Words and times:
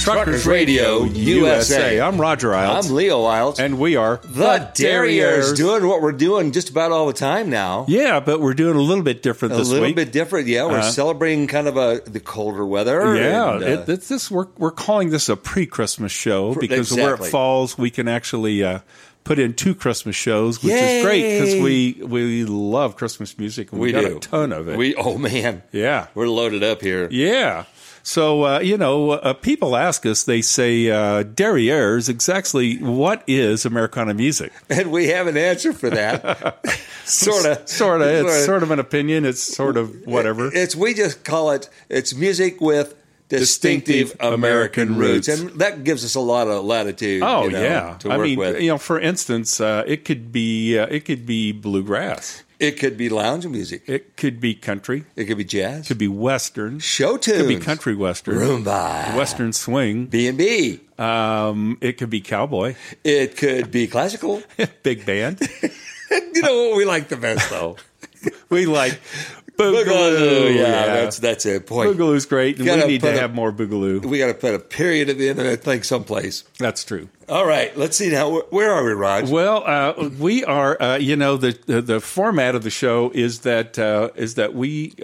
Truckers, 0.00 0.46
Radio 0.46 1.04
USA. 1.04 2.00
I'm 2.00 2.18
Roger 2.18 2.48
Eilts. 2.50 2.86
I'm 2.88 2.94
Leo 2.94 3.18
Eilts. 3.24 3.58
and 3.58 3.78
we 3.78 3.96
are 3.96 4.18
the 4.24 4.70
Derrieres 4.74 5.54
doing 5.54 5.86
what 5.86 6.00
we're 6.00 6.12
doing 6.12 6.52
just 6.52 6.70
about 6.70 6.90
all 6.90 7.06
the 7.06 7.12
time 7.12 7.50
now. 7.50 7.84
Yeah, 7.86 8.18
but 8.18 8.40
we're 8.40 8.54
doing 8.54 8.76
a 8.76 8.80
little 8.80 9.04
bit 9.04 9.22
different 9.22 9.54
A 9.54 9.58
this 9.58 9.68
little 9.68 9.92
bit 9.92 10.10
different, 10.10 10.48
yeah. 10.48 10.64
We're 10.64 10.78
Uh, 10.78 10.90
celebrating 10.90 11.46
kind 11.46 11.68
of 11.68 11.76
a 11.76 12.00
the 12.06 12.18
colder 12.20 12.64
weather. 12.64 13.14
yeah, 13.14 13.54
and, 13.56 13.62
uh, 13.62 13.66
it, 13.66 13.88
it's 13.90 14.08
this 14.08 14.30
we're 14.30 14.46
we're 14.56 14.70
calling 14.70 15.10
this 15.10 15.28
a 15.28 15.36
pre-Christmas 15.36 16.12
show 16.12 16.54
Pre- 16.54 16.66
because 16.66 16.92
where 16.94 17.14
it 17.14 17.24
falls, 17.26 17.76
we 17.76 17.90
can 17.90 18.08
actually 18.08 18.64
uh, 18.64 18.78
put 19.24 19.38
in 19.38 19.52
two 19.52 19.74
Christmas 19.74 20.16
shows, 20.16 20.62
which 20.62 20.72
is 20.72 21.04
great 21.04 21.38
because 21.40 21.62
we 21.62 22.00
we 22.02 22.44
love 22.46 22.96
Christmas 22.96 23.38
music 23.38 23.70
and 23.70 23.80
we, 23.80 23.88
we 23.88 23.92
got 23.92 24.00
do 24.08 24.16
a 24.16 24.20
ton 24.20 24.52
of 24.52 24.66
it. 24.68 24.78
We 24.78 24.94
oh 24.94 25.18
man, 25.18 25.62
yeah, 25.72 26.06
we're 26.14 26.26
loaded 26.28 26.62
up 26.64 26.80
here. 26.80 27.06
Yeah. 27.10 27.64
So, 28.02 28.44
uh, 28.44 28.60
you 28.60 28.76
know, 28.76 29.10
uh, 29.10 29.34
people 29.34 29.76
ask 29.76 30.06
us, 30.06 30.24
they 30.24 30.40
say, 30.42 30.90
uh, 30.90 31.22
Derrieres, 31.24 32.08
exactly 32.08 32.78
what 32.78 33.22
is 33.26 33.66
Americana 33.66 34.14
music? 34.14 34.52
and 34.70 34.90
we 34.90 35.08
have 35.08 35.26
an 35.26 35.36
answer 35.36 35.72
for 35.72 35.90
that. 35.90 36.22
sort 37.04 37.46
of, 37.46 37.68
Sort 37.68 38.00
of. 38.00 38.08
It's 38.08 38.44
sort 38.44 38.62
of 38.62 38.70
an 38.70 38.78
opinion. 38.78 39.24
It's 39.24 39.42
sort 39.42 39.76
of 39.76 40.06
whatever. 40.06 40.50
It's 40.52 40.74
we 40.74 40.94
just 40.94 41.24
call 41.24 41.50
it. 41.50 41.68
It's 41.88 42.14
music 42.14 42.60
with. 42.60 42.96
Distinctive, 43.28 44.08
Distinctive 44.08 44.20
American, 44.20 44.88
American 44.88 44.96
roots. 44.96 45.28
roots. 45.28 45.40
and 45.40 45.50
that 45.60 45.84
gives 45.84 46.04
us 46.04 46.16
a 46.16 46.20
lot 46.20 46.48
of 46.48 46.64
latitude. 46.64 47.22
Oh, 47.22 47.44
you 47.44 47.50
know, 47.52 47.62
yeah. 47.62 47.96
I 48.12 48.16
mean, 48.18 48.36
with. 48.36 48.60
you 48.60 48.70
know, 48.70 48.76
for 48.76 48.98
instance, 48.98 49.60
uh, 49.60 49.84
it 49.86 50.04
could 50.04 50.32
be, 50.32 50.76
uh, 50.76 50.88
it 50.90 51.04
could 51.04 51.26
be 51.26 51.52
bluegrass. 51.52 52.42
It 52.60 52.78
could 52.78 52.98
be 52.98 53.08
lounge 53.08 53.46
music. 53.46 53.82
It 53.86 54.16
could 54.18 54.38
be 54.38 54.54
country. 54.54 55.06
It 55.16 55.24
could 55.24 55.38
be 55.38 55.44
jazz. 55.44 55.86
It 55.86 55.88
could 55.88 55.98
be 55.98 56.08
western. 56.08 56.78
show 56.78 57.14
It 57.14 57.22
tunes. 57.22 57.38
could 57.38 57.48
be 57.48 57.56
country 57.58 57.94
western. 57.94 58.36
Rumba. 58.36 59.16
Western 59.16 59.54
swing. 59.54 60.06
B 60.06 60.28
and 60.28 60.36
B. 60.36 60.80
Um, 60.98 61.78
it 61.80 61.96
could 61.96 62.10
be 62.10 62.20
cowboy. 62.20 62.74
It 63.02 63.38
could 63.38 63.70
be 63.70 63.86
classical. 63.86 64.42
Big 64.82 65.06
band. 65.06 65.40
you 66.10 66.42
know 66.42 66.68
what 66.68 66.76
we 66.76 66.84
like 66.84 67.08
the 67.08 67.16
best 67.16 67.48
though? 67.48 67.76
we 68.50 68.66
like 68.66 69.00
boogaloo. 69.60 70.54
yeah, 70.56 70.86
that's 70.86 71.18
that's 71.18 71.46
it. 71.46 71.66
Boy, 71.66 71.86
Boogaloo's 71.86 72.26
great, 72.26 72.58
and 72.58 72.66
we 72.68 72.86
need 72.86 73.00
to 73.02 73.08
a- 73.14 73.18
have 73.18 73.34
more 73.34 73.52
boogaloo. 73.52 74.04
we 74.04 74.18
got 74.18 74.28
to 74.28 74.34
put 74.34 74.54
a 74.54 74.58
period 74.58 75.08
at 75.08 75.18
the 75.18 75.28
end 75.28 75.38
of 75.38 75.44
that 75.44 75.62
thing 75.62 75.82
someplace. 75.82 76.44
That's 76.58 76.84
true. 76.84 77.08
All 77.28 77.46
right, 77.46 77.76
let's 77.76 77.96
see 77.96 78.10
now. 78.10 78.40
Where- 78.50 78.72
are 78.72 78.84
we, 78.84 78.92
Raj? 78.92 79.28
Well, 79.30 79.62
uh, 79.66 80.10
we 80.18 80.44
are. 80.44 80.80
Uh, 80.80 80.96
you 80.98 81.16
know, 81.16 81.36
the, 81.36 81.58
the 81.66 81.82
the 81.82 82.00
format 82.00 82.54
of 82.54 82.62
the 82.62 82.70
show 82.70 83.10
is 83.14 83.40
that 83.40 83.78
uh, 83.78 84.10
is 84.16 84.34
that 84.36 84.54
we. 84.54 84.94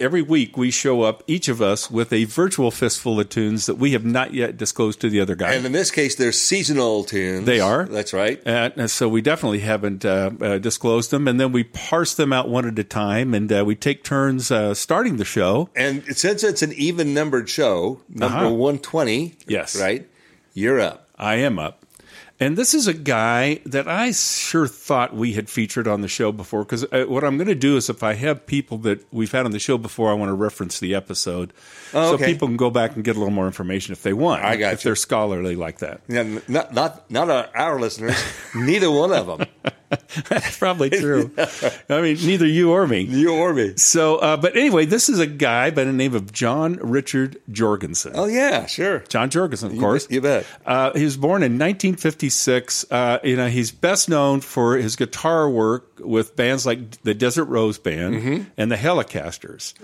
Every 0.00 0.22
week 0.22 0.56
we 0.56 0.72
show 0.72 1.02
up, 1.02 1.22
each 1.28 1.48
of 1.48 1.62
us, 1.62 1.88
with 1.88 2.12
a 2.12 2.24
virtual 2.24 2.72
fistful 2.72 3.20
of 3.20 3.28
tunes 3.28 3.66
that 3.66 3.76
we 3.76 3.92
have 3.92 4.04
not 4.04 4.34
yet 4.34 4.56
disclosed 4.56 5.00
to 5.02 5.08
the 5.10 5.20
other 5.20 5.36
guy. 5.36 5.52
And 5.52 5.64
in 5.64 5.70
this 5.70 5.92
case, 5.92 6.16
they're 6.16 6.32
seasonal 6.32 7.04
tunes. 7.04 7.46
They 7.46 7.60
are. 7.60 7.84
That's 7.84 8.12
right. 8.12 8.42
And 8.44 8.90
so 8.90 9.08
we 9.08 9.22
definitely 9.22 9.60
haven't 9.60 10.04
uh, 10.04 10.30
uh, 10.40 10.58
disclosed 10.58 11.12
them, 11.12 11.28
and 11.28 11.38
then 11.38 11.52
we 11.52 11.62
parse 11.62 12.14
them 12.14 12.32
out 12.32 12.48
one 12.48 12.66
at 12.66 12.76
a 12.80 12.84
time, 12.84 13.32
and 13.32 13.52
uh, 13.52 13.62
we 13.64 13.76
take 13.76 14.02
turns 14.02 14.50
uh, 14.50 14.74
starting 14.74 15.18
the 15.18 15.24
show. 15.24 15.68
And 15.76 16.02
since 16.16 16.42
it's 16.42 16.62
an 16.62 16.72
even 16.72 17.14
numbered 17.14 17.48
show, 17.48 18.00
number 18.08 18.38
Uh-huh. 18.46 18.50
120, 18.54 19.36
Yes. 19.46 19.80
right? 19.80 20.08
You're 20.52 20.80
up. 20.80 21.06
I 21.16 21.36
am 21.36 21.60
up. 21.60 21.81
And 22.42 22.58
this 22.58 22.74
is 22.74 22.88
a 22.88 22.92
guy 22.92 23.60
that 23.66 23.86
I 23.86 24.10
sure 24.10 24.66
thought 24.66 25.14
we 25.14 25.34
had 25.34 25.48
featured 25.48 25.86
on 25.86 26.00
the 26.00 26.08
show 26.08 26.32
before. 26.32 26.64
Because 26.64 26.84
uh, 26.84 27.04
what 27.06 27.22
I'm 27.22 27.36
going 27.36 27.46
to 27.48 27.54
do 27.54 27.76
is, 27.76 27.88
if 27.88 28.02
I 28.02 28.14
have 28.14 28.46
people 28.46 28.78
that 28.78 29.06
we've 29.12 29.30
had 29.30 29.44
on 29.44 29.52
the 29.52 29.60
show 29.60 29.78
before, 29.78 30.10
I 30.10 30.14
want 30.14 30.30
to 30.30 30.34
reference 30.34 30.80
the 30.80 30.94
episode, 30.94 31.52
Oh, 31.94 32.16
so 32.16 32.24
people 32.24 32.48
can 32.48 32.56
go 32.56 32.70
back 32.70 32.96
and 32.96 33.04
get 33.04 33.14
a 33.16 33.18
little 33.18 33.32
more 33.32 33.46
information 33.46 33.92
if 33.92 34.02
they 34.02 34.12
want. 34.12 34.42
I 34.42 34.56
got 34.56 34.72
if 34.72 34.84
you. 34.84 34.88
they're 34.88 34.96
scholarly 34.96 35.54
like 35.54 35.78
that. 35.78 36.00
Yeah, 36.08 36.40
Not 36.48 36.74
not 36.74 37.10
not 37.10 37.30
our, 37.30 37.48
our 37.54 37.80
listeners. 37.80 38.16
neither 38.54 38.90
one 38.90 39.12
of 39.12 39.26
them. 39.38 39.46
That's 40.28 40.58
probably 40.58 40.90
true. 40.90 41.30
I 41.88 42.00
mean, 42.00 42.16
neither 42.24 42.46
you 42.46 42.72
or 42.72 42.86
me. 42.86 43.00
You 43.02 43.34
or 43.34 43.52
me. 43.52 43.74
So, 43.76 44.16
uh, 44.16 44.36
but 44.36 44.56
anyway, 44.56 44.84
this 44.86 45.08
is 45.08 45.18
a 45.18 45.26
guy 45.26 45.70
by 45.70 45.84
the 45.84 45.92
name 45.92 46.14
of 46.14 46.32
John 46.32 46.74
Richard 46.82 47.36
Jorgenson. 47.50 48.12
Oh 48.14 48.26
yeah, 48.26 48.66
sure. 48.66 49.00
John 49.08 49.30
Jorgenson, 49.30 49.72
of 49.72 49.78
course. 49.78 50.06
you 50.10 50.20
bet. 50.20 50.46
Uh, 50.64 50.92
he 50.94 51.04
was 51.04 51.16
born 51.16 51.42
in 51.42 51.52
1956. 51.58 52.86
Uh, 52.90 53.18
you 53.22 53.36
know, 53.36 53.48
he's 53.48 53.70
best 53.70 54.08
known 54.08 54.40
for 54.40 54.76
his 54.76 54.96
guitar 54.96 55.48
work 55.48 55.88
with 56.00 56.36
bands 56.36 56.66
like 56.66 57.02
the 57.02 57.14
Desert 57.14 57.44
Rose 57.46 57.78
Band 57.78 58.14
Mm-hmm. 58.14 58.42
and 58.56 58.70
the 58.70 58.76
Hellecasters. 58.76 59.74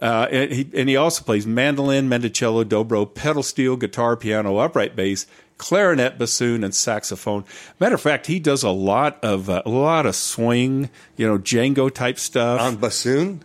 Uh, 0.00 0.26
and, 0.32 0.50
he, 0.52 0.68
and 0.74 0.88
he 0.88 0.96
also 0.96 1.22
plays 1.22 1.46
mandolin, 1.46 2.08
mandocello, 2.08 2.64
dobro, 2.64 3.12
pedal 3.12 3.42
steel, 3.42 3.76
guitar, 3.76 4.16
piano, 4.16 4.56
upright 4.56 4.96
bass, 4.96 5.26
clarinet, 5.62 6.18
bassoon, 6.18 6.64
and 6.64 6.74
saxophone. 6.74 7.44
Matter 7.78 7.94
of 7.94 8.00
fact, 8.00 8.26
he 8.26 8.40
does 8.40 8.64
a 8.64 8.70
lot 8.70 9.22
of 9.22 9.48
uh, 9.48 9.62
a 9.64 9.70
lot 9.70 10.06
of 10.06 10.16
swing, 10.16 10.90
you 11.16 11.26
know, 11.26 11.38
Django 11.38 11.88
type 11.92 12.18
stuff. 12.18 12.60
On 12.60 12.76
bassoon. 12.76 13.44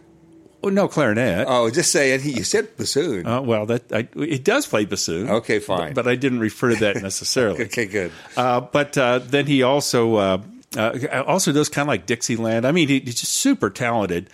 oh, 0.63 0.69
no 0.69 0.88
clarinet. 0.88 1.45
Oh, 1.47 1.69
just 1.69 1.91
saying. 1.91 2.22
He, 2.22 2.31
you 2.31 2.44
said 2.44 2.75
bassoon. 2.75 3.28
Uh, 3.28 3.41
well, 3.41 3.67
that 3.67 3.94
I, 3.94 4.07
he 4.16 4.39
does 4.39 4.66
play 4.66 4.85
bassoon. 4.85 5.29
Okay, 5.29 5.59
fine. 5.59 5.94
But, 5.94 6.05
but 6.05 6.11
I 6.11 6.16
didn't 6.16 6.39
refer 6.39 6.72
to 6.72 6.75
that 6.78 6.95
necessarily. 7.03 7.61
okay, 7.66 7.85
good. 7.85 8.11
Uh, 8.35 8.61
but 8.61 8.97
uh, 8.97 9.19
then 9.19 9.45
he 9.45 9.61
also 9.61 10.16
uh, 10.16 10.41
uh, 10.75 11.23
also 11.25 11.51
does 11.51 11.69
kind 11.69 11.85
of 11.85 11.89
like 11.89 12.07
Dixieland. 12.07 12.66
I 12.66 12.72
mean, 12.72 12.88
he, 12.88 12.99
he's 12.99 13.22
just 13.22 13.34
super 13.34 13.69
talented. 13.69 14.29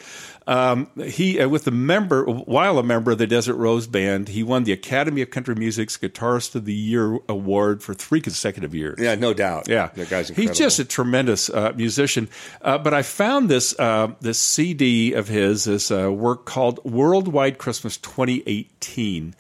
Um, 0.46 0.90
he 1.06 1.40
uh, 1.40 1.48
with 1.48 1.64
the 1.64 1.72
member 1.72 2.26
while 2.26 2.78
a 2.78 2.84
member 2.84 3.12
of 3.12 3.18
the 3.18 3.28
Desert 3.28 3.56
Rose 3.56 3.88
Band, 3.88 4.30
he 4.30 4.44
won 4.44 4.66
the 4.66 4.74
Academy 4.74 5.22
of 5.22 5.30
Country 5.30 5.56
Music's 5.56 5.98
Guitarist 5.98 6.56
of 6.56 6.66
the 6.66 6.74
Year 6.74 7.20
award 7.30 7.82
for 7.82 7.94
three 7.94 8.20
consecutive 8.20 8.76
years. 8.76 9.00
Yeah, 9.00 9.16
no 9.16 9.34
doubt. 9.34 9.70
Yeah, 9.70 9.88
the 9.94 10.06
guy's 10.06 10.30
incredible. 10.30 10.52
he's 10.52 10.58
just 10.58 10.80
a 10.80 10.86
tremendous 10.86 11.50
uh, 11.50 11.72
musician. 11.76 12.30
Uh, 12.62 12.78
but 12.78 12.94
I 12.94 13.04
found 13.04 13.50
this 13.50 13.78
uh, 13.80 14.14
this 14.20 14.40
CD 14.40 15.14
of 15.14 15.28
his, 15.28 15.64
this 15.64 15.92
uh, 15.92 16.12
work 16.12 16.46
called 16.46 16.84
Worldwide 16.84 17.58
Christmas 17.58 17.98
2018, 17.98 19.36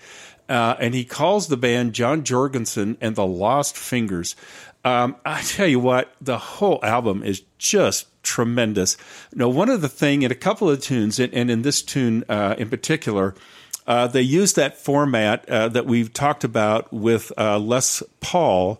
uh, 0.47 0.75
and 0.79 0.93
he 0.93 1.03
calls 1.03 1.47
the 1.47 1.57
band 1.57 1.93
John 1.93 2.23
Jorgenson 2.23 2.97
and 3.01 3.15
the 3.15 3.25
Lost 3.25 3.77
Fingers. 3.77 4.35
Um, 4.83 5.15
I 5.25 5.41
tell 5.41 5.67
you 5.67 5.79
what, 5.79 6.13
the 6.19 6.37
whole 6.37 6.79
album 6.83 7.23
is 7.23 7.43
just 7.57 8.07
tremendous. 8.23 8.97
Now, 9.33 9.49
one 9.49 9.69
of 9.69 9.81
the 9.81 9.89
thing 9.89 10.23
in 10.23 10.31
a 10.31 10.35
couple 10.35 10.69
of 10.69 10.81
tunes, 10.81 11.19
and, 11.19 11.33
and 11.33 11.49
in 11.49 11.61
this 11.61 11.81
tune 11.81 12.23
uh, 12.29 12.55
in 12.57 12.69
particular. 12.69 13.35
Uh, 13.85 14.07
they 14.07 14.21
use 14.21 14.53
that 14.53 14.77
format 14.77 15.47
uh, 15.49 15.67
that 15.69 15.85
we've 15.85 16.13
talked 16.13 16.43
about 16.43 16.91
with 16.93 17.31
uh, 17.37 17.59
Les 17.59 18.01
Paul, 18.21 18.75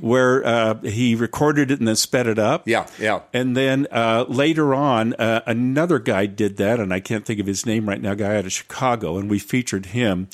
where 0.00 0.44
uh, 0.44 0.74
he 0.82 1.14
recorded 1.14 1.70
it 1.70 1.78
and 1.78 1.86
then 1.86 1.96
sped 1.96 2.26
it 2.26 2.38
up. 2.38 2.62
Mm-hmm. 2.62 2.70
Yeah, 2.70 2.86
yeah. 2.98 3.20
And 3.32 3.56
then 3.56 3.86
uh, 3.92 4.24
later 4.28 4.74
on, 4.74 5.14
uh, 5.14 5.42
another 5.46 5.98
guy 5.98 6.26
did 6.26 6.56
that, 6.56 6.80
and 6.80 6.92
I 6.92 7.00
can't 7.00 7.24
think 7.24 7.38
of 7.40 7.46
his 7.46 7.64
name 7.66 7.88
right 7.88 8.00
now, 8.00 8.14
guy 8.14 8.36
out 8.36 8.46
of 8.46 8.52
Chicago, 8.52 9.16
and 9.18 9.30
we 9.30 9.38
featured 9.38 9.86
him. 9.86 10.28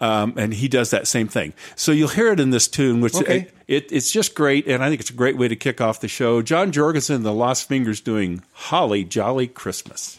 Um, 0.00 0.34
and 0.36 0.54
he 0.54 0.68
does 0.68 0.90
that 0.90 1.08
same 1.08 1.26
thing. 1.26 1.54
So 1.74 1.90
you'll 1.90 2.06
hear 2.08 2.32
it 2.32 2.38
in 2.38 2.50
this 2.50 2.68
tune, 2.68 3.00
which 3.00 3.16
Okay. 3.16 3.48
it, 3.66 3.86
it, 3.86 3.92
it's 3.92 4.12
just 4.12 4.36
great, 4.36 4.68
and 4.68 4.82
I 4.82 4.88
think 4.90 5.00
it's 5.00 5.10
a 5.10 5.14
great 5.14 5.36
way 5.36 5.48
to 5.48 5.56
kick 5.56 5.80
off 5.80 6.00
the 6.00 6.06
show. 6.06 6.40
John 6.40 6.70
Jorgenson 6.70 7.16
and 7.16 7.24
the 7.24 7.32
Lost 7.32 7.66
Fingers 7.66 8.00
doing 8.00 8.42
Holly 8.52 9.02
Jolly 9.02 9.48
Christmas. 9.48 10.16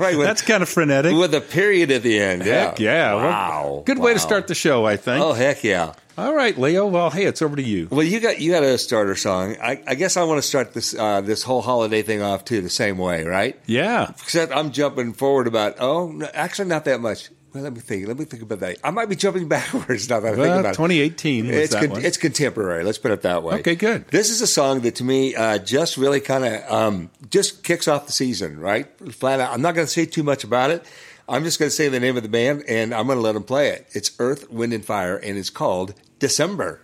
right. 0.00 0.16
With, 0.16 0.26
That's 0.26 0.42
kind 0.42 0.62
of 0.62 0.68
frenetic. 0.68 1.14
with 1.16 1.34
a 1.34 1.40
period 1.40 1.90
at 1.90 2.02
the 2.02 2.18
end. 2.18 2.44
Yeah. 2.44 2.66
Heck 2.70 2.80
yeah. 2.80 3.14
Well, 3.14 3.24
Wow. 3.24 3.82
good 3.86 3.98
way 3.98 4.14
to 4.14 4.18
start 4.20 4.46
the 4.48 4.54
show, 4.54 4.84
I 4.86 4.96
think. 4.96 5.22
Oh 5.24 5.32
heck 5.32 5.64
yeah. 5.64 5.92
All 6.16 6.34
right, 6.34 6.58
Leo. 6.58 6.84
Well, 6.86 7.10
hey, 7.10 7.26
it's 7.26 7.42
over 7.42 7.54
to 7.54 7.62
you. 7.62 7.86
Well, 7.92 8.02
you 8.02 8.18
got 8.18 8.40
you 8.40 8.50
got 8.50 8.64
a 8.64 8.76
starter 8.76 9.14
song. 9.14 9.56
I, 9.62 9.80
I 9.86 9.94
guess 9.94 10.16
I 10.16 10.24
want 10.24 10.38
to 10.38 10.48
start 10.48 10.74
this 10.74 10.92
uh, 10.92 11.20
this 11.20 11.44
whole 11.44 11.62
holiday 11.62 12.02
thing 12.02 12.22
off 12.22 12.44
too 12.44 12.60
the 12.60 12.68
same 12.68 12.98
way, 12.98 13.22
right? 13.22 13.56
Yeah. 13.66 14.10
Except 14.10 14.50
I'm 14.52 14.72
jumping 14.72 15.12
forward 15.12 15.46
about 15.46 15.76
oh, 15.78 16.10
no, 16.10 16.26
actually 16.34 16.68
not 16.68 16.86
that 16.86 17.00
much. 17.00 17.30
Well, 17.54 17.64
let 17.64 17.72
me 17.72 17.80
think. 17.80 18.06
Let 18.06 18.18
me 18.18 18.24
think 18.24 18.42
about 18.42 18.60
that. 18.60 18.78
I 18.84 18.90
might 18.90 19.08
be 19.08 19.16
jumping 19.16 19.48
backwards 19.56 20.08
now 20.08 20.20
that 20.20 20.34
I 20.34 20.36
think 20.36 20.46
Well, 20.46 20.58
about 20.60 20.70
it. 20.74 20.76
2018 20.76 21.46
It's 21.46 21.74
con- 21.74 22.04
it's 22.04 22.16
contemporary. 22.16 22.84
Let's 22.84 22.98
put 22.98 23.10
it 23.10 23.22
that 23.22 23.42
way. 23.42 23.56
Okay, 23.60 23.74
good. 23.74 24.06
This 24.08 24.30
is 24.30 24.40
a 24.42 24.46
song 24.46 24.80
that 24.80 24.96
to 24.96 25.04
me 25.04 25.34
uh, 25.34 25.58
just 25.58 25.96
really 25.96 26.20
kind 26.20 26.44
of 26.44 26.70
um, 26.72 27.10
just 27.30 27.64
kicks 27.64 27.88
off 27.88 28.06
the 28.06 28.12
season, 28.12 28.60
right? 28.60 28.86
Flat 29.12 29.40
out. 29.40 29.52
I'm 29.52 29.62
not 29.62 29.74
going 29.74 29.86
to 29.86 29.92
say 29.92 30.04
too 30.06 30.22
much 30.22 30.44
about 30.44 30.70
it. 30.70 30.84
I'm 31.30 31.44
just 31.44 31.58
going 31.58 31.68
to 31.68 31.74
say 31.74 31.88
the 31.88 32.00
name 32.00 32.16
of 32.16 32.22
the 32.22 32.28
band, 32.30 32.64
and 32.68 32.94
I'm 32.94 33.06
going 33.06 33.18
to 33.18 33.22
let 33.22 33.32
them 33.32 33.42
play 33.44 33.68
it. 33.68 33.86
It's 33.92 34.10
Earth, 34.18 34.50
Wind, 34.50 34.72
and 34.72 34.82
Fire, 34.84 35.16
and 35.16 35.36
it's 35.36 35.50
called 35.50 35.92
December. 36.18 36.80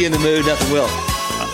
You 0.00 0.06
in 0.06 0.12
the 0.12 0.18
mood, 0.18 0.46
nothing 0.46 0.72
will. 0.72 0.88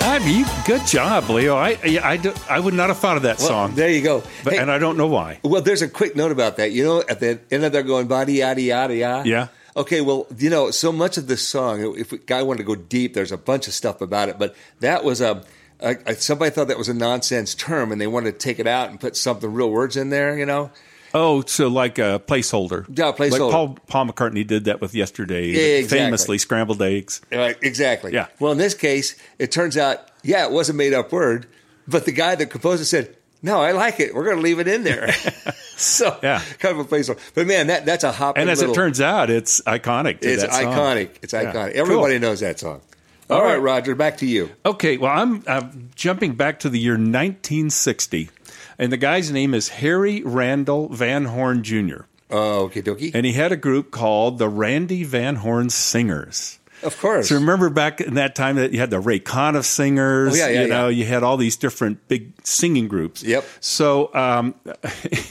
I 0.09 0.21
mean, 0.21 0.39
you, 0.41 0.47
good 0.65 0.87
job, 0.87 1.29
Leo. 1.29 1.57
I, 1.57 1.71
I, 1.83 1.99
I, 2.15 2.35
I 2.49 2.61
would 2.61 2.75
not 2.75 2.89
have 2.89 2.99
thought 2.99 3.17
of 3.17 3.25
that 3.25 3.39
Well, 3.39 3.49
song, 3.49 3.75
There 3.75 3.91
you 3.91 4.03
go. 4.03 4.23
but, 4.45 4.53
Hey, 4.53 4.59
and 4.61 4.71
I 4.71 4.79
don't 4.79 4.97
know 4.97 5.09
why. 5.09 5.41
Well, 5.43 5.63
there's 5.63 5.83
a 5.83 5.89
quick 5.89 6.15
note 6.15 6.31
about 6.31 6.57
that. 6.59 6.71
You 6.71 6.85
know, 6.85 7.03
at 7.09 7.19
the 7.19 7.41
end 7.51 7.65
of 7.65 7.73
there 7.73 7.83
going 7.83 8.07
body 8.07 8.35
yada 8.35 8.61
yada 8.63 8.95
yada. 8.95 9.29
Yeah. 9.29 9.49
Okay, 9.77 10.01
well, 10.01 10.27
you 10.39 10.49
know, 10.49 10.71
so 10.71 10.93
much 10.93 11.19
of 11.19 11.27
this 11.27 11.43
song, 11.43 11.97
if 11.99 12.13
a 12.13 12.19
guy 12.19 12.43
wanted 12.43 12.59
to 12.59 12.65
go 12.65 12.77
deep, 12.77 13.15
there's 13.15 13.33
a 13.33 13.37
bunch 13.37 13.67
of 13.67 13.75
stuff 13.75 14.01
about 14.01 14.29
it, 14.29 14.39
but 14.39 14.55
that 14.81 15.03
was 15.05 15.21
a, 15.21 15.45
a, 15.81 15.97
a 16.07 16.15
somebody 16.15 16.51
thought 16.51 16.69
that 16.69 16.79
was 16.79 16.89
a 16.89 16.95
nonsense 16.95 17.55
term, 17.55 17.91
and 17.91 18.01
they 18.01 18.07
wanted 18.07 18.33
to 18.33 18.39
take 18.39 18.59
it 18.61 18.67
out 18.67 18.89
and 18.91 19.01
put 19.01 19.17
something 19.17 19.53
real 19.53 19.71
words 19.71 19.97
in 19.97 20.11
there. 20.11 20.39
You 20.39 20.47
know. 20.47 20.71
Oh, 21.15 21.43
so 21.43 21.69
like 21.69 21.99
a 21.99 22.21
placeholder. 22.27 22.87
Yeah, 22.89 23.13
placeholder. 23.13 23.31
Like 23.41 23.53
Paul, 23.53 23.79
Paul 23.87 24.07
McCartney 24.07 24.47
did 24.47 24.65
that 24.65 24.81
with 24.81 24.95
yesterday. 24.95 25.79
Exactly. 25.79 25.99
Famously, 25.99 26.39
scrambled 26.39 26.83
eggs. 26.83 27.21
Right, 27.33 27.57
exactly. 27.63 28.13
Yeah. 28.13 28.27
Well, 28.39 28.53
in 28.53 28.59
this 28.59 28.75
case, 28.75 29.17
it 29.39 29.51
turns 29.53 29.77
out, 29.77 30.01
yeah, 30.23 30.45
it 30.47 30.53
was 30.53 30.69
a 30.69 30.73
made 30.73 30.93
up 30.95 31.13
word, 31.13 31.47
but 31.89 32.05
the 32.05 32.13
guy 32.13 32.35
that 32.35 32.47
composed 32.51 32.83
it 32.83 32.87
said, 32.87 33.17
"No, 33.43 33.61
I 33.61 33.73
like 33.73 34.01
it. 34.01 34.15
We're 34.15 34.25
going 34.25 34.37
to 34.37 34.43
leave 34.43 34.59
it 34.59 34.69
in 34.69 34.83
there." 34.85 35.13
so, 35.77 36.19
Yeah. 36.23 36.43
kind 36.59 36.79
of 36.79 36.85
a 36.87 36.89
placeholder. 36.89 37.21
But 37.35 37.47
man, 37.47 37.69
that 37.69 37.87
that's 37.87 38.05
a 38.05 38.13
hopping. 38.13 38.43
And 38.43 38.51
as 38.51 38.59
little, 38.61 38.75
it 38.75 38.77
turns 38.77 39.01
out, 39.01 39.31
it's 39.31 39.61
iconic. 39.63 40.21
To 40.21 40.29
it's 40.33 40.43
that 40.43 40.53
song. 40.53 40.65
iconic. 40.75 41.11
It's 41.23 41.33
Yeah. 41.33 41.53
iconic. 41.53 41.73
Cool. 41.73 41.81
Everybody 41.83 42.19
knows 42.19 42.41
that 42.41 42.59
song. 42.59 42.81
All 43.29 43.39
All 43.39 43.43
right, 43.43 43.55
right. 43.55 43.63
Roger, 43.63 43.95
back 43.97 44.19
to 44.19 44.27
you. 44.27 44.51
Okay, 44.65 44.99
well, 44.99 45.11
I'm 45.11 45.43
uh, 45.49 45.63
jumping 45.97 46.35
back 46.35 46.61
to 46.61 46.69
the 46.69 46.79
year 46.79 46.93
1960. 46.93 48.31
And 48.79 48.93
the 48.93 48.97
guy's 48.97 49.31
name 49.31 49.55
is 49.55 49.69
Harry 49.71 50.23
Randall 50.23 50.89
Van 50.89 51.27
Horne 51.27 51.63
Jr. 51.63 52.03
Oh, 52.31 52.65
okay, 52.65 52.83
dokie. 52.83 53.15
And 53.15 53.25
he 53.25 53.33
had 53.33 53.53
a 53.53 53.57
group 53.57 53.91
called 53.91 54.39
the 54.39 54.49
Randy 54.49 55.05
Van 55.05 55.37
Horne 55.37 55.71
Singers. 55.71 56.59
Of 56.83 56.99
course. 57.01 57.31
So 57.31 57.37
remember 57.37 57.71
back 57.71 58.03
in 58.03 58.15
that 58.15 58.35
time 58.35 58.57
that 58.57 58.73
you 58.73 58.79
had 58.81 58.91
the 58.91 59.01
Ray 59.01 59.19
Conniff 59.19 59.65
singers, 59.65 60.35
Oh, 60.35 60.37
yeah, 60.37 60.49
yeah, 60.49 60.63
you 60.63 60.69
know, 60.69 60.89
yeah. 60.89 60.99
you 60.99 61.05
had 61.07 61.23
all 61.23 61.39
these 61.39 61.57
different 61.57 62.07
big 62.07 62.33
singing 62.45 62.87
groups. 62.87 63.23
Yep. 63.23 63.45
So 63.61 64.13
um, 64.15 64.55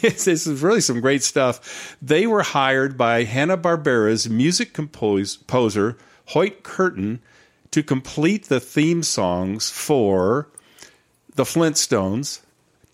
this 0.02 0.28
is 0.28 0.48
really 0.64 0.82
some 0.82 1.02
great 1.02 1.22
stuff. 1.22 1.96
They 2.02 2.26
were 2.26 2.42
hired 2.42 2.98
by 2.98 3.26
Hanna 3.26 3.58
Barbera's 3.58 4.28
music 4.28 4.74
compose- 4.74 5.38
composer 5.38 5.98
Hoyt 6.30 6.64
Curtin 6.64 7.20
to 7.70 7.84
complete 7.84 8.46
the 8.46 8.60
theme 8.60 9.04
songs 9.04 9.70
for 9.70 10.48
the 11.36 11.44
Flintstones, 11.44 12.40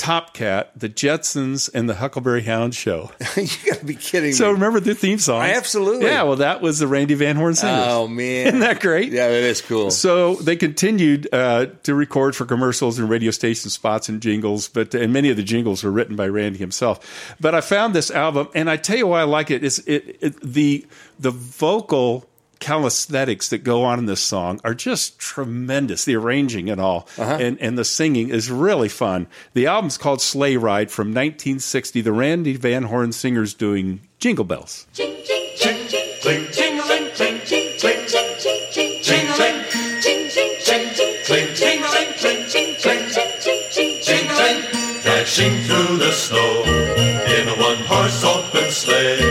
Top 0.01 0.33
Cat, 0.33 0.71
the 0.75 0.89
Jetsons, 0.89 1.69
and 1.75 1.87
the 1.87 1.93
Huckleberry 1.93 2.41
Hound 2.41 2.73
Show. 2.73 3.11
you 3.37 3.47
got 3.67 3.77
to 3.77 3.85
be 3.85 3.93
kidding 3.93 4.33
So 4.33 4.45
me. 4.45 4.49
So 4.49 4.51
remember 4.53 4.79
the 4.79 4.95
theme 4.95 5.19
songs? 5.19 5.51
Absolutely. 5.51 6.07
Yeah. 6.07 6.23
Well, 6.23 6.37
that 6.37 6.59
was 6.59 6.79
the 6.79 6.87
Randy 6.87 7.13
Van 7.13 7.35
Horne 7.35 7.53
singers. 7.53 7.85
Oh 7.87 8.07
man, 8.07 8.47
Isn't 8.47 8.61
that 8.61 8.79
great? 8.79 9.11
Yeah, 9.11 9.27
that 9.27 9.43
is 9.43 9.61
cool. 9.61 9.91
So 9.91 10.37
they 10.37 10.55
continued 10.55 11.29
uh, 11.31 11.67
to 11.83 11.93
record 11.93 12.35
for 12.35 12.45
commercials 12.45 12.97
and 12.97 13.11
radio 13.11 13.29
station 13.29 13.69
spots 13.69 14.09
and 14.09 14.23
jingles, 14.23 14.69
but 14.69 14.95
and 14.95 15.13
many 15.13 15.29
of 15.29 15.37
the 15.37 15.43
jingles 15.43 15.83
were 15.83 15.91
written 15.91 16.15
by 16.15 16.27
Randy 16.27 16.57
himself. 16.57 17.35
But 17.39 17.53
I 17.53 17.61
found 17.61 17.93
this 17.93 18.09
album, 18.09 18.47
and 18.55 18.71
I 18.71 18.77
tell 18.77 18.97
you 18.97 19.05
why 19.05 19.21
I 19.21 19.25
like 19.25 19.51
it. 19.51 19.63
Is 19.63 19.83
it, 19.85 20.17
it 20.19 20.41
the 20.41 20.87
the 21.19 21.29
vocal 21.29 22.25
calisthenics 22.61 23.49
that 23.49 23.65
go 23.65 23.83
on 23.83 23.99
in 23.99 24.05
this 24.05 24.21
song 24.21 24.61
are 24.63 24.73
just 24.73 25.19
tremendous. 25.19 26.05
The 26.05 26.15
arranging 26.15 26.69
and 26.69 26.79
all, 26.79 27.09
and 27.17 27.59
and 27.59 27.77
the 27.77 27.83
singing 27.83 28.29
is 28.29 28.49
really 28.49 28.87
fun. 28.87 29.27
The 29.53 29.67
album's 29.67 29.97
called 29.97 30.21
Sleigh 30.21 30.55
Ride 30.55 30.89
from 30.89 31.07
1960. 31.09 31.99
The 31.99 32.13
Randy 32.13 32.55
Van 32.55 32.83
Horne 32.83 33.11
singers 33.11 33.53
doing 33.53 33.99
Jingle 34.19 34.45
Bells. 34.45 34.87
Ching, 34.93 35.17
ching, 35.25 35.49
ching, 35.57 35.87
ching, 35.87 36.21
ching, 36.21 36.47
jingling, 36.53 37.11
cling, 37.15 37.41
ching, 37.43 37.77
cling, 37.79 38.05
ching, 38.07 38.37
ching, 38.39 38.71
ching, 38.71 39.03
jingling, 39.03 39.65
ching, 39.99 40.29
ching, 40.29 40.59
ching, 40.61 40.93
ching, 40.93 41.25
cling, 41.25 41.55
jingling, 41.55 42.13
cling, 42.17 42.47
ching, 42.47 42.75
cling, 42.79 43.09
ching, 43.09 43.31
ching, 43.41 43.63
ching, 43.71 44.01
jingling. 44.05 44.61
Dashing 45.03 45.57
through 45.63 45.97
the 45.97 46.11
snow 46.11 46.63
in 46.63 47.47
a 47.49 47.55
one-horse 47.59 48.23
open 48.23 48.69
sleigh. 48.69 49.30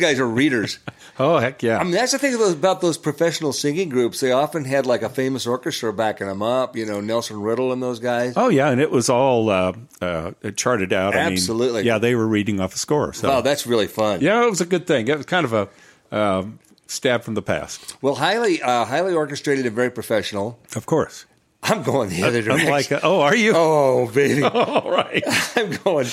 Guys 0.00 0.18
are 0.18 0.26
readers. 0.28 0.78
Oh 1.18 1.36
heck 1.36 1.62
yeah! 1.62 1.76
I 1.76 1.82
mean, 1.84 1.92
that's 1.92 2.12
the 2.12 2.18
thing 2.18 2.34
about- 2.34 2.80
those 2.80 2.96
professional 2.96 3.52
singing 3.52 3.90
groups. 3.90 4.20
They 4.20 4.32
often 4.32 4.64
had 4.64 4.86
like 4.86 5.02
a 5.02 5.10
famous 5.10 5.46
orchestra 5.46 5.92
backing 5.92 6.28
them 6.28 6.40
up. 6.40 6.76
You 6.76 6.86
know, 6.86 7.02
Nelson 7.02 7.42
Riddle 7.42 7.72
and 7.72 7.82
those 7.82 7.98
guys. 8.00 8.32
Oh 8.38 8.48
yeah, 8.48 8.70
and 8.70 8.80
it 8.80 8.90
was 8.90 9.10
all 9.10 9.50
uh, 9.50 9.74
uh, 10.00 10.30
charted 10.56 10.94
out. 10.94 11.14
I 11.14 11.24
mean, 11.24 11.32
Absolutely. 11.34 11.82
yeah, 11.82 11.98
they 11.98 12.14
were 12.14 12.26
reading 12.26 12.58
off 12.58 12.74
a 12.74 12.78
score. 12.78 13.12
So 13.12 13.28
Wow, 13.28 13.40
that's 13.42 13.66
really 13.66 13.86
fun. 13.86 14.22
yeah, 14.22 14.42
it 14.42 14.48
was 14.48 14.62
a 14.62 14.66
good 14.66 14.86
thing. 14.86 15.08
It 15.08 15.16
was 15.18 15.26
kind 15.26 15.44
of 15.44 15.52
a 15.52 15.68
um 16.10 16.58
stab 16.86 17.22
from 17.22 17.34
the 17.34 17.42
past. 17.42 17.96
Well, 18.00 18.14
highly, 18.14 18.62
uh, 18.62 18.86
highly 18.86 19.12
orchestrated 19.12 19.66
and 19.66 19.76
very 19.76 19.90
professional. 19.90 20.58
Of 20.74 20.86
course. 20.86 21.26
I'm 21.62 21.82
going 21.82 22.08
the 22.08 22.22
other 22.24 22.40
direction. 22.42 22.66
Unlike, 22.68 22.92
uh, 22.92 23.00
oh, 23.02 23.20
are 23.20 23.36
you? 23.36 23.52
oh, 23.54 24.10
baby, 24.14 24.42
all 24.44 24.90
right. 24.90 25.22
I'm 25.56 25.70
going. 25.84 26.06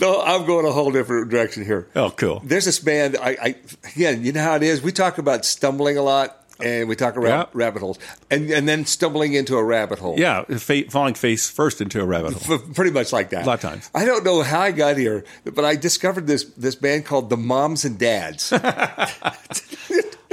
No, 0.00 0.20
I'm 0.22 0.44
going 0.44 0.66
a 0.66 0.72
whole 0.72 0.90
different 0.90 1.30
direction 1.30 1.64
here. 1.64 1.88
Oh, 1.94 2.10
cool. 2.10 2.42
There's 2.44 2.64
this 2.64 2.80
band. 2.80 3.16
I, 3.16 3.36
I 3.40 3.54
again, 3.94 4.24
you 4.24 4.32
know 4.32 4.42
how 4.42 4.56
it 4.56 4.62
is. 4.62 4.82
We 4.82 4.90
talk 4.92 5.18
about 5.18 5.44
stumbling 5.44 5.96
a 5.98 6.02
lot, 6.02 6.44
and 6.60 6.88
we 6.88 6.96
talk 6.96 7.16
about 7.16 7.28
Yeah. 7.28 7.44
rabbit 7.64 7.78
holes, 7.80 7.98
and 8.28 8.50
and 8.50 8.68
then 8.68 8.84
stumbling 8.86 9.34
into 9.34 9.56
a 9.56 9.62
rabbit 9.62 10.00
hole. 10.00 10.16
Yeah, 10.18 10.42
fa- 10.44 10.90
falling 10.90 11.14
face 11.14 11.48
first 11.48 11.80
into 11.80 12.00
a 12.00 12.04
rabbit 12.04 12.32
hole. 12.34 12.54
F- 12.58 12.74
pretty 12.74 12.90
much 12.90 13.12
like 13.12 13.30
that. 13.30 13.44
A 13.44 13.46
lot 13.46 13.54
of 13.64 13.70
times. 13.70 13.88
I 13.94 14.04
don't 14.04 14.24
know 14.24 14.42
how 14.42 14.60
I 14.60 14.72
got 14.72 14.96
here, 14.96 15.24
but 15.44 15.64
I 15.64 15.76
discovered 15.76 16.26
this 16.26 16.42
this 16.56 16.74
band 16.74 17.06
called 17.06 17.30
the 17.30 17.36
Moms 17.36 17.84
and 17.84 17.98
Dads. 17.98 18.52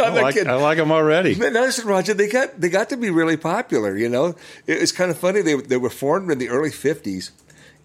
I 0.05 0.21
like. 0.21 0.37
I 0.37 0.55
like 0.55 0.77
them 0.77 0.91
already. 0.91 1.35
Man, 1.35 1.53
listen, 1.53 1.87
Roger, 1.87 2.13
they 2.13 2.27
got 2.27 2.59
they 2.59 2.69
got 2.69 2.89
to 2.89 2.97
be 2.97 3.09
really 3.09 3.37
popular. 3.37 3.95
You 3.95 4.09
know, 4.09 4.35
it 4.67 4.81
was 4.81 4.91
kind 4.91 5.11
of 5.11 5.17
funny. 5.17 5.41
They 5.41 5.55
they 5.55 5.77
were 5.77 5.89
formed 5.89 6.31
in 6.31 6.37
the 6.37 6.49
early 6.49 6.69
'50s, 6.69 7.31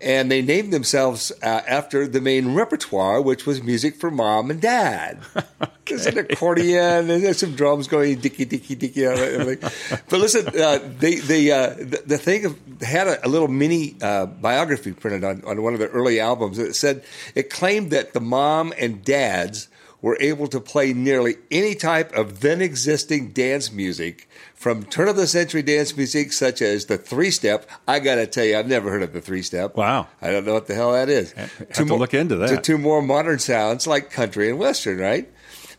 and 0.00 0.30
they 0.30 0.42
named 0.42 0.72
themselves 0.72 1.30
uh, 1.42 1.62
after 1.66 2.06
the 2.06 2.20
main 2.20 2.54
repertoire, 2.54 3.20
which 3.20 3.46
was 3.46 3.62
music 3.62 3.96
for 3.96 4.10
mom 4.10 4.50
and 4.50 4.60
dad. 4.60 5.20
There's 5.86 6.06
an 6.06 6.18
accordion, 6.18 7.10
and 7.10 7.24
there's 7.24 7.38
some 7.38 7.56
drums 7.56 7.88
going 7.88 8.20
dicky 8.20 8.44
dicky 8.44 8.76
dicky 8.76 9.04
but 9.04 10.20
listen, 10.20 10.46
uh, 10.46 10.78
they 10.98 11.16
they 11.16 11.50
uh, 11.50 11.70
the, 11.70 12.02
the 12.06 12.18
thing 12.18 12.44
of, 12.44 12.56
had 12.80 13.08
a, 13.08 13.26
a 13.26 13.28
little 13.28 13.48
mini 13.48 13.96
uh, 14.00 14.26
biography 14.26 14.92
printed 14.92 15.24
on 15.24 15.42
on 15.44 15.60
one 15.60 15.72
of 15.72 15.80
their 15.80 15.88
early 15.88 16.20
albums. 16.20 16.60
It 16.60 16.74
said 16.74 17.02
it 17.34 17.50
claimed 17.50 17.90
that 17.90 18.12
the 18.12 18.20
mom 18.20 18.72
and 18.78 19.04
dads 19.04 19.66
were 20.02 20.16
able 20.21 20.47
to 20.49 20.61
play 20.61 20.92
nearly 20.92 21.37
any 21.50 21.75
type 21.75 22.12
of 22.14 22.40
then 22.40 22.61
existing 22.62 23.30
dance 23.33 23.71
music 23.71 24.28
from 24.54 24.85
turn 24.85 25.09
of 25.09 25.16
the 25.16 25.26
century 25.26 25.62
dance 25.62 25.97
music 25.97 26.33
such 26.33 26.62
as 26.62 26.87
the 26.87 26.97
three 26.99 27.30
step. 27.30 27.69
I 27.87 27.99
got 28.00 28.16
to 28.16 28.26
tell 28.26 28.44
you, 28.44 28.59
I've 28.59 28.66
never 28.68 28.90
heard 28.90 29.03
of 29.03 29.12
the 29.12 29.20
three 29.20 29.42
step. 29.42 29.77
Wow. 29.77 30.09
I 30.22 30.31
don't 30.31 30.44
know 30.46 30.55
what 30.55 30.66
the 30.66 30.74
hell 30.74 30.92
that 30.92 31.09
is. 31.09 31.33
Have 31.33 31.72
to 31.74 31.94
look 31.94 32.14
into 32.14 32.37
that. 32.37 32.48
To 32.48 32.57
two 32.61 32.79
more 32.79 33.03
modern 33.03 33.38
sounds 33.38 33.87
like 33.87 34.11
country 34.11 34.48
and 34.51 34.59
western, 34.59 34.98
right? 34.98 35.31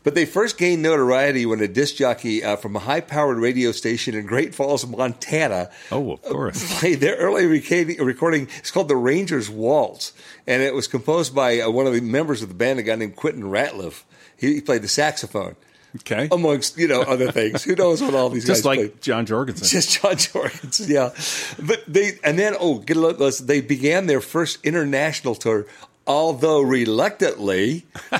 But 0.03 0.15
they 0.15 0.25
first 0.25 0.57
gained 0.57 0.81
notoriety 0.81 1.45
when 1.45 1.61
a 1.61 1.67
disc 1.67 1.95
jockey 1.95 2.43
uh, 2.43 2.55
from 2.55 2.75
a 2.75 2.79
high 2.79 3.01
powered 3.01 3.37
radio 3.37 3.71
station 3.71 4.15
in 4.15 4.25
Great 4.25 4.55
Falls, 4.55 4.83
Montana, 4.87 5.69
Oh, 5.91 6.13
of 6.13 6.21
course. 6.23 6.79
played 6.79 7.01
their 7.01 7.17
early 7.17 7.45
recording, 7.45 8.03
recording. 8.03 8.47
It's 8.57 8.71
called 8.71 8.87
the 8.87 8.95
Rangers 8.95 9.47
Waltz, 9.47 10.13
and 10.47 10.63
it 10.63 10.73
was 10.73 10.87
composed 10.87 11.35
by 11.35 11.59
uh, 11.59 11.69
one 11.69 11.85
of 11.85 11.93
the 11.93 12.01
members 12.01 12.41
of 12.41 12.49
the 12.49 12.55
band, 12.55 12.79
a 12.79 12.83
guy 12.83 12.95
named 12.95 13.15
Quentin 13.15 13.43
Ratliff. 13.43 14.01
He, 14.41 14.55
he 14.55 14.61
played 14.61 14.81
the 14.81 14.87
saxophone. 14.89 15.55
Okay. 15.97 16.29
amongst 16.31 16.77
you 16.77 16.87
know 16.87 17.01
other 17.01 17.33
things. 17.33 17.63
Who 17.65 17.75
knows 17.75 18.01
what 18.01 18.13
all 18.13 18.29
these 18.29 18.45
guys 18.45 18.47
Just 18.59 18.63
guys 18.63 18.65
like 18.65 18.79
played. 18.79 19.01
John 19.01 19.25
Jorgenson. 19.25 19.67
Just 19.67 20.01
John 20.01 20.15
Jorgenson, 20.15 20.85
yeah. 20.89 21.09
But 21.61 21.83
they 21.85 22.13
and 22.23 22.39
then 22.39 22.55
oh, 22.59 22.79
get 22.79 22.95
a 22.95 22.99
look. 23.01 23.19
listen, 23.19 23.45
They 23.45 23.59
began 23.59 24.05
their 24.07 24.21
first 24.21 24.63
international 24.63 25.35
tour, 25.35 25.65
although 26.07 26.61
reluctantly. 26.61 27.85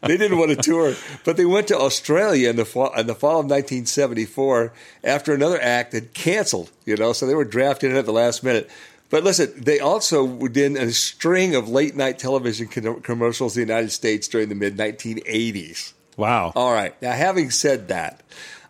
they 0.00 0.16
didn't 0.16 0.38
want 0.38 0.52
to 0.52 0.56
tour, 0.56 0.94
but 1.26 1.36
they 1.36 1.44
went 1.44 1.68
to 1.68 1.78
Australia 1.78 2.48
in 2.48 2.56
the 2.56 2.64
fall 2.64 2.94
in 2.94 3.06
the 3.06 3.14
fall 3.14 3.40
of 3.40 3.46
1974 3.50 4.72
after 5.02 5.34
another 5.34 5.60
act 5.60 5.92
had 5.92 6.14
canceled. 6.14 6.70
You 6.86 6.96
know, 6.96 7.12
so 7.12 7.26
they 7.26 7.34
were 7.34 7.44
drafted 7.44 7.90
in 7.90 7.98
at 7.98 8.06
the 8.06 8.12
last 8.12 8.42
minute. 8.42 8.70
But 9.10 9.22
listen, 9.22 9.52
they 9.56 9.78
also 9.80 10.48
did 10.48 10.76
a 10.76 10.92
string 10.92 11.54
of 11.54 11.68
late 11.68 11.94
night 11.94 12.18
television 12.18 12.66
com- 12.68 13.00
commercials 13.02 13.56
in 13.56 13.66
the 13.66 13.72
United 13.72 13.90
States 13.92 14.26
during 14.28 14.48
the 14.48 14.54
mid 14.54 14.76
1980s. 14.76 15.92
wow. 16.16 16.52
All 16.54 16.72
right. 16.72 17.00
Now, 17.02 17.12
having 17.12 17.50
said 17.50 17.88
that, 17.88 18.22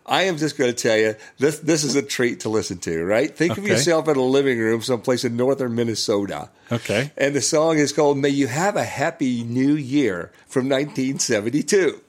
I 0.05 0.23
am 0.23 0.37
just 0.37 0.55
going 0.55 0.71
to 0.71 0.77
tell 0.79 0.97
you 0.97 1.15
this. 1.39 1.59
This 1.59 1.83
is 1.83 1.95
a 1.95 2.03
treat 2.03 2.41
to 2.41 2.49
listen 2.49 2.77
to. 2.79 3.03
Right? 3.03 3.35
Think 3.35 3.57
of 3.57 3.65
yourself 3.65 4.07
in 4.07 4.17
a 4.17 4.21
living 4.21 4.59
room 4.59 4.81
someplace 4.83 5.23
in 5.23 5.35
northern 5.35 5.73
Minnesota. 5.73 6.49
Okay. 6.71 7.11
And 7.17 7.35
the 7.35 7.41
song 7.41 7.79
is 7.79 7.91
called 7.91 8.19
"May 8.19 8.29
You 8.29 8.45
Have 8.45 8.75
a 8.75 8.83
Happy 8.83 9.43
New 9.43 9.73
Year" 9.73 10.31
from 10.47 10.69
1972. 10.69 12.01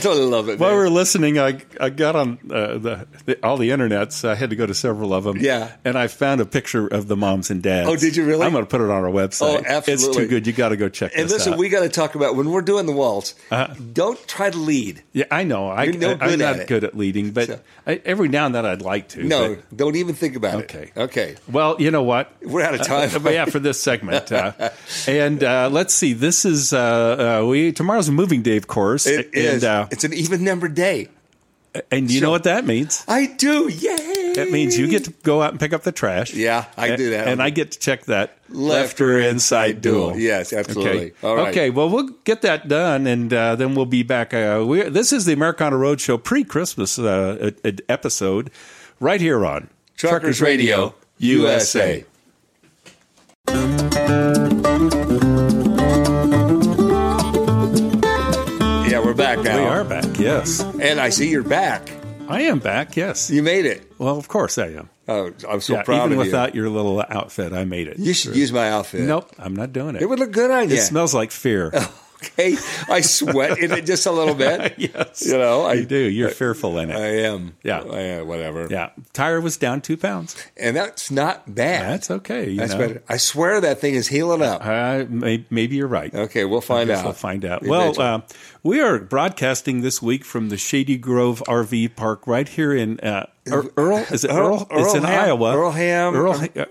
I, 0.00 0.02
totally 0.02 0.26
love 0.26 0.48
it. 0.48 0.58
While 0.58 0.70
man. 0.70 0.78
we 0.78 0.84
were 0.84 0.90
listening, 0.90 1.38
I, 1.38 1.60
I 1.80 1.90
got 1.90 2.16
on 2.16 2.38
uh, 2.50 2.78
the, 2.78 3.06
the 3.26 3.46
all 3.46 3.56
the 3.56 3.70
internets. 3.70 4.26
I 4.26 4.34
had 4.34 4.50
to 4.50 4.56
go 4.56 4.66
to 4.66 4.74
several 4.74 5.14
of 5.14 5.24
them. 5.24 5.38
Yeah. 5.38 5.72
and 5.84 5.96
I 5.96 6.08
found 6.08 6.40
a 6.40 6.46
picture 6.46 6.86
of 6.86 7.06
the 7.08 7.16
moms 7.16 7.50
and 7.50 7.62
dads. 7.62 7.88
Oh, 7.88 7.96
did 7.96 8.16
you 8.16 8.24
really? 8.26 8.44
I'm 8.44 8.52
going 8.52 8.64
to 8.64 8.70
put 8.70 8.80
it 8.80 8.90
on 8.90 9.04
our 9.04 9.10
website. 9.10 9.60
Oh, 9.60 9.62
absolutely. 9.64 9.92
It's 9.92 10.16
too 10.16 10.26
good. 10.26 10.46
You 10.46 10.52
got 10.52 10.70
to 10.70 10.76
go 10.76 10.88
check 10.88 11.12
it 11.12 11.14
out. 11.14 11.20
and 11.20 11.28
this 11.28 11.38
listen, 11.38 11.52
out. 11.54 11.58
we 11.58 11.68
got 11.68 11.80
to 11.82 11.88
talk 11.88 12.14
about 12.14 12.34
when 12.34 12.50
we're 12.50 12.62
doing 12.62 12.86
the 12.86 12.92
waltz. 12.92 13.34
Uh-huh. 13.50 13.74
Don't 13.92 14.18
try 14.26 14.50
to 14.50 14.58
lead. 14.58 15.02
yeah, 15.12 15.26
I 15.30 15.44
know. 15.44 15.68
I, 15.68 15.84
You're 15.84 16.22
I, 16.22 16.32
am 16.32 16.38
not 16.38 16.66
good 16.66 16.84
at 16.84 16.96
leading, 16.96 17.30
but 17.30 17.46
So- 17.46 17.60
I, 17.86 18.00
every 18.04 18.28
now 18.28 18.46
and 18.46 18.54
then 18.54 18.66
I'd 18.66 18.82
like 18.82 19.08
to. 19.10 19.22
No, 19.22 19.54
but- 19.54 19.76
don't 19.76 19.96
even 19.96 20.14
think 20.14 20.36
about 20.36 20.54
Okay. 20.64 20.90
it. 20.94 20.98
Okay. 20.98 21.10
Okay. 21.10 21.36
Well, 21.50 21.76
you 21.80 21.90
know 21.90 22.02
what? 22.02 22.32
We're 22.42 22.62
out 22.62 22.74
of 22.74 22.82
time. 22.82 23.10
Uh, 23.14 23.18
but 23.18 23.32
yeah, 23.34 23.44
for 23.46 23.58
this 23.58 23.82
segment, 23.82 24.30
uh, 24.32 24.70
and 25.08 25.42
uh, 25.42 25.68
let's 25.70 25.92
see. 25.92 26.12
This 26.12 26.44
is 26.44 26.72
uh, 26.72 27.40
uh, 27.42 27.46
we 27.46 27.72
tomorrow's 27.72 28.08
a 28.08 28.12
moving 28.12 28.42
day, 28.42 28.56
of 28.56 28.66
course. 28.66 29.06
It 29.06 29.26
and, 29.26 29.34
is. 29.34 29.64
Uh, 29.64 29.88
it's 29.90 30.04
an 30.04 30.12
even 30.12 30.44
number 30.44 30.68
day. 30.68 31.08
and 31.90 32.10
you 32.10 32.20
know 32.20 32.30
what 32.30 32.44
that 32.44 32.66
means? 32.66 33.04
I 33.06 33.26
do. 33.26 33.68
Yay! 33.68 33.96
It 34.32 34.52
means 34.52 34.78
you 34.78 34.88
get 34.88 35.04
to 35.04 35.10
go 35.22 35.42
out 35.42 35.50
and 35.50 35.60
pick 35.60 35.72
up 35.72 35.82
the 35.82 35.92
trash. 35.92 36.32
Yeah, 36.34 36.66
I 36.76 36.96
do 36.96 37.10
that. 37.10 37.28
and 37.28 37.42
I 37.42 37.50
get 37.50 37.72
to 37.72 37.78
check 37.78 38.06
that 38.06 38.38
Left 38.48 39.00
or 39.00 39.18
inside 39.18 39.80
duel. 39.80 40.16
Yes, 40.16 40.52
absolutely. 40.52 41.12
Okay. 41.12 41.26
All 41.26 41.36
right. 41.36 41.48
Okay. 41.48 41.70
Well, 41.70 41.88
we'll 41.88 42.08
get 42.24 42.42
that 42.42 42.66
done, 42.68 43.06
and 43.06 43.32
uh, 43.32 43.56
then 43.56 43.74
we'll 43.74 43.86
be 43.86 44.02
back. 44.02 44.34
Uh, 44.34 44.64
this 44.90 45.12
is 45.12 45.24
the 45.24 45.32
Americana 45.32 45.76
Roadshow 45.76 46.22
pre-Christmas 46.22 46.98
uh, 46.98 47.50
episode, 47.88 48.50
right 48.98 49.20
here 49.20 49.44
on 49.44 49.68
Truckers 49.96 50.40
Radio 50.40 50.94
USA. 51.18 52.04
Yeah, 53.48 54.90
Yes, 60.20 60.60
And 60.80 61.00
I 61.00 61.08
see 61.10 61.28
you're 61.30 61.42
back. 61.42 61.90
I 62.28 62.42
am 62.42 62.58
back. 62.60 62.96
Yes. 62.96 63.30
You 63.30 63.42
made 63.42 63.66
it. 63.66 63.90
Well, 63.98 64.16
of 64.16 64.28
course 64.28 64.56
I 64.58 64.68
am. 64.68 64.88
Oh, 65.08 65.32
I'm 65.48 65.60
so 65.60 65.72
yeah, 65.74 65.82
proud 65.82 66.06
even 66.06 66.12
of 66.12 66.18
without 66.26 66.54
your 66.54 66.68
little 66.68 67.02
outfit, 67.08 67.52
I 67.52 67.64
made 67.64 67.88
it. 67.88 67.98
you. 67.98 68.04
You 68.06 68.14
should 68.14 68.36
use 68.36 68.52
my 68.52 68.70
outfit. 68.70 69.00
Nope, 69.00 69.28
I'm 69.38 69.56
not 69.56 69.72
doing 69.72 69.96
it. 69.96 70.02
It 70.02 70.08
would 70.08 70.20
look 70.20 70.30
good 70.30 70.50
on 70.52 70.68
you. 70.70 70.76
It 70.76 70.82
smells 70.82 71.12
like 71.14 71.32
fear. 71.32 71.72
okay. 72.22 72.56
I 72.88 73.00
sweat 73.00 73.58
in 73.58 73.72
it 73.72 73.86
just 73.86 74.06
a 74.06 74.12
little 74.12 74.34
bit. 74.34 74.74
yes, 74.78 75.24
You 75.26 75.38
know, 75.38 75.62
I 75.62 75.74
you 75.74 75.86
do. 75.86 75.96
You're 75.96 76.30
fearful 76.30 76.78
in 76.78 76.90
it. 76.90 76.96
I 76.96 77.26
am. 77.26 77.56
Yeah. 77.62 77.80
I 77.82 78.00
am, 78.00 78.26
whatever. 78.26 78.66
yeah, 78.70 78.90
tire 79.12 79.40
was 79.40 79.56
down 79.56 79.80
two 79.80 79.96
pounds. 79.96 80.36
And 80.56 80.76
that's 80.76 81.10
not 81.10 81.54
bad. 81.54 81.90
That's 81.90 82.10
okay. 82.10 82.50
You 82.50 82.58
That's 82.58 82.72
know. 82.72 82.78
better. 82.78 83.02
I 83.08 83.16
swear 83.16 83.60
that 83.60 83.80
thing 83.80 83.94
is 83.94 84.08
healing 84.08 84.42
up. 84.42 84.64
Uh, 84.64 85.04
may, 85.08 85.44
maybe 85.50 85.76
you're 85.76 85.86
right. 85.88 86.14
Okay, 86.14 86.44
we'll 86.44 86.60
find 86.60 86.90
out. 86.90 87.04
We'll 87.04 87.12
find 87.14 87.44
out. 87.44 87.62
Eventually. 87.62 87.96
Well, 87.98 88.00
uh, 88.16 88.20
we 88.62 88.80
are 88.80 88.98
broadcasting 88.98 89.80
this 89.80 90.02
week 90.02 90.24
from 90.24 90.48
the 90.50 90.56
Shady 90.56 90.96
Grove 90.98 91.42
RV 91.46 91.96
Park 91.96 92.26
right 92.26 92.48
here 92.48 92.74
in 92.74 93.00
uh, 93.00 93.26
Earl 93.52 93.96
is 94.10 94.24
it 94.24 94.30
Earl? 94.30 94.66
Earl- 94.70 94.84
it's 94.84 94.94
in 94.94 95.02
Earlham? 95.02 95.24
Iowa. 95.24 95.54
Earlham? 95.54 96.14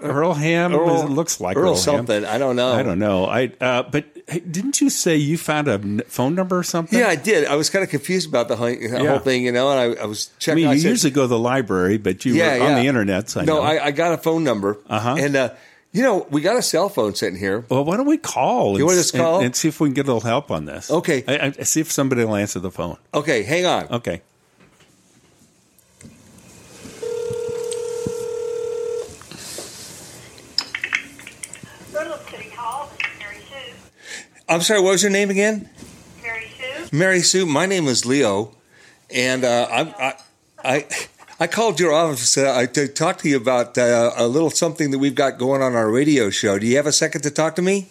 Earl 0.01 0.33
Ham. 0.33 0.73
Earl- 0.73 1.01
it 1.05 1.09
looks 1.09 1.39
like 1.39 1.57
Earl 1.57 1.69
Earlham. 1.71 1.77
something. 1.77 2.25
I 2.25 2.37
don't 2.37 2.55
know. 2.55 2.73
I 2.73 2.83
don't 2.83 2.99
know. 2.99 3.25
I 3.25 3.51
uh, 3.61 3.83
but 3.83 4.05
hey, 4.27 4.39
didn't 4.39 4.81
you 4.81 4.89
say 4.89 5.15
you 5.15 5.37
found 5.37 5.67
a 5.67 6.03
phone 6.05 6.35
number 6.35 6.57
or 6.57 6.63
something? 6.63 6.97
Yeah, 6.97 7.07
I 7.07 7.15
did. 7.15 7.45
I 7.47 7.55
was 7.55 7.69
kind 7.69 7.83
of 7.83 7.89
confused 7.89 8.27
about 8.29 8.47
the 8.47 8.55
whole, 8.55 8.69
Yeah. 8.69 8.97
whole 9.07 9.19
thing, 9.19 9.43
you 9.43 9.51
know, 9.51 9.71
and 9.71 9.97
I, 9.99 10.03
I 10.03 10.05
was 10.05 10.29
checking. 10.39 10.65
I 10.65 10.67
mean, 10.69 10.75
you 10.77 10.81
said- 10.81 10.89
usually 10.89 11.11
go 11.11 11.21
to 11.23 11.27
the 11.27 11.39
library, 11.39 11.97
but 11.97 12.25
you 12.25 12.33
yeah, 12.33 12.57
were 12.57 12.63
on 12.65 12.69
yeah. 12.71 12.81
the 12.81 12.87
internet. 12.87 13.29
So 13.29 13.41
I 13.41 13.45
no, 13.45 13.55
know. 13.55 13.61
I, 13.61 13.85
I 13.85 13.91
got 13.91 14.13
a 14.13 14.17
phone 14.17 14.43
number, 14.43 14.77
Uh-huh. 14.89 15.15
and 15.19 15.35
uh, 15.35 15.49
you 15.91 16.03
know, 16.03 16.27
we 16.29 16.41
got 16.41 16.55
a 16.55 16.61
cell 16.61 16.87
phone 16.87 17.15
sitting 17.15 17.39
here. 17.39 17.65
well, 17.69 17.83
why 17.83 17.97
don't 17.97 18.05
we 18.05 18.17
call? 18.19 18.73
You 18.77 18.83
and, 18.83 18.85
want 18.85 18.99
us 18.99 19.09
to 19.11 19.17
and- 19.17 19.23
call? 19.25 19.41
and, 19.41 19.55
see 19.55 19.67
if 19.69 19.79
we 19.79 19.87
can 19.89 19.95
get 19.95 20.05
a 20.05 20.13
little 20.13 20.27
help 20.29 20.51
on 20.51 20.65
this? 20.65 20.91
Okay. 20.91 21.23
I, 21.27 21.47
I, 21.57 21.63
see 21.63 21.81
if 21.81 21.91
somebody 21.91 22.23
will 22.25 22.35
answer 22.35 22.59
the 22.59 22.69
phone. 22.69 22.97
Okay, 23.13 23.41
hang 23.41 23.65
on. 23.65 23.87
Okay. 23.91 24.21
Berlin 31.91 32.19
City 32.29 32.49
Hall, 32.51 32.89
this 32.97 33.07
is 33.07 33.19
Mary 33.19 33.37
Sue. 33.49 34.38
I'm 34.49 34.61
sorry. 34.61 34.81
What 34.81 34.91
was 34.91 35.03
your 35.03 35.11
name 35.11 35.29
again? 35.29 35.69
Mary 36.23 36.47
Sue? 36.57 36.97
Mary 36.97 37.19
Sue. 37.21 37.45
My 37.45 37.67
name 37.67 37.87
is 37.87 38.03
Leo, 38.03 38.55
and 39.13 39.43
uh, 39.45 39.67
I'm, 39.71 39.89
I, 39.99 40.15
I, 40.63 40.87
I 41.39 41.45
called 41.47 41.79
your 41.79 41.93
office 41.93 42.35
uh, 42.35 42.65
to 42.73 42.87
talk 42.87 43.19
to 43.19 43.29
you 43.29 43.37
about 43.37 43.77
uh, 43.77 44.11
a 44.17 44.27
little 44.27 44.49
something 44.49 44.89
that 44.89 44.97
we've 44.97 45.13
got 45.13 45.37
going 45.37 45.61
on 45.61 45.75
our 45.75 45.91
radio 45.91 46.31
show. 46.31 46.57
Do 46.57 46.65
you 46.65 46.77
have 46.77 46.87
a 46.87 46.91
second 46.91 47.21
to 47.21 47.29
talk 47.29 47.55
to 47.57 47.61
me? 47.61 47.89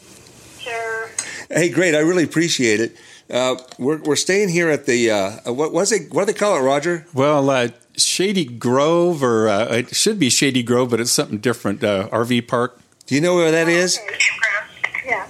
Sure. 0.59 1.09
Hey, 1.49 1.69
great. 1.69 1.95
I 1.95 2.01
really 2.01 2.25
appreciate 2.25 2.81
it. 2.81 2.97
Uh, 3.31 3.57
we're 3.79 3.99
we're 3.99 4.17
staying 4.17 4.49
here 4.49 4.69
at 4.69 4.87
the 4.87 5.11
uh, 5.13 5.53
what 5.53 5.73
was 5.73 5.93
it? 5.93 6.13
What 6.13 6.27
do 6.27 6.33
they 6.33 6.39
call 6.39 6.57
it, 6.57 6.63
Roger? 6.63 7.07
Well, 7.15 7.49
uh, 7.51 7.69
Shady 7.97 8.47
Grove, 8.47 9.23
or 9.23 9.49
uh, 9.49 9.67
it 9.67 9.95
should 9.95 10.19
be 10.19 10.29
Shady 10.29 10.65
Grove, 10.65 10.91
but 10.91 10.99
it's 10.99 11.13
something 11.13 11.39
different. 11.39 11.85
Uh, 11.85 12.09
RV 12.09 12.49
park. 12.49 12.81
Do 13.07 13.15
you 13.15 13.21
know 13.21 13.37
where 13.37 13.53
that 13.53 13.69
is? 13.69 14.01
Yeah. 15.07 15.27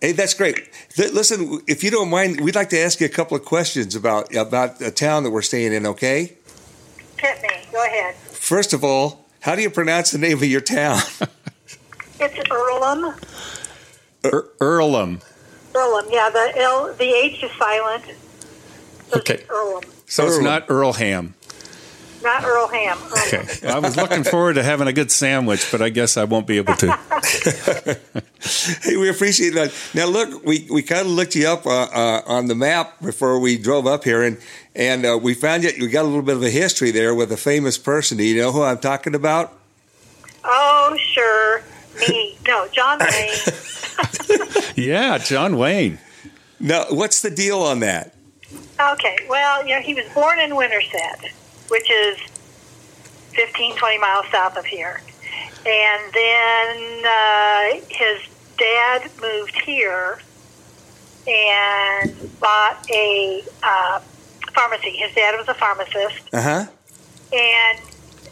Hey, 0.00 0.12
that's 0.12 0.34
great. 0.34 0.68
Th- 0.94 1.12
Listen, 1.12 1.60
if 1.66 1.82
you 1.82 1.90
don't 1.90 2.08
mind, 2.08 2.40
we'd 2.40 2.54
like 2.54 2.68
to 2.70 2.78
ask 2.78 3.00
you 3.00 3.06
a 3.06 3.10
couple 3.10 3.36
of 3.36 3.44
questions 3.44 3.94
about 3.96 4.34
about 4.34 4.78
the 4.78 4.90
town 4.90 5.24
that 5.24 5.30
we're 5.30 5.42
staying 5.42 5.72
in. 5.72 5.86
Okay. 5.86 6.36
Hit 7.18 7.42
me. 7.42 7.48
Go 7.72 7.84
ahead. 7.84 8.14
First 8.14 8.72
of 8.72 8.84
all, 8.84 9.26
how 9.40 9.54
do 9.56 9.62
you 9.62 9.70
pronounce 9.70 10.12
the 10.12 10.18
name 10.18 10.38
of 10.38 10.44
your 10.44 10.60
town? 10.60 11.00
It's 12.20 12.50
Earlham. 12.50 13.14
Er- 14.24 14.48
Earlham. 14.60 15.20
Earlham. 15.72 16.06
Yeah, 16.10 16.28
the 16.30 16.52
L, 16.56 16.92
the 16.94 17.04
H 17.04 17.44
is 17.44 17.50
silent. 17.56 18.04
So 19.10 19.18
Okay. 19.20 19.34
It's 19.34 19.48
Earlham. 19.48 19.84
So 20.06 20.26
it's 20.26 20.40
not 20.40 20.66
Earlham. 20.68 21.34
Not 22.22 22.44
Earlham. 22.44 22.98
Earlham. 22.98 23.46
Okay. 23.46 23.68
I 23.68 23.78
was 23.78 23.96
looking 23.96 24.24
forward 24.24 24.54
to 24.54 24.62
having 24.62 24.88
a 24.88 24.92
good 24.92 25.10
sandwich, 25.10 25.68
but 25.70 25.80
I 25.80 25.88
guess 25.88 26.16
I 26.16 26.24
won't 26.24 26.46
be 26.46 26.56
able 26.58 26.74
to. 26.76 26.88
hey, 28.82 28.96
we 28.96 29.08
appreciate 29.08 29.54
that. 29.54 29.72
Now, 29.94 30.06
look, 30.06 30.44
we, 30.44 30.66
we 30.70 30.82
kind 30.82 31.02
of 31.02 31.08
looked 31.08 31.34
you 31.36 31.46
up 31.48 31.66
uh, 31.66 31.88
uh, 31.92 32.22
on 32.26 32.46
the 32.46 32.54
map 32.54 33.00
before 33.00 33.38
we 33.38 33.56
drove 33.56 33.86
up 33.86 34.04
here, 34.04 34.22
and 34.22 34.38
and 34.74 35.06
uh, 35.06 35.18
we 35.20 35.34
found 35.34 35.64
you. 35.64 35.70
You 35.76 35.88
got 35.88 36.02
a 36.02 36.08
little 36.08 36.22
bit 36.22 36.36
of 36.36 36.42
a 36.42 36.50
history 36.50 36.90
there 36.90 37.14
with 37.14 37.30
a 37.32 37.36
famous 37.36 37.78
person. 37.78 38.18
Do 38.18 38.24
you 38.24 38.40
know 38.40 38.52
who 38.52 38.62
I'm 38.62 38.78
talking 38.78 39.14
about? 39.14 39.52
Oh, 40.44 40.96
sure. 40.98 41.62
Me. 42.08 42.36
No, 42.46 42.68
John 42.68 42.98
Wayne. 43.00 43.54
Yeah, 44.76 45.18
John 45.18 45.56
Wayne. 45.56 45.98
No, 46.60 46.86
what's 46.90 47.20
the 47.20 47.30
deal 47.30 47.60
on 47.60 47.80
that? 47.80 48.14
Okay. 48.80 49.18
Well, 49.28 49.66
you 49.66 49.74
know, 49.74 49.82
he 49.82 49.94
was 49.94 50.04
born 50.14 50.38
in 50.38 50.54
Winterset, 50.54 51.32
which 51.68 51.90
is 51.90 52.18
15, 53.34 53.76
20 53.76 53.98
miles 53.98 54.26
south 54.32 54.56
of 54.56 54.64
here. 54.66 55.00
And 55.66 56.12
then 56.12 57.04
uh, 57.06 57.80
his 57.88 58.20
dad 58.56 59.10
moved 59.20 59.54
here 59.64 60.18
and 61.26 62.40
bought 62.40 62.84
a 62.90 63.42
uh, 63.62 64.00
pharmacy. 64.54 64.92
His 64.96 65.14
dad 65.14 65.36
was 65.36 65.48
a 65.48 65.54
pharmacist, 65.54 66.20
Uh 66.32 66.40
huh. 66.42 66.64
and 67.32 67.78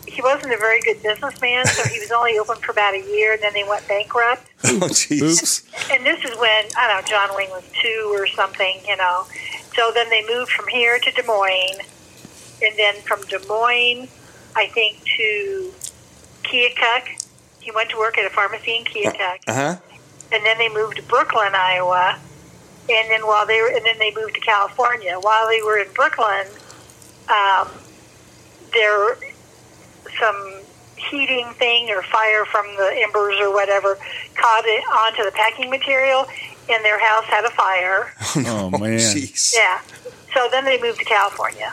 he 0.08 0.22
wasn't 0.22 0.52
a 0.54 0.56
very 0.56 0.80
good 0.80 1.02
businessman, 1.02 1.66
so 1.66 1.82
he 1.88 1.98
was 1.98 2.10
only 2.10 2.38
open 2.38 2.56
for 2.56 2.70
about 2.72 2.94
a 2.94 3.00
year, 3.02 3.34
and 3.34 3.42
then 3.42 3.52
they 3.52 3.64
went 3.64 3.86
bankrupt. 3.88 4.42
Oh, 4.68 4.88
jeez. 4.88 5.22
Oops. 5.22 5.90
And 5.92 6.04
this 6.04 6.24
is 6.24 6.36
when 6.38 6.64
I 6.76 6.88
don't 6.88 7.02
know 7.02 7.08
John 7.08 7.36
Wayne 7.36 7.50
was 7.50 7.64
two 7.82 8.10
or 8.12 8.26
something, 8.26 8.80
you 8.86 8.96
know. 8.96 9.26
So 9.76 9.90
then 9.94 10.08
they 10.10 10.26
moved 10.26 10.50
from 10.50 10.66
here 10.68 10.98
to 10.98 11.10
Des 11.12 11.22
Moines, 11.22 11.78
and 12.62 12.76
then 12.76 12.94
from 13.02 13.20
Des 13.22 13.38
Moines, 13.48 14.08
I 14.54 14.66
think 14.68 15.02
to 15.16 15.72
Keokuk. 16.44 17.22
He 17.60 17.70
went 17.72 17.90
to 17.90 17.98
work 17.98 18.16
at 18.16 18.24
a 18.24 18.30
pharmacy 18.30 18.76
in 18.76 18.84
Keokuk, 18.84 19.38
Uh 19.48 19.52
huh. 19.54 19.76
and 20.32 20.44
then 20.46 20.56
they 20.58 20.68
moved 20.68 20.96
to 20.96 21.02
Brooklyn, 21.02 21.52
Iowa. 21.54 22.18
And 22.88 23.10
then 23.10 23.26
while 23.26 23.44
they 23.46 23.60
were, 23.60 23.68
and 23.68 23.84
then 23.84 23.98
they 23.98 24.12
moved 24.14 24.34
to 24.34 24.40
California. 24.40 25.18
While 25.20 25.48
they 25.48 25.60
were 25.62 25.78
in 25.78 25.92
Brooklyn, 25.92 26.46
um, 27.28 27.68
there 28.72 29.18
some 30.20 30.60
heating 30.96 31.48
thing 31.58 31.90
or 31.90 32.02
fire 32.02 32.44
from 32.44 32.64
the 32.76 33.02
embers 33.04 33.36
or 33.40 33.52
whatever 33.52 33.96
caught 34.36 34.64
it 34.64 34.84
onto 34.86 35.24
the 35.24 35.32
packing 35.32 35.68
material, 35.68 36.26
and 36.70 36.84
their 36.84 36.98
house 37.00 37.24
had 37.24 37.44
a 37.44 37.50
fire. 37.50 38.12
Oh 38.46 38.70
man. 38.70 38.98
Jeez. 39.00 39.52
Yeah. 39.54 39.80
So 40.34 40.48
then 40.52 40.64
they 40.64 40.80
moved 40.80 40.98
to 41.00 41.04
California. 41.04 41.72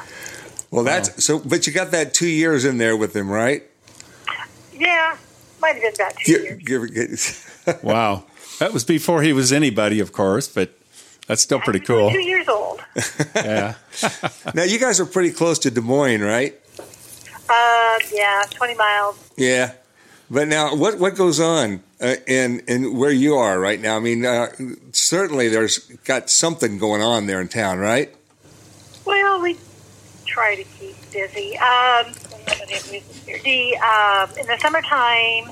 Well, 0.74 0.84
that's 0.84 1.24
so. 1.24 1.38
But 1.38 1.68
you 1.68 1.72
got 1.72 1.92
that 1.92 2.16
two 2.16 2.28
years 2.28 2.66
in 2.66 2.80
there 2.80 2.98
with 2.98 3.16
him, 3.16 3.30
right? 3.30 3.62
Yeah, 4.74 5.16
might 5.62 5.76
have 5.76 5.84
been 5.84 5.94
about 5.94 6.16
two 6.26 6.32
years. 6.32 6.64
Give, 6.64 6.92
give, 6.92 7.84
Wow. 7.84 8.24
That 8.58 8.74
was 8.74 8.84
before 8.84 9.22
he 9.22 9.34
was 9.34 9.54
anybody, 9.54 10.00
of 10.00 10.12
course, 10.12 10.48
but 10.48 10.72
that's 11.28 11.44
still 11.44 11.60
pretty 11.60 11.80
cool. 11.80 12.10
Two 12.10 12.24
years 12.24 12.48
old. 12.48 12.82
Yeah. 13.36 13.76
now 14.56 14.64
you 14.64 14.80
guys 14.80 15.00
are 15.00 15.06
pretty 15.06 15.30
close 15.30 15.60
to 15.60 15.70
Des 15.70 15.82
Moines, 15.82 16.22
right? 16.22 16.60
Uh, 17.48 18.00
yeah, 18.12 18.42
twenty 18.50 18.74
miles. 18.74 19.30
Yeah. 19.38 19.74
But 20.32 20.48
now, 20.48 20.76
what 20.76 20.98
what 20.98 21.16
goes 21.16 21.40
on 21.40 21.84
uh, 22.02 22.16
in 22.26 22.62
in 22.68 22.98
where 22.98 23.12
you 23.12 23.36
are 23.36 23.60
right 23.60 23.80
now? 23.80 23.96
I 23.96 24.00
mean, 24.00 24.26
uh, 24.26 24.48
certainly 24.92 25.50
there's 25.50 25.78
got 26.04 26.32
something 26.32 26.80
going 26.80 27.04
on 27.04 27.28
there 27.28 27.40
in 27.40 27.48
town, 27.48 27.78
right? 27.78 28.12
Well, 29.06 29.40
we 29.40 29.58
try 30.26 30.56
to 30.56 30.64
keep 30.64 30.96
busy. 31.12 31.58
Um, 31.58 32.14
the 33.44 33.78
um, 33.78 34.30
in 34.38 34.48
the 34.48 34.58
summertime, 34.60 35.52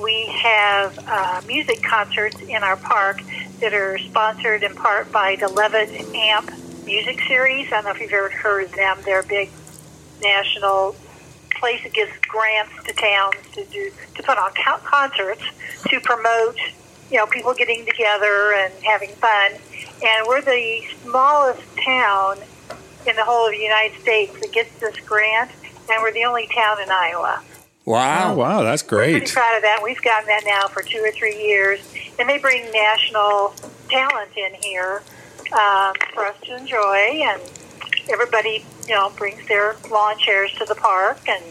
we 0.00 0.26
have 0.42 0.98
uh, 1.06 1.42
music 1.46 1.82
concerts 1.82 2.40
in 2.40 2.62
our 2.62 2.76
park 2.76 3.20
that 3.60 3.74
are 3.74 3.98
sponsored 3.98 4.62
in 4.62 4.74
part 4.74 5.10
by 5.12 5.36
the 5.36 5.48
Levitt 5.48 5.90
Amp 6.14 6.50
Music 6.84 7.20
Series. 7.26 7.66
I 7.68 7.70
don't 7.70 7.84
know 7.84 7.90
if 7.90 8.00
you've 8.00 8.12
ever 8.12 8.30
heard 8.30 8.64
of 8.64 8.72
them. 8.72 8.98
They're 9.04 9.20
a 9.20 9.26
big 9.26 9.50
national 10.22 10.96
place 11.58 11.82
that 11.82 11.92
gives 11.92 12.12
grants 12.26 12.72
to 12.84 12.92
towns 12.94 13.36
to 13.52 13.64
do 13.66 13.92
to 14.16 14.22
put 14.22 14.38
on 14.38 14.50
co- 14.52 14.78
concerts 14.78 15.42
to 15.88 16.00
promote, 16.00 16.56
you 17.10 17.18
know, 17.18 17.26
people 17.26 17.52
getting 17.54 17.84
together 17.84 18.54
and 18.54 18.72
having 18.82 19.10
fun. 19.10 19.52
And 20.02 20.26
we're 20.26 20.40
the 20.40 20.82
smallest 21.02 21.62
town 21.84 22.38
in 23.06 23.16
the 23.16 23.24
whole 23.24 23.46
of 23.46 23.52
the 23.52 23.58
United 23.58 24.00
States 24.00 24.32
that 24.40 24.52
gets 24.52 24.70
this 24.78 24.98
grant, 25.00 25.50
and 25.90 26.02
we're 26.02 26.12
the 26.12 26.24
only 26.24 26.46
town 26.54 26.80
in 26.80 26.90
Iowa. 26.90 27.42
Wow. 27.86 28.32
Oh 28.32 28.36
wow, 28.36 28.62
that's 28.62 28.82
great. 28.82 29.12
Pretty 29.12 29.32
proud 29.32 29.56
of 29.56 29.62
that. 29.62 29.80
We've 29.82 30.00
gotten 30.02 30.26
that 30.26 30.42
now 30.46 30.68
for 30.68 30.82
two 30.82 30.98
or 30.98 31.10
three 31.10 31.42
years, 31.42 31.80
and 32.18 32.28
they 32.28 32.38
bring 32.38 32.70
national 32.70 33.54
talent 33.88 34.30
in 34.36 34.54
here 34.62 35.02
um, 35.52 35.94
for 36.14 36.26
us 36.26 36.36
to 36.42 36.56
enjoy, 36.56 37.22
and 37.24 37.40
everybody, 38.10 38.64
you 38.86 38.94
know, 38.94 39.10
brings 39.16 39.46
their 39.48 39.76
lawn 39.90 40.18
chairs 40.18 40.52
to 40.58 40.64
the 40.66 40.74
park, 40.74 41.20
and 41.28 41.42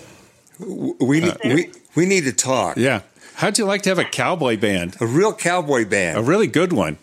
We 0.60 1.32
we 1.44 1.72
we 1.96 2.06
need 2.06 2.26
to 2.26 2.34
talk. 2.34 2.78
Yeah. 2.78 3.02
How'd 3.36 3.58
you 3.58 3.66
like 3.66 3.82
to 3.84 3.90
have 3.90 4.00
a 4.00 4.04
cowboy 4.04 4.58
band? 4.58 4.98
A 5.00 5.08
real 5.08 5.34
cowboy 5.34 5.86
band, 5.86 6.18
A 6.18 6.22
really 6.22 6.48
good 6.48 6.74
one. 6.74 6.98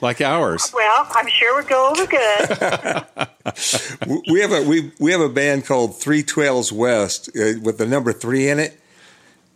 Like 0.00 0.20
ours. 0.20 0.72
well, 0.74 1.06
I'm 1.10 1.28
sure 1.28 1.54
we'll 1.56 1.68
go 1.68 1.90
over 1.90 2.06
good. 2.06 2.48
we 4.30 4.40
have 4.40 4.52
a 4.52 4.62
we 4.66 4.92
we 4.98 5.12
have 5.12 5.20
a 5.20 5.28
band 5.28 5.66
called 5.66 6.00
Three 6.00 6.22
Trails 6.22 6.72
West 6.72 7.28
uh, 7.36 7.60
with 7.62 7.78
the 7.78 7.86
number 7.86 8.12
three 8.12 8.48
in 8.48 8.58
it, 8.58 8.80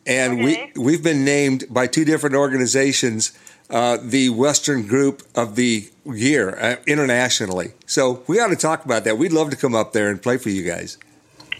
and 0.07 0.35
Okay. 0.35 0.71
we 0.75 0.83
we've 0.83 1.03
been 1.03 1.25
named 1.25 1.65
by 1.71 1.87
two 1.87 2.05
different 2.05 2.37
organizations 2.37 3.33
uh, 3.71 3.97
the 4.03 4.29
Western 4.29 4.87
Group 4.87 5.23
of 5.35 5.57
the 5.57 5.89
Year 6.05 6.59
uh, 6.61 6.77
internationally. 6.87 7.73
So 7.87 8.23
we 8.27 8.39
ought 8.39 8.49
to 8.49 8.57
talk 8.57 8.85
about 8.85 9.05
that. 9.05 9.17
We'd 9.17 9.33
love 9.33 9.49
to 9.51 9.57
come 9.57 9.75
up 9.75 9.95
there 9.95 10.11
and 10.11 10.23
play 10.23 10.37
for 10.37 10.51
you 10.51 10.63
guys. 10.63 10.99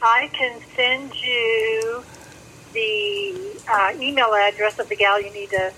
I 0.03 0.29
can 0.35 0.61
send 0.77 1.15
you 1.15 2.05
the 2.75 3.35
uh, 3.67 3.95
email 3.99 4.35
address 4.35 4.79
of 4.79 4.91
the 4.91 4.97
gal 4.97 5.19
you 5.23 5.33
need 5.33 5.49
to 5.51 5.73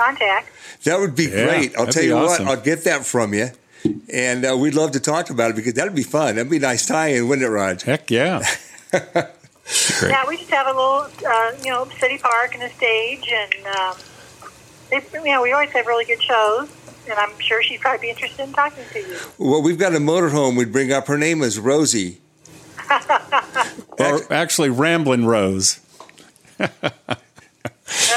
contact. 0.00 0.48
That 0.84 0.98
would 0.98 1.14
be 1.14 1.24
Yeah, 1.24 1.44
great. 1.46 1.76
I'll 1.78 1.86
tell 1.86 2.02
you 2.04 2.16
awesome. 2.16 2.46
what, 2.46 2.58
I'll 2.58 2.64
get 2.64 2.84
that 2.84 3.04
from 3.04 3.34
you. 3.34 3.48
And 4.12 4.44
uh, 4.44 4.56
we'd 4.58 4.74
love 4.74 4.90
to 4.92 5.00
talk 5.00 5.30
about 5.30 5.50
it 5.50 5.56
because 5.56 5.74
that'd 5.74 5.94
be 5.94 6.02
fun. 6.02 6.36
That'd 6.36 6.50
be 6.50 6.58
a 6.58 6.60
nice 6.60 6.84
tie 6.86 7.08
in, 7.08 7.28
wouldn't 7.28 7.46
it, 7.46 7.50
Raj? 7.50 7.82
Heck 7.82 8.10
yeah. 8.10 8.42
Yeah, 10.02 10.24
we 10.26 10.36
just 10.36 10.50
have 10.50 10.66
a 10.66 10.70
little, 10.70 11.06
uh, 11.24 11.52
you 11.64 11.70
know, 11.70 11.84
city 12.00 12.18
park 12.18 12.54
and 12.54 12.62
a 12.64 12.70
stage, 12.70 13.24
and 13.32 13.66
um, 13.76 13.96
they, 14.90 15.00
you 15.20 15.32
know, 15.32 15.42
we 15.42 15.52
always 15.52 15.70
have 15.70 15.86
really 15.86 16.04
good 16.04 16.20
shows. 16.20 16.68
And 17.08 17.16
I'm 17.16 17.38
sure 17.38 17.62
she'd 17.62 17.80
probably 17.80 18.06
be 18.08 18.10
interested 18.10 18.42
in 18.42 18.52
talking 18.52 18.82
to 18.92 18.98
you. 18.98 19.16
Well, 19.38 19.62
we've 19.62 19.78
got 19.78 19.94
a 19.94 19.98
motorhome. 19.98 20.56
We'd 20.58 20.72
bring 20.72 20.92
up. 20.92 21.06
Her 21.06 21.16
name 21.16 21.42
is 21.42 21.58
Rosie. 21.60 22.20
Or 23.98 24.32
actually, 24.32 24.70
Ramblin' 24.70 25.24
Rose. 25.26 25.78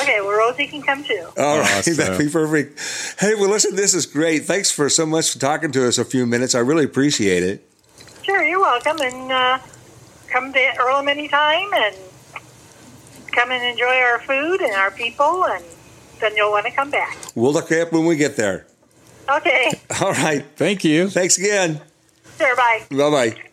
Okay, 0.02 0.22
well, 0.22 0.32
Rosie 0.38 0.68
can 0.68 0.82
come 0.82 1.04
too. 1.04 1.28
All 1.38 1.60
right, 1.60 1.78
Awesome. 1.78 1.96
that'd 1.98 2.18
be 2.20 2.30
perfect. 2.30 2.80
Hey, 3.20 3.36
well, 3.36 3.50
listen, 3.50 3.76
this 3.76 3.94
is 3.94 4.06
great. 4.06 4.46
Thanks 4.46 4.72
for 4.72 4.90
so 4.90 5.06
much 5.06 5.32
for 5.34 5.40
talking 5.40 5.72
to 5.72 5.88
us 5.88 5.98
a 5.98 6.06
few 6.06 6.26
minutes. 6.26 6.54
I 6.56 6.60
really 6.60 6.86
appreciate 6.86 7.44
it. 7.44 7.68
Sure, 8.24 8.44
you're 8.44 8.60
welcome, 8.62 8.98
and 9.02 9.32
uh, 9.32 9.60
come 10.30 10.54
to 10.54 10.60
Earlham 10.80 11.10
anytime, 11.10 11.74
and 11.74 11.96
come 13.32 13.52
and 13.52 13.64
enjoy 13.64 13.96
our 13.96 14.20
food 14.20 14.62
and 14.62 14.74
our 14.76 14.92
people, 14.92 15.46
and 15.46 15.64
then 16.22 16.36
you'll 16.36 16.52
want 16.52 16.66
to 16.66 16.72
come 16.72 16.90
back. 16.92 17.18
We'll 17.36 17.52
look 17.54 17.70
you 17.70 17.78
up 17.82 17.92
when 17.92 18.06
we 18.06 18.16
get 18.16 18.36
there. 18.36 18.66
Okay, 19.30 19.72
All 20.02 20.12
right. 20.12 20.46
Thank 20.56 20.84
you. 20.84 21.10
Thanks 21.10 21.38
again. 21.38 21.82
sure, 22.38 22.56
bye. 22.56 22.84
Bye 22.92 23.10
bye. 23.10 23.44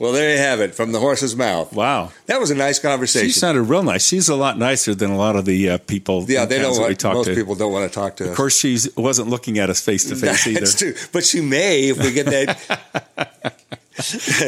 Well, 0.00 0.12
there 0.12 0.32
you 0.32 0.38
have 0.38 0.60
it 0.62 0.74
from 0.74 0.92
the 0.92 0.98
horse's 0.98 1.36
mouth. 1.36 1.74
Wow. 1.74 2.10
That 2.24 2.40
was 2.40 2.50
a 2.50 2.54
nice 2.54 2.78
conversation. 2.78 3.28
She 3.28 3.38
sounded 3.38 3.64
real 3.64 3.82
nice. 3.82 4.02
She's 4.02 4.30
a 4.30 4.34
lot 4.34 4.56
nicer 4.56 4.94
than 4.94 5.10
a 5.10 5.16
lot 5.16 5.36
of 5.36 5.44
the 5.44 5.68
uh, 5.68 5.78
people. 5.78 6.24
yeah, 6.26 6.46
they 6.46 6.58
don't 6.58 6.72
that 6.72 6.78
we 6.78 6.94
want, 6.94 7.04
most 7.04 7.26
to. 7.26 7.34
people 7.34 7.54
don't 7.54 7.70
want 7.70 7.86
to 7.92 7.94
talk 7.94 8.16
to 8.16 8.24
us. 8.24 8.30
Of 8.30 8.36
course, 8.36 8.58
she 8.58 8.78
wasn't 8.96 9.28
looking 9.28 9.58
at 9.58 9.68
us 9.68 9.82
face 9.82 10.06
to 10.08 10.16
face 10.16 10.46
either. 10.46 10.60
That's 10.60 10.74
true. 10.74 10.94
But 11.12 11.26
she 11.26 11.42
may 11.42 11.90
if 11.90 11.98
we 12.02 12.12
get 12.12 12.26
that. 12.26 13.56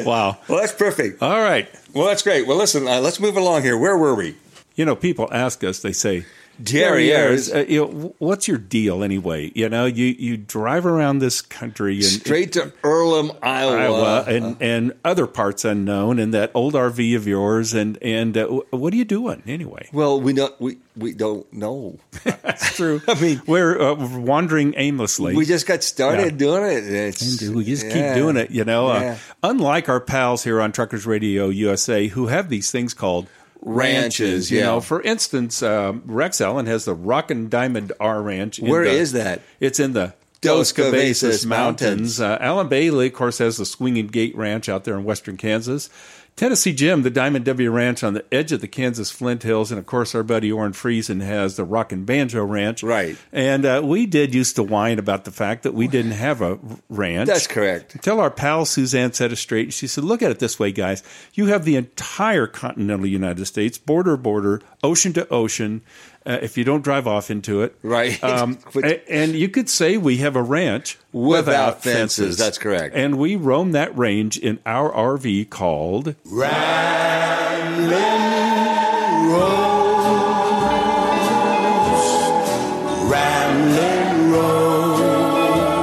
Wow. 0.06 0.38
well, 0.48 0.60
that's 0.60 0.72
perfect. 0.72 1.22
All 1.22 1.42
right. 1.42 1.68
Well, 1.92 2.06
that's 2.06 2.22
great. 2.22 2.46
Well, 2.46 2.56
listen, 2.56 2.88
uh, 2.88 3.00
let's 3.00 3.20
move 3.20 3.36
along 3.36 3.64
here. 3.64 3.76
Where 3.76 3.98
were 3.98 4.14
we? 4.14 4.34
You 4.76 4.86
know, 4.86 4.96
people 4.96 5.28
ask 5.30 5.62
us. 5.62 5.80
They 5.80 5.92
say, 5.92 6.24
Derrieres. 6.62 7.54
uh, 7.54 7.64
you 7.68 7.80
know, 7.80 8.14
what's 8.18 8.48
your 8.48 8.58
deal 8.58 9.02
anyway? 9.02 9.50
You 9.54 9.68
know, 9.68 9.84
you 9.86 10.06
you 10.06 10.36
drive 10.36 10.86
around 10.86 11.18
this 11.18 11.40
country 11.40 11.96
and 11.96 12.04
Straight 12.04 12.52
to 12.54 12.72
Earlham, 12.82 13.32
Iowa. 13.42 13.76
Iowa 13.76 14.24
and, 14.26 14.56
and 14.60 14.92
other 15.04 15.26
parts 15.26 15.64
unknown, 15.64 16.18
and 16.18 16.32
that 16.34 16.50
old 16.54 16.74
RV 16.74 17.16
of 17.16 17.26
yours, 17.26 17.74
and 17.74 17.98
and 18.02 18.36
uh, 18.36 18.46
what 18.70 18.92
are 18.92 18.96
you 18.96 19.04
doing 19.04 19.42
anyway? 19.46 19.88
Well, 19.92 20.20
we 20.20 20.32
don't 20.32 20.58
we, 20.60 20.78
we 20.96 21.12
don't 21.12 21.50
know. 21.52 21.98
That's 22.24 22.76
true. 22.76 23.00
I 23.08 23.20
mean- 23.20 23.40
we're 23.46 23.80
uh, 23.80 23.94
wandering 24.18 24.74
aimlessly. 24.76 25.34
We 25.34 25.44
just 25.46 25.66
got 25.66 25.82
started 25.82 26.32
Yeah. 26.32 26.38
doing 26.38 26.62
it. 26.64 26.84
It's, 26.86 27.42
And 27.42 27.56
we 27.56 27.64
just 27.64 27.86
yeah. 27.86 27.92
keep 28.14 28.14
doing 28.22 28.36
it, 28.36 28.50
you 28.50 28.64
know. 28.64 28.92
Yeah. 28.92 29.12
Uh, 29.42 29.48
unlike 29.50 29.88
our 29.88 30.00
pals 30.00 30.44
here 30.44 30.60
on 30.60 30.72
Truckers 30.72 31.06
Radio 31.06 31.48
USA, 31.48 32.06
who 32.08 32.26
have 32.26 32.48
these 32.48 32.70
things 32.70 32.94
called 32.94 33.26
Ranches, 33.64 34.51
You 34.51 34.59
yeah. 34.59 34.64
know, 34.66 34.81
for 34.81 35.01
instance, 35.03 35.62
um, 35.62 36.03
Rex 36.05 36.40
Allen 36.40 36.66
has 36.66 36.85
the 36.85 36.94
Rock 36.94 37.31
and 37.31 37.48
Diamond 37.48 37.92
R 38.01 38.20
Ranch. 38.20 38.59
in 38.59 38.68
Where 38.68 38.85
the- 38.85 38.90
is 38.90 39.12
that? 39.12 39.40
It's 39.61 39.79
in 39.81 39.92
the 39.92 40.14
Dos 40.42 40.72
Cabezas 40.72 41.46
Mountains. 41.46 42.20
Uh, 42.20 42.37
Alan 42.40 42.68
Bailey, 42.68 43.07
of 43.07 43.14
course, 43.14 43.38
has 43.38 43.57
the 43.57 43.64
Swinging 43.64 44.09
Gate 44.09 44.37
Ranch 44.37 44.68
out 44.68 44.85
there 44.85 44.98
in 44.98 45.05
western 45.05 45.37
Kansas. 45.37 45.88
Tennessee 46.35 46.72
Jim, 46.72 47.02
the 47.02 47.11
Diamond 47.11 47.44
W 47.44 47.70
Ranch 47.70 48.02
on 48.02 48.14
the 48.14 48.24
edge 48.33 48.52
of 48.52 48.62
the 48.62 48.68
Kansas 48.68 49.11
Flint 49.11 49.42
Hills, 49.42 49.70
and 49.70 49.78
of 49.78 49.85
course, 49.85 50.14
our 50.14 50.22
buddy 50.22 50.50
Orrin 50.50 50.72
Friesen 50.72 51.20
has 51.20 51.57
the 51.57 51.64
Rockin' 51.64 52.05
Banjo 52.07 52.42
Ranch. 52.42 52.83
Right. 52.83 53.16
And 53.33 53.66
uh, 53.66 53.83
we 53.85 54.07
did 54.07 54.35
used 54.35 54.57
to 54.57 54.62
whine 54.62 54.98
about 54.98 55.24
the 55.26 55.31
fact 55.31 55.62
that 55.62 55.74
we 55.74 55.88
didn't 55.88 56.12
have 56.12 56.40
a 56.40 56.59
ranch. 56.88 57.28
That's 57.28 57.46
correct. 57.46 58.02
Tell 58.02 58.18
our 58.18 58.31
pal 58.31 58.64
Suzanne 58.64 59.12
set 59.12 59.31
us 59.31 59.40
straight. 59.40 59.66
and 59.66 59.74
She 59.74 59.87
said, 59.87 60.05
"Look 60.05 60.22
at 60.22 60.31
it 60.31 60.38
this 60.38 60.59
way, 60.59 60.72
guys. 60.72 61.02
You 61.35 61.46
have 61.46 61.64
the 61.66 61.76
entire 61.76 62.46
continental 62.46 63.07
United 63.07 63.44
States, 63.44 63.76
border 63.76 64.12
to 64.12 64.16
border, 64.16 64.62
ocean 64.83 65.12
to 65.12 65.28
ocean. 65.28 65.83
Uh, 66.24 66.38
if 66.40 66.56
you 66.56 66.62
don't 66.64 66.82
drive 66.82 67.06
off 67.06 67.30
into 67.30 67.62
it, 67.62 67.74
Right. 67.82 68.22
Um, 68.22 68.54
Which- 68.72 68.85
a- 68.85 69.11
and 69.12 69.35
you 69.35 69.48
could 69.48 69.68
say 69.68 69.96
we 69.96 70.18
have 70.18 70.37
a 70.37 70.42
ranch 70.42 70.98
Without 71.12 71.82
fences. 71.82 72.37
That's 72.38 72.58
correct. 72.58 72.94
And 72.94 73.18
we 73.18 73.37
roam 73.37 73.72
that 73.72 73.96
range 73.98 74.38
in 74.38 74.58
our 74.64 74.90
RV 74.92 75.50
called 75.50 76.14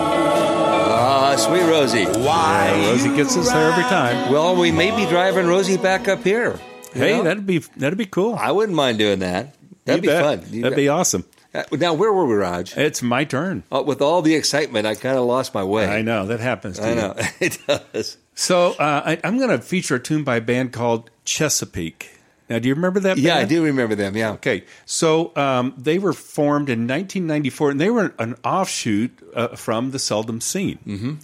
Ah, 0.02 1.36
sweet 1.38 1.62
Rosie. 1.64 2.00
Yeah, 2.22 2.88
Rosie 2.90 3.16
gets 3.16 3.36
us 3.38 3.52
there 3.52 3.72
every 3.72 3.84
time. 3.84 4.32
Well, 4.32 4.56
we 4.56 4.72
may 4.72 4.96
be 4.96 5.06
driving 5.10 5.48
Rosie 5.48 5.78
back 5.78 6.08
up 6.08 6.24
here. 6.24 6.60
You 6.96 7.02
Hey, 7.02 7.18
know? 7.18 7.24
that'd 7.24 7.46
be 7.46 7.60
that'd 7.78 7.98
be 7.98 8.06
cool. 8.06 8.36
I 8.36 8.52
wouldn't 8.52 8.76
mind 8.76 8.98
doing 8.98 9.20
that. 9.20 9.56
That'd 9.90 10.04
You 10.04 10.10
be 10.10 10.14
bet. 10.16 10.24
fun. 10.24 10.54
You 10.54 10.62
That'd 10.64 10.76
bet. 10.76 10.84
be 10.84 10.88
awesome. 10.90 11.26
Uh, 11.54 11.64
Now, 11.72 11.94
where 11.94 12.14
were 12.14 12.26
we, 12.28 12.36
Raj? 12.36 12.78
It's 12.78 13.02
my 13.02 13.24
turn. 13.24 13.64
Uh, 13.72 13.84
with 13.86 14.02
all 14.02 14.22
the 14.22 14.36
excitement, 14.36 14.86
I 14.86 14.96
kind 14.96 15.18
of 15.18 15.26
lost 15.26 15.54
my 15.54 15.64
way. 15.64 15.88
I 15.88 16.02
know 16.02 16.28
that 16.28 16.40
happens. 16.40 16.78
To 16.78 16.86
I 16.86 16.90
you. 16.90 16.96
know. 16.96 17.14
it 17.40 17.58
does. 17.68 18.18
So 18.36 18.72
uh, 18.74 19.02
I, 19.06 19.20
I'm 19.24 19.38
going 19.38 19.50
to 19.50 19.60
feature 19.60 19.96
a 19.96 20.00
tune 20.00 20.24
by 20.24 20.38
a 20.38 20.42
band 20.42 20.72
called 20.74 21.10
Chesapeake. 21.26 22.12
Now, 22.50 22.58
do 22.60 22.68
you 22.68 22.74
remember 22.74 23.00
that? 23.02 23.18
Yeah, 23.20 23.38
I 23.38 23.46
do 23.46 23.64
remember 23.64 23.94
them. 23.96 24.18
Yeah. 24.18 24.32
Okay, 24.34 24.64
so 24.86 25.32
um, 25.36 25.74
they 25.78 26.00
were 26.00 26.14
formed 26.14 26.68
in 26.70 26.88
1994, 26.88 27.72
and 27.72 27.80
they 27.82 27.92
were 27.92 28.14
an 28.18 28.36
offshoot 28.44 29.12
uh, 29.36 29.50
from 29.50 29.92
the 29.92 30.00
Seldom 30.00 30.42
Scene. 30.42 31.20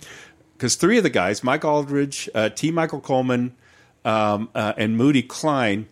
Because 0.56 0.75
three 0.75 0.97
of 0.97 1.04
the 1.04 1.10
guys, 1.10 1.43
Mike 1.43 1.62
Auldridge, 1.65 2.30
uh, 2.36 2.49
T. 2.49 2.69
Michael 2.69 2.99
Coleman, 3.01 3.56
um, 4.04 4.49
uh, 4.54 4.73
and 4.78 4.99
Moondi 4.99 5.28
Klein, 5.28 5.88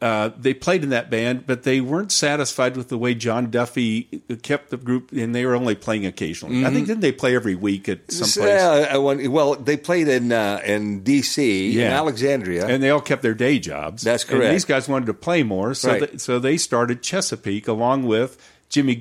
uh, 0.00 0.30
they 0.38 0.54
played 0.54 0.82
in 0.82 0.88
that 0.90 1.10
band, 1.10 1.46
but 1.46 1.62
they 1.64 1.80
weren't 1.80 2.10
satisfied 2.10 2.76
with 2.76 2.88
the 2.88 2.96
way 2.96 3.14
John 3.14 3.50
Duffy 3.50 4.04
kept 4.42 4.70
the 4.70 4.76
group, 4.78 5.12
and 5.12 5.34
they 5.34 5.44
were 5.44 5.54
only 5.54 5.74
playing 5.74 6.06
occasionally. 6.06 6.64
I 6.64 6.70
think 6.70 6.86
didn't 6.86 7.00
they 7.02 7.12
play 7.12 7.34
every 7.36 7.54
week 7.54 7.88
at 7.88 8.10
some 8.10 8.42
place? 8.42 8.60
Yeah, 8.60 8.96
well, 8.96 9.54
they 9.56 9.76
played 9.76 10.08
in 10.08 10.32
uh, 10.32 10.60
in 10.64 11.02
D.C. 11.02 11.78
in 11.80 11.86
Alexandria. 11.86 12.66
and 12.66 12.82
they 12.82 12.90
all 12.90 13.00
kept 13.00 13.22
their 13.22 13.34
day 13.34 13.58
jobs. 13.58 14.02
That's 14.02 14.24
And 14.24 14.38
correct. 14.38 14.52
these 14.52 14.64
guys 14.64 14.88
wanted 14.88 15.06
to 15.06 15.14
play 15.14 15.42
more, 15.42 15.74
so 15.74 15.90
Right. 15.92 16.12
they, 16.12 16.18
so 16.18 16.38
they 16.38 16.56
started 16.56 17.02
Chesapeake 17.02 17.68
along 17.68 18.04
with 18.06 18.38
Jimmy 18.70 18.94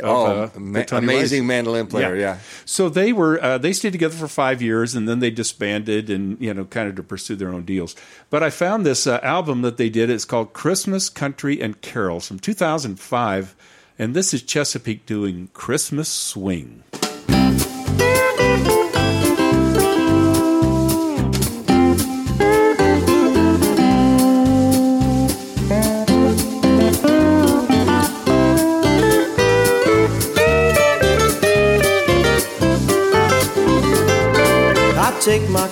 Of, 0.00 0.06
oh, 0.06 0.26
uh, 0.26 0.50
ma- 0.58 0.84
amazing 0.90 1.42
Rice. 1.42 1.48
mandolin 1.48 1.86
player. 1.86 2.16
Yeah. 2.16 2.38
So 2.64 2.88
they 2.88 3.12
were 3.12 3.42
uh, 3.42 3.58
they 3.58 3.72
stayed 3.72 3.92
together 3.92 4.16
for 4.16 4.26
five 4.26 4.60
years, 4.60 4.94
and 4.94 5.08
then 5.08 5.20
they 5.20 5.30
disbanded, 5.30 6.10
and 6.10 6.40
you 6.40 6.52
know, 6.52 6.64
kind 6.64 6.88
of 6.88 6.96
to 6.96 7.02
pursue 7.02 7.36
their 7.36 7.50
own 7.50 7.64
deals. 7.64 7.94
But 8.28 8.42
I 8.42 8.50
found 8.50 8.84
this 8.84 9.06
uh, 9.06 9.20
album 9.22 9.62
that 9.62 9.76
they 9.76 9.88
did. 9.88 10.10
It's 10.10 10.24
called 10.24 10.52
Christmas 10.52 11.08
Country 11.08 11.60
and 11.60 11.80
Carols 11.80 12.26
from 12.26 12.40
2005, 12.40 13.54
and 13.98 14.14
this 14.14 14.34
is 14.34 14.42
Chesapeake 14.42 15.06
doing 15.06 15.48
Christmas 15.54 16.08
Swing. 16.08 16.82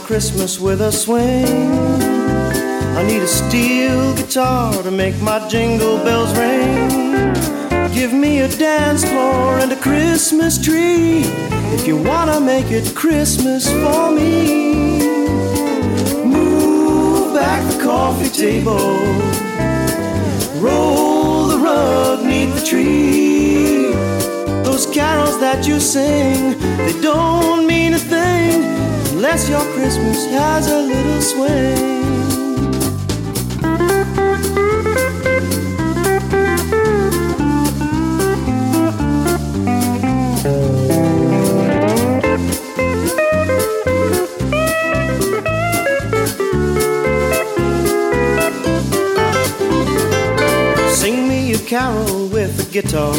Christmas 0.04 0.58
with 0.58 0.80
a 0.80 0.90
swing. 0.90 1.46
I 2.98 3.04
need 3.06 3.22
a 3.22 3.28
steel 3.28 4.14
guitar 4.14 4.82
to 4.82 4.90
make 4.90 5.20
my 5.22 5.48
jingle 5.48 5.96
bells 5.98 6.36
ring. 6.36 7.32
Give 7.94 8.12
me 8.12 8.40
a 8.40 8.48
dance 8.48 9.04
floor 9.04 9.58
and 9.60 9.70
a 9.70 9.76
Christmas 9.76 10.58
tree 10.58 11.22
if 11.76 11.86
you 11.86 11.96
wanna 11.96 12.40
make 12.40 12.70
it 12.70 12.94
Christmas 12.96 13.70
for 13.70 14.10
me. 14.10 14.98
Move 16.24 17.34
back 17.34 17.62
the 17.72 17.82
coffee 17.82 18.28
table, 18.28 18.98
roll 20.60 21.46
the 21.46 21.58
rug 21.58 22.24
neath 22.24 22.54
the 22.58 22.66
tree. 22.66 23.92
Those 24.64 24.84
carols 24.86 25.38
that 25.38 25.66
you 25.68 25.78
sing, 25.78 26.58
they 26.76 27.00
don't 27.00 27.66
mean 27.66 27.94
a 27.94 27.98
thing 27.98 28.91
unless 29.24 29.48
your 29.48 29.60
Christmas 29.74 30.26
has 30.32 30.68
a 30.68 30.82
little 30.82 31.20
swing. 31.20 31.76
Sing 50.92 51.28
me 51.28 51.52
a 51.52 51.58
carol 51.58 52.26
with 52.26 52.58
a 52.58 52.72
guitar, 52.72 53.14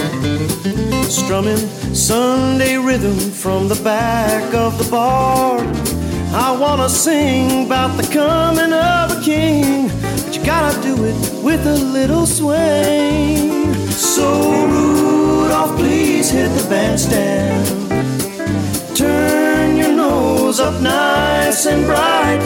strumming 1.09 1.55
Sunday 1.95 2.75
rhythm 2.75 3.17
from 3.31 3.69
the 3.69 3.81
back 3.85 4.53
of 4.53 4.77
the 4.77 4.91
bar. 4.91 5.82
I 6.35 6.51
wanna 6.59 6.89
sing 6.89 7.67
about 7.67 7.95
the 7.95 8.07
coming 8.11 8.73
of 8.73 9.17
a 9.17 9.21
king, 9.21 9.87
but 10.25 10.35
you 10.35 10.43
gotta 10.43 10.81
do 10.81 10.95
it 11.05 11.43
with 11.43 11.65
a 11.67 11.75
little 11.75 12.25
swing. 12.25 13.73
So 13.91 14.65
Rudolph, 14.65 15.77
please 15.77 16.31
hit 16.31 16.49
the 16.49 16.67
bandstand. 16.67 17.67
Turn 18.97 19.77
your 19.77 19.93
nose 19.93 20.59
up 20.59 20.81
nice 20.81 21.67
and 21.67 21.85
bright. 21.85 22.41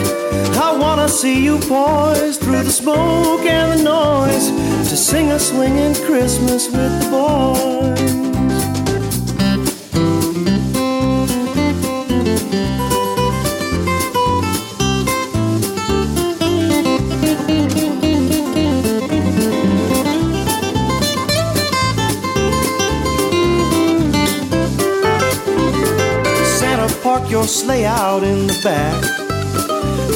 I 0.60 0.76
wanna 0.76 1.08
see 1.08 1.42
you 1.42 1.58
poised 1.58 2.42
through 2.42 2.64
the 2.64 2.72
smoke 2.72 3.46
and 3.46 3.72
the 3.72 3.82
noise 3.82 4.50
to 4.90 4.96
sing 4.96 5.32
a 5.32 5.38
swinging 5.38 5.94
Christmas 6.06 6.66
with 6.66 6.92
the 7.02 7.10
boys. 7.10 7.57
Back. 28.62 29.02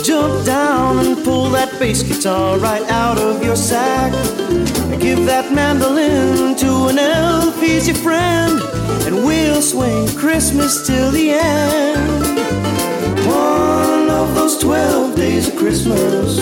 Jump 0.05 0.45
down 0.45 0.99
and 0.99 1.25
pull 1.25 1.51
that 1.51 1.79
bass 1.79 2.03
guitar 2.03 2.59
right 2.59 2.83
out 2.91 3.19
of 3.19 3.45
your 3.45 3.57
sack. 3.57 4.13
Give 5.01 5.25
that 5.27 5.53
mandolin 5.53 6.57
to 6.57 6.89
an 6.89 6.99
elf, 6.99 7.61
he's 7.61 7.87
your 7.87 7.97
friend, 7.97 8.61
and 9.07 9.25
we'll 9.25 9.63
swing 9.63 10.09
Christmas 10.17 10.87
till 10.87 11.11
the 11.11 11.31
end. 11.31 12.37
One 13.27 14.11
of 14.11 14.35
those 14.35 14.59
twelve 14.59 15.15
days 15.15 15.49
of 15.49 15.57
Christmas 15.57 16.37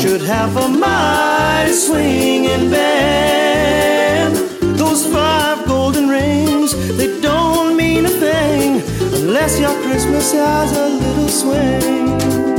should 0.00 0.22
have 0.22 0.56
a 0.56 0.68
mighty 0.68 1.72
swinging 1.72 2.70
band. 2.70 4.36
Those 4.78 5.06
five 5.06 5.66
golden 5.66 6.08
rings, 6.08 6.72
they 6.96 7.20
don't 7.20 7.76
mean 7.76 8.06
a 8.06 8.08
thing 8.08 8.82
unless 9.14 9.58
your 9.58 9.73
Christmas 9.84 10.32
has 10.32 10.76
a 10.76 10.88
little 10.88 11.28
swing. 11.28 12.53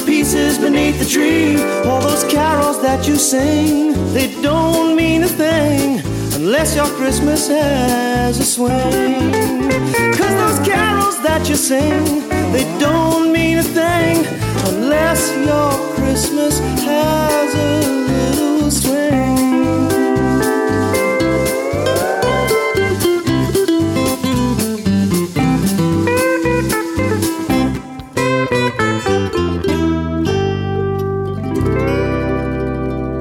The 0.00 0.06
pieces 0.06 0.58
beneath 0.58 0.98
the 0.98 1.04
tree. 1.04 1.56
All 1.88 2.00
those 2.00 2.24
carols 2.24 2.80
that 2.82 3.06
you 3.06 3.16
sing, 3.16 3.92
they 4.12 4.28
don't 4.42 4.96
mean 4.96 5.22
a 5.22 5.28
thing 5.28 6.00
unless 6.34 6.74
your 6.76 6.86
Christmas 6.86 7.48
has 7.48 8.38
a 8.38 8.44
swing. 8.44 9.32
Cause 10.18 10.34
those 10.42 10.66
carols 10.66 11.20
that 11.22 11.46
you 11.48 11.56
sing, 11.56 12.28
they 12.52 12.64
don't 12.78 13.32
mean 13.32 13.58
a 13.58 13.62
thing 13.62 14.26
unless 14.68 15.20
your 15.46 15.72
Christmas 15.96 16.58
has 16.58 17.54
a 17.54 17.90
little 18.10 18.70
swing. 18.70 19.49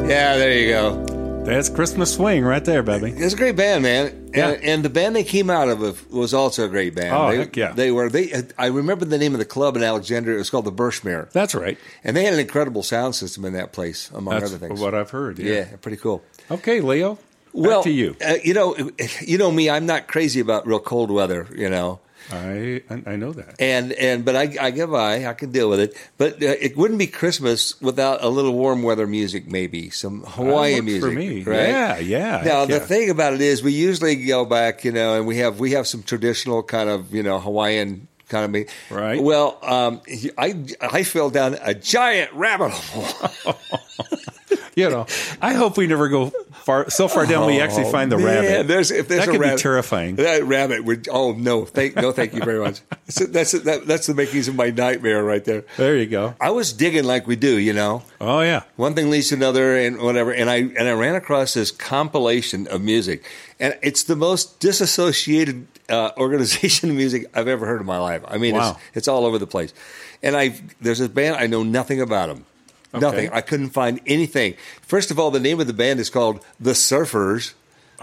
Yeah, 0.10 0.38
there 0.38 0.58
you 0.58 0.70
go. 0.70 1.06
That's 1.46 1.70
Christmas 1.70 2.16
swing 2.16 2.44
right 2.44 2.66
there, 2.66 2.82
baby. 2.82 3.12
It's 3.12 3.36
a 3.36 3.38
great 3.38 3.56
band, 3.56 3.84
man. 3.84 4.32
Yeah. 4.34 4.50
And, 4.50 4.64
and 4.64 4.86
the 4.86 4.90
band 4.90 5.16
they 5.16 5.24
came 5.24 5.52
out 5.52 5.70
of 5.70 6.12
was 6.12 6.34
also 6.34 6.66
a 6.66 6.68
great 6.68 6.96
band. 6.96 7.14
Oh, 7.14 7.30
they, 7.30 7.38
heck 7.38 7.56
yeah. 7.56 7.74
They 7.74 7.92
were 7.92 8.10
they. 8.10 8.34
I 8.58 8.68
remember 8.68 9.06
the 9.06 9.20
name 9.20 9.34
of 9.34 9.40
the 9.40 9.46
club 9.46 9.78
in 9.78 9.84
Alexandria. 9.84 10.38
It 10.38 10.40
was 10.40 10.50
called 10.50 10.66
the 10.66 10.72
Birchmere, 10.72 11.30
That's 11.32 11.54
right. 11.54 11.78
and 12.04 12.18
they 12.18 12.24
had 12.24 12.34
an 12.34 12.40
incredible 12.40 12.82
sound 12.82 13.14
system 13.14 13.46
in 13.46 13.54
that 13.54 13.72
place, 13.72 14.10
among 14.10 14.34
That's 14.40 14.52
other 14.52 14.58
things. 14.58 14.82
what 14.82 14.96
I've 14.96 15.12
heard. 15.12 15.38
Yeah. 15.38 15.54
yeah, 15.54 15.76
pretty 15.80 15.98
cool. 15.98 16.24
Okay, 16.50 16.82
Leo. 16.82 17.14
Back 17.14 17.22
well, 17.54 17.84
to 17.84 17.92
you. 17.92 18.16
Uh, 18.28 18.38
you 18.44 18.56
know, 18.56 18.76
you 19.22 19.38
know 19.38 19.52
me. 19.52 19.70
I'm 19.70 19.86
not 19.86 20.08
crazy 20.08 20.40
about 20.40 20.66
real 20.66 20.80
cold 20.80 21.12
weather. 21.12 21.48
You 21.56 21.70
know, 21.70 22.00
I 22.32 22.82
I 23.06 23.16
know 23.16 23.32
that. 23.34 23.56
and 23.60 23.92
and 23.94 24.24
but 24.24 24.36
I 24.36 24.56
I 24.60 24.72
get 24.72 24.90
by. 24.90 25.26
I 25.26 25.34
can 25.34 25.52
deal 25.52 25.70
with 25.70 25.80
it. 25.80 25.96
But 26.18 26.34
uh, 26.44 26.56
it 26.60 26.78
wouldn't 26.78 27.00
be 27.00 27.08
Christmas 27.08 27.80
without 27.82 28.24
a 28.24 28.30
little 28.30 28.54
warm 28.54 28.84
weather 28.84 29.08
music. 29.08 29.48
Maybe 29.48 29.90
some 29.90 30.24
Hawaiian 30.24 30.86
music 30.86 31.10
for 31.10 31.16
me. 31.16 31.44
Right? 31.44 31.70
Yeah, 31.70 31.98
yeah, 32.00 32.42
Now 32.46 32.66
the 32.66 32.80
thing 32.80 33.10
about 33.10 33.34
it 33.34 33.42
is, 33.42 33.64
we 33.64 33.74
usually 33.74 34.16
go 34.26 34.46
back, 34.46 34.84
you 34.84 34.92
know, 34.92 35.16
and 35.16 35.26
we 35.26 35.38
have 35.38 35.60
we 35.60 35.72
have 35.72 35.88
some 35.88 36.04
traditional 36.04 36.62
kind 36.64 36.90
of 36.90 37.14
you 37.14 37.24
know 37.24 37.40
Hawaiian 37.40 38.08
kind 38.28 38.46
of 38.46 38.52
me. 38.52 38.66
Right. 38.90 39.22
Well, 39.22 39.58
um, 39.64 40.02
I 40.38 40.64
I 40.80 41.04
fell 41.04 41.30
down 41.30 41.58
a 41.62 41.74
giant 41.74 42.32
rabbit 42.34 42.72
hole. 42.72 43.56
You 44.76 44.90
know, 44.90 45.06
I 45.42 45.54
hope 45.54 45.78
we 45.78 45.88
never 45.88 46.08
go 46.10 46.30
far 46.64 46.90
so 46.90 47.08
far 47.08 47.26
down 47.26 47.46
we 47.48 47.60
actually 47.60 47.92
find 47.92 48.12
the 48.12 48.16
Oh, 48.16 48.20
Man, 48.20 48.44
rabbit. 48.44 48.68
There's, 48.68 48.92
if 48.92 49.08
there's 49.08 49.26
that 49.26 49.30
a 49.30 49.32
could 49.32 49.42
rabbit, 49.42 49.58
be 49.58 49.62
terrifying. 49.62 50.16
That 50.16 50.44
rabbit 50.46 50.86
would. 50.86 51.08
Oh 51.12 51.34
no, 51.34 51.66
thank 51.66 51.96
no, 51.96 52.12
thank 52.12 52.34
you 52.34 52.42
very 52.42 52.60
much. 52.60 52.82
So 53.10 53.26
that's 53.26 53.54
that, 53.54 53.88
that's 53.88 54.06
the 54.06 54.14
makings 54.14 54.48
of 54.48 54.56
my 54.56 54.70
nightmare 54.70 55.24
right 55.24 55.44
there. 55.44 55.64
There 55.78 55.98
you 55.98 56.06
go. 56.06 56.36
I 56.40 56.52
was 56.52 56.72
digging 56.74 57.06
like 57.06 57.26
we 57.26 57.36
do, 57.36 57.58
you 57.58 57.74
know. 57.74 58.04
Oh 58.22 58.42
yeah. 58.42 58.62
One 58.76 58.94
thing 58.94 59.10
leads 59.10 59.30
to 59.30 59.36
another, 59.36 59.76
and 59.76 60.00
whatever. 60.00 60.32
And 60.32 60.48
I 60.50 60.58
and 60.58 60.88
I 60.88 60.92
ran 60.94 61.16
across 61.16 61.56
this 61.56 61.72
compilation 61.72 62.68
of 62.68 62.82
music, 62.82 63.26
and 63.60 63.76
it's 63.82 64.04
the 64.04 64.16
most 64.16 64.60
disassociated 64.60 65.66
uh, 65.90 66.12
organization 66.18 66.92
of 66.92 66.96
music 66.96 67.26
I've 67.34 67.48
ever 67.48 67.66
heard 67.66 67.82
in 67.82 67.88
my 67.88 67.98
life. 67.98 68.22
I 68.28 68.38
mean, 68.38 68.54
Wow. 68.56 68.72
it's, 68.72 68.80
it's 68.98 69.08
all 69.08 69.26
over 69.26 69.40
the 69.40 69.48
place. 69.48 69.74
And 70.22 70.36
I 70.36 70.54
there's 70.82 71.00
this 71.00 71.08
band 71.08 71.36
I 71.38 71.48
know 71.48 71.64
nothing 71.64 72.00
about 72.02 72.28
them. 72.30 72.46
Nothing. 72.94 73.30
I 73.32 73.42
couldn't 73.42 73.70
find 73.70 74.00
anything. 74.08 74.56
First 74.82 75.12
of 75.12 75.20
all, 75.20 75.30
the 75.32 75.40
name 75.40 75.60
of 75.60 75.68
the 75.68 75.74
band 75.74 76.00
is 76.00 76.10
called 76.10 76.44
The 76.60 76.72
Surfers. 76.72 77.54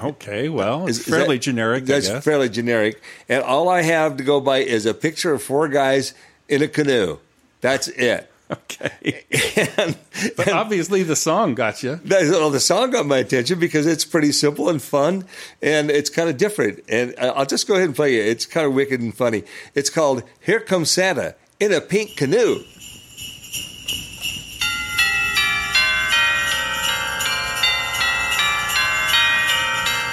Okay. 0.02 0.48
Well, 0.48 0.86
it's 0.86 0.98
Is- 0.98 1.08
is 1.08 1.14
fairly 1.14 1.36
that- 1.36 1.42
generic. 1.42 1.82
I 1.84 1.86
That's 1.86 2.24
fairly 2.24 2.48
generic. 2.48 3.02
And 3.28 3.42
all 3.42 3.68
I 3.68 3.82
have 3.82 4.16
to 4.18 4.24
go 4.24 4.40
by 4.40 4.58
is 4.58 4.86
a 4.86 4.94
picture 4.94 5.32
of 5.32 5.42
four 5.42 5.68
guys 5.68 6.14
in 6.48 6.62
a 6.62 6.68
canoe. 6.68 7.18
That's 7.62 7.88
it. 7.88 8.30
okay. 8.52 9.24
and, 9.76 9.96
But 10.36 10.48
obviously, 10.48 11.02
the 11.02 11.16
song 11.16 11.54
got 11.56 11.82
you. 11.82 11.98
Well, 12.08 12.50
the 12.50 12.60
song 12.60 12.90
got 12.92 13.06
my 13.06 13.18
attention 13.18 13.58
because 13.58 13.86
it's 13.86 14.04
pretty 14.04 14.30
simple 14.30 14.68
and 14.68 14.80
fun, 14.80 15.24
and 15.62 15.90
it's 15.90 16.10
kind 16.10 16.28
of 16.28 16.36
different. 16.36 16.84
And 16.88 17.12
uh, 17.18 17.32
I'll 17.34 17.46
just 17.46 17.66
go 17.66 17.74
ahead 17.74 17.86
and 17.88 17.96
play 17.96 18.16
it. 18.20 18.28
It's 18.28 18.46
kind 18.46 18.66
of 18.66 18.72
wicked 18.74 19.00
and 19.00 19.12
funny. 19.16 19.42
It's 19.74 19.90
called 19.90 20.22
"Here 20.40 20.60
Comes 20.60 20.90
Santa 20.92 21.34
in 21.58 21.72
a 21.72 21.80
Pink 21.80 22.16
Canoe." 22.16 22.60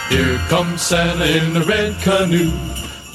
Here 0.10 0.38
comes 0.48 0.82
Santa 0.82 1.26
in 1.26 1.56
a 1.56 1.62
red 1.62 2.00
canoe, 2.02 2.52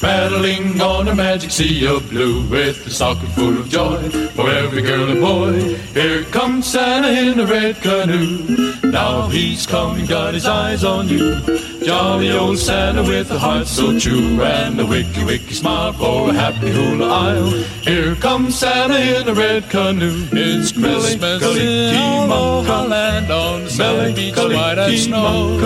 paddling 0.00 0.80
on 0.80 1.08
a 1.08 1.14
magic 1.14 1.50
sea 1.50 1.86
of 1.86 2.08
blue, 2.10 2.46
with 2.48 2.86
a 2.86 2.90
stocking 2.90 3.28
full 3.30 3.58
of 3.58 3.68
joy 3.68 4.08
for 4.30 4.48
every 4.48 4.82
girl 4.82 5.10
and 5.10 5.20
boy. 5.20 5.76
Here 5.92 6.24
comes 6.24 6.66
Santa 6.66 7.08
in 7.08 7.40
a 7.40 7.46
red 7.46 7.76
canoe. 7.80 8.74
Now 8.84 9.28
he's 9.28 9.66
coming, 9.66 10.06
got 10.06 10.34
his 10.34 10.46
eyes 10.46 10.84
on 10.84 11.08
you. 11.08 11.40
Jolly 11.84 12.30
old 12.30 12.58
Santa 12.58 13.02
with 13.02 13.30
a 13.30 13.38
heart 13.38 13.66
so 13.66 13.98
true, 13.98 14.40
and 14.42 14.80
a 14.80 14.86
wicky 14.86 15.24
wicky 15.24 15.54
smile 15.54 15.92
for 15.92 16.30
a 16.30 16.32
happy 16.32 16.70
hula 16.70 17.08
isle. 17.08 17.50
Here 17.82 18.14
comes 18.16 18.58
Santa 18.58 18.98
in 18.98 19.28
a 19.28 19.34
red 19.34 19.68
canoe. 19.70 20.26
It's 20.32 20.72
Christmas 20.72 21.14
in 21.56 21.94
Aloha 21.96 22.82
land 22.82 23.30
on 23.30 23.64
the 23.64 23.70
sunny 23.70 24.14
beach, 24.14 24.36
white 24.36 24.78
as 24.78 25.04
snow. 25.04 25.58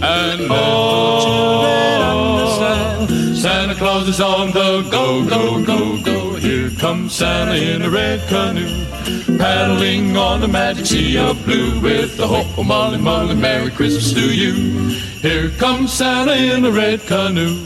And 0.00 0.50
oh, 0.50 0.54
all 0.54 1.22
children 1.22 2.02
understand 2.02 3.27
Santa 3.48 3.74
Claus 3.76 4.06
is 4.06 4.20
on 4.20 4.48
the 4.48 4.86
go, 4.90 5.24
go, 5.26 5.64
go, 5.64 6.02
go. 6.02 6.34
Here 6.34 6.68
comes 6.68 7.14
Santa 7.14 7.54
in 7.54 7.80
a 7.80 7.88
red 7.88 8.20
canoe, 8.28 8.84
paddling 9.38 10.18
on 10.18 10.42
the 10.42 10.48
magic 10.48 10.84
sea 10.84 11.16
of 11.16 11.42
blue 11.46 11.80
with 11.80 12.18
the 12.18 12.26
hope 12.26 12.58
of 12.58 12.66
Molly, 12.66 12.98
Molly, 12.98 13.34
Merry 13.34 13.70
Christmas 13.70 14.12
to 14.12 14.34
you. 14.34 14.90
Here 15.22 15.48
comes 15.52 15.94
Santa 15.94 16.34
in 16.34 16.66
a 16.66 16.70
red 16.70 17.00
canoe. 17.06 17.56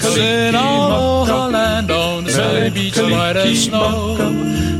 Sailing 0.00 0.54
all 0.54 1.26
the 1.26 1.48
land 1.50 1.90
the 2.70 2.90
sunny 2.90 2.90
beach, 2.90 3.12
white 3.12 3.36
as 3.36 3.64
snow. 3.64 4.16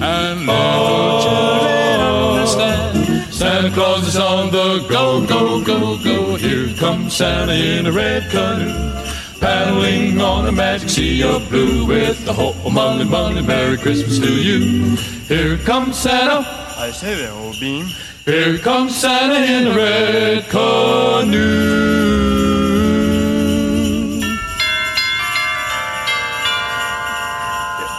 And 0.01 0.47
little 0.47 1.22
children 1.22 2.01
understand. 2.01 3.32
Santa 3.32 3.70
Claus 3.72 4.07
is 4.07 4.16
on 4.16 4.51
the 4.51 4.87
go, 4.89 5.26
go, 5.26 5.62
go, 5.62 5.99
go. 6.03 6.37
Here 6.37 6.74
comes 6.76 7.16
Santa 7.16 7.53
in 7.53 7.87
a 7.87 7.93
red 7.93 8.30
canoe. 8.30 8.93
Paddling 9.41 10.20
on 10.20 10.47
a 10.47 10.53
magic 10.53 10.89
sea 10.89 11.22
of 11.22 11.49
blue 11.51 11.87
with 11.87 12.24
the 12.24 12.32
whole 12.32 12.70
money, 12.70 13.05
money, 13.05 13.43
Merry 13.43 13.76
Christmas 13.76 14.18
to 14.18 14.32
you. 14.32 14.97
Here 15.26 15.59
comes 15.59 15.99
Santa. 15.99 16.47
I 16.76 16.91
say 16.91 17.14
there, 17.14 17.32
old 17.32 17.59
bean. 17.61 17.87
Here 18.24 18.59
comes 18.59 18.97
Santa 18.97 19.37
in 19.37 19.66
a 19.66 19.76
red 19.76 20.49
canoe. 20.49 22.53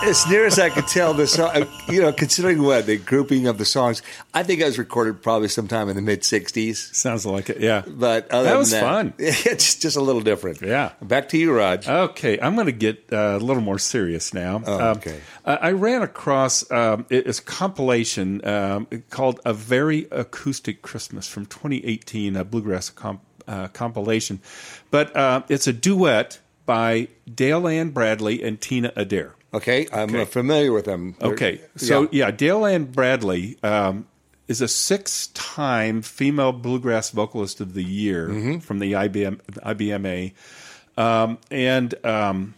As 0.06 0.28
near 0.30 0.46
as 0.46 0.60
I 0.60 0.70
could 0.70 0.88
tell, 0.88 1.16
the 1.16 1.26
song, 1.26 1.66
you 1.90 2.00
know, 2.00 2.14
considering 2.14 2.62
what 2.62 2.86
the 2.86 2.98
grouping 2.98 3.48
of 3.48 3.58
the 3.58 3.66
songs, 3.66 4.04
I 4.36 4.44
think 4.44 4.62
it 4.62 4.66
was 4.66 4.78
recorded 4.78 5.24
probably 5.24 5.48
sometime 5.48 5.90
in 5.90 5.96
the 5.96 6.02
mid 6.04 6.22
'60s. 6.22 6.94
Sounds 6.94 7.26
like 7.26 7.50
it. 7.50 7.60
Yeah. 7.60 7.82
But 7.88 8.30
other 8.32 8.50
That 8.50 8.58
was 8.58 8.70
that, 8.70 8.82
fun. 8.84 9.14
It's 9.20 9.74
just 9.76 9.98
a 9.98 10.02
little 10.02 10.22
different. 10.22 10.62
Yeah. 10.62 10.92
Back 11.02 11.30
to 11.30 11.40
you, 11.40 11.52
Rog. 11.58 11.88
Okay, 11.88 12.40
I'm 12.40 12.54
going 12.54 12.68
to 12.68 12.72
get 12.72 13.06
uh, 13.12 13.38
a 13.38 13.40
little 13.40 13.64
more 13.64 13.80
serious 13.80 14.32
now. 14.32 14.62
Oh, 14.66 14.80
Um, 14.92 14.98
okay. 14.98 15.20
I 15.44 15.56
I 15.56 15.72
ran 15.72 16.04
across 16.04 16.70
um, 16.72 17.08
it's 17.10 17.40
a 17.40 17.44
compilation 17.44 18.46
um, 18.48 18.88
called 19.10 19.40
"A 19.44 19.54
Very 19.54 20.08
Acoustic 20.12 20.84
Christmas" 20.84 21.28
from 21.28 21.48
2018, 21.48 22.36
a 22.36 22.44
bluegrass 22.46 22.92
comp, 22.92 23.22
uh, 23.48 23.70
compilation, 23.70 24.40
but 24.92 25.16
uh, 25.16 25.42
it's 25.50 25.66
a 25.66 25.74
duet 25.74 26.40
by 26.68 27.08
Dale 27.34 27.68
Ann 27.68 27.90
Bradley 27.90 28.44
and 28.44 28.62
Tina 28.62 28.94
Adair. 28.96 29.34
Okay, 29.56 29.88
I'm 29.94 30.10
Okay. 30.14 30.26
familiar 30.26 30.72
with 30.72 30.86
them. 30.86 31.16
They're- 31.20 31.32
Okay, 31.34 31.62
so 31.76 32.04
yeah. 32.04 32.26
yeah, 32.26 32.32
Dale 32.32 32.66
Ann 32.66 32.86
Bradley 32.86 33.58
um, 33.64 34.06
is 34.48 34.62
a 34.62 34.68
six-time 34.68 36.02
female 36.02 36.52
bluegrass 36.52 37.10
vocalist 37.10 37.62
of 37.62 37.74
the 37.74 37.84
year 37.84 38.28
Mm-hmm. 38.30 38.60
from 38.60 38.80
the 38.80 38.94
IBM 38.94 39.40
IBMA, 39.66 40.34
um, 40.98 41.38
and 41.50 41.94
um, 42.06 42.54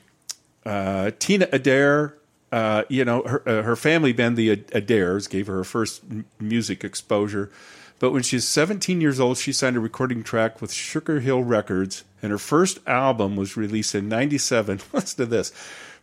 uh, 0.66 1.12
Tina 1.20 1.48
Adair. 1.52 2.14
Uh, 2.50 2.84
you 2.88 3.04
know, 3.04 3.24
her, 3.24 3.44
uh, 3.46 3.62
her 3.62 3.76
family 3.76 4.14
band, 4.14 4.38
the 4.38 4.50
Adairs, 4.72 5.28
gave 5.28 5.48
her 5.48 5.56
her 5.58 5.64
first 5.66 6.02
m- 6.10 6.24
music 6.40 6.82
exposure. 6.82 7.52
But 8.00 8.12
when 8.12 8.24
she 8.24 8.38
was 8.38 8.48
17 8.48 9.02
years 9.02 9.20
old, 9.20 9.38
she 9.38 9.52
signed 9.52 9.76
a 9.76 9.82
recording 9.82 10.24
track 10.24 10.62
with 10.62 10.72
Sugar 10.72 11.20
Hill 11.20 11.44
Records, 11.44 12.06
and 12.22 12.32
her 12.32 12.38
first 12.38 12.80
album 12.88 13.36
was 13.36 13.58
released 13.58 13.94
in 13.96 14.08
'97. 14.08 14.80
Listen 14.94 15.18
to 15.18 15.26
this. 15.26 15.52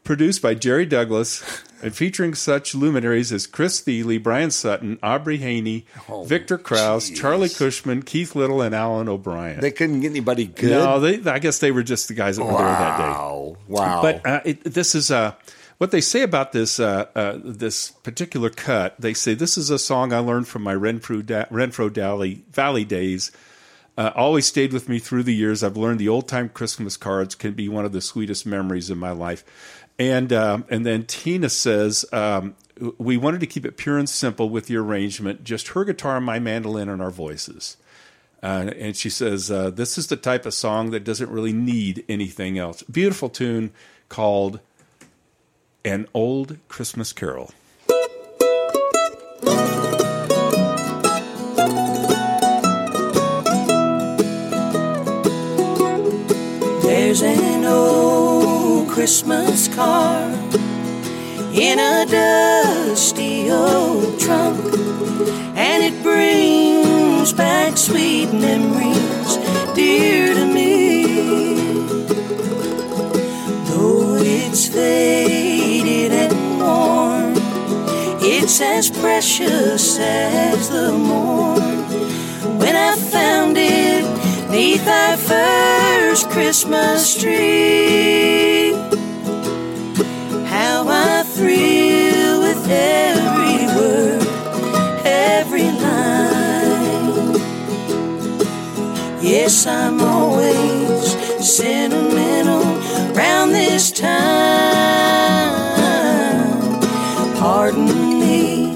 Produced 0.05 0.42
by 0.42 0.55
Jerry 0.55 0.84
Douglas 0.84 1.42
and 1.82 1.94
featuring 1.94 2.34
such 2.34 2.74
luminaries 2.74 3.32
as 3.32 3.46
Chris 3.46 3.80
Thile, 3.80 4.18
Bryan 4.18 4.50
Sutton, 4.50 4.98
Aubrey 5.02 5.38
Haynie, 5.38 5.86
Viktor 6.26 6.59
Krauss, 6.59 7.09
Charlie 7.09 7.48
Cushman, 7.48 8.02
Keith 8.02 8.34
Little, 8.34 8.61
and 8.61 8.74
Alan 8.74 9.09
O'Bryant. 9.09 9.62
they 9.62 9.70
couldn't 9.70 10.00
get 10.00 10.11
anybody 10.11 10.46
good. 10.46 10.70
No, 10.72 11.00
they, 11.00 11.30
I 11.30 11.38
guess 11.38 11.59
they 11.59 11.72
were 11.72 11.82
just 11.82 12.09
the 12.09 12.14
guys 12.14 12.36
that 12.36 12.44
were 12.44 12.52
there 12.52 12.61
that 12.61 12.98
day. 12.98 13.02
wow, 13.05 13.57
wow. 13.66 14.02
But 14.02 14.26
uh, 14.26 14.40
it, 14.44 14.64
this 14.64 14.94
is 14.94 15.11
uh, 15.11 15.32
what 15.78 15.90
they 15.90 16.02
say 16.02 16.20
about 16.20 16.52
this 16.52 16.78
uh, 16.78 17.07
uh, 17.14 17.38
this 17.42 17.90
particular 17.90 18.50
cut. 18.50 18.94
They 19.00 19.14
say 19.14 19.32
this 19.32 19.57
is 19.57 19.70
a 19.70 19.78
song 19.78 20.12
I 20.12 20.18
learned 20.18 20.48
from 20.48 20.62
my 20.62 20.74
Renfrew 20.74 21.22
da- 21.22 21.46
Renfro 21.46 21.90
Valley, 21.90 22.44
Valley 22.50 22.84
days. 22.84 23.32
Uh, 23.96 24.11
always 24.16 24.44
stayed 24.44 24.72
with 24.72 24.88
me 24.88 24.98
through 24.98 25.22
the 25.22 25.34
years. 25.34 25.62
I've 25.62 25.76
learned 25.76 26.00
the 26.00 26.09
old 26.09 26.26
time 26.26 26.48
Christmas 26.48 26.96
cards 26.96 27.36
can 27.36 27.52
be 27.52 27.68
one 27.68 27.84
of 27.84 27.92
the 27.92 28.00
sweetest 28.00 28.44
memories 28.44 28.90
in 28.90 28.98
my 28.98 29.12
life. 29.12 29.44
And 29.99 30.32
um, 30.32 30.64
and 30.68 30.84
then 30.84 31.05
Tina 31.05 31.49
says 31.49 32.05
um, 32.12 32.57
we 32.99 33.16
wanted 33.16 33.40
to 33.40 33.47
keep 33.47 33.64
it 33.64 33.76
pure 33.76 33.99
and 33.99 34.09
simple 34.09 34.49
with 34.49 34.66
the 34.66 34.76
arrangement, 34.76 35.45
just 35.45 35.68
her 35.68 35.84
guitar, 35.84 36.20
my 36.20 36.38
mandolin, 36.38 36.88
and 36.88 37.01
our 37.01 37.11
voices. 37.11 37.76
Uh, 38.42 38.70
and 38.78 38.97
she 38.97 39.09
says, 39.09 39.51
uh, 39.51 39.70
This 39.70 39.97
is 39.97 40.09
the 40.09 40.16
type 40.16 40.45
of 40.45 40.53
song 40.53 40.90
that 40.90 41.05
doesn't 41.05 41.30
really 41.30 41.53
need 41.53 42.05
anything 42.09 42.59
else. 42.59 42.82
Beautiful 42.82 43.30
tune 43.30 43.72
called 44.09 44.61
An 45.84 46.07
Old 46.12 46.59
Christmas 46.68 47.12
Carol. 47.12 47.53
There's 56.82 57.22
an 57.22 57.64
old 57.64 58.13
Christmas 58.95 59.66
card 59.74 60.55
in 61.53 61.80
a 61.80 62.07
dusty 62.07 63.51
old 63.51 64.20
trunk, 64.20 64.57
and 65.57 65.82
it 65.82 66.01
brings 66.01 67.32
back 67.32 67.76
sweet 67.76 68.32
memories 68.32 69.36
dear 69.74 70.32
to 70.34 70.47
me. 70.47 71.57
Though 73.66 74.14
it's 74.20 74.68
faded 74.68 76.12
and 76.12 76.61
worn, 76.61 77.34
it's 78.22 78.61
as 78.61 78.90
precious 78.92 79.99
as 79.99 80.68
the 80.68 80.92
morn 80.92 81.82
when 82.61 82.76
I 82.76 82.95
found 82.95 83.57
it 83.59 84.05
neath 84.53 84.84
thy 84.84 85.16
first 85.16 86.30
Christmas 86.30 87.20
tree. 87.20 88.53
Yes, 99.45 99.66
I'm 99.66 100.01
always 100.01 101.12
sentimental 101.47 102.64
round 103.12 103.53
this 103.53 103.92
time. 103.92 104.11
Pardon 107.36 108.20
me 108.20 108.74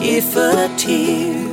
if 0.00 0.36
a 0.36 0.72
tear 0.76 1.48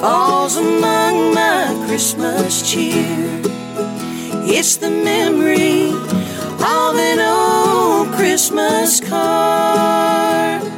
falls 0.00 0.56
among 0.56 1.34
my 1.34 1.84
Christmas 1.86 2.68
cheer. 2.68 3.40
It's 4.44 4.74
the 4.78 4.90
memory 4.90 5.90
of 5.92 6.96
an 6.96 7.20
old 7.20 8.12
Christmas 8.16 9.00
card. 9.00 10.71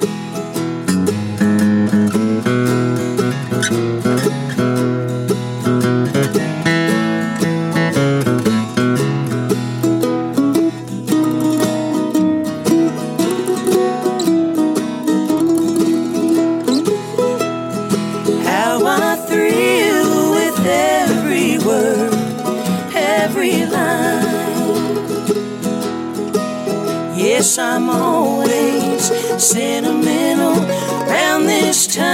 This 31.84 31.96
time. 31.96 32.04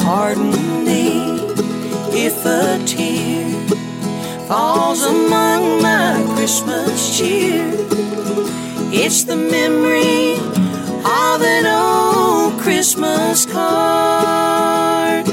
Pardon 0.00 0.84
me 0.84 1.38
if 2.12 2.44
a 2.44 2.78
tear 2.86 3.48
falls 4.46 5.04
among 5.04 5.82
my 5.82 6.24
Christmas 6.34 7.18
cheer. 7.18 7.72
It's 8.92 9.24
the 9.24 9.36
memory 9.36 10.34
of 11.04 11.42
an 11.42 11.66
old 11.66 12.60
Christmas 12.60 13.46
card. 13.46 15.26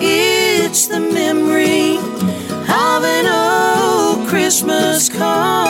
It's 0.00 0.88
the 0.88 1.00
memory 1.00 1.98
of 1.98 3.04
an 3.04 3.26
old 3.26 4.26
Christmas 4.28 5.08
card. 5.08 5.67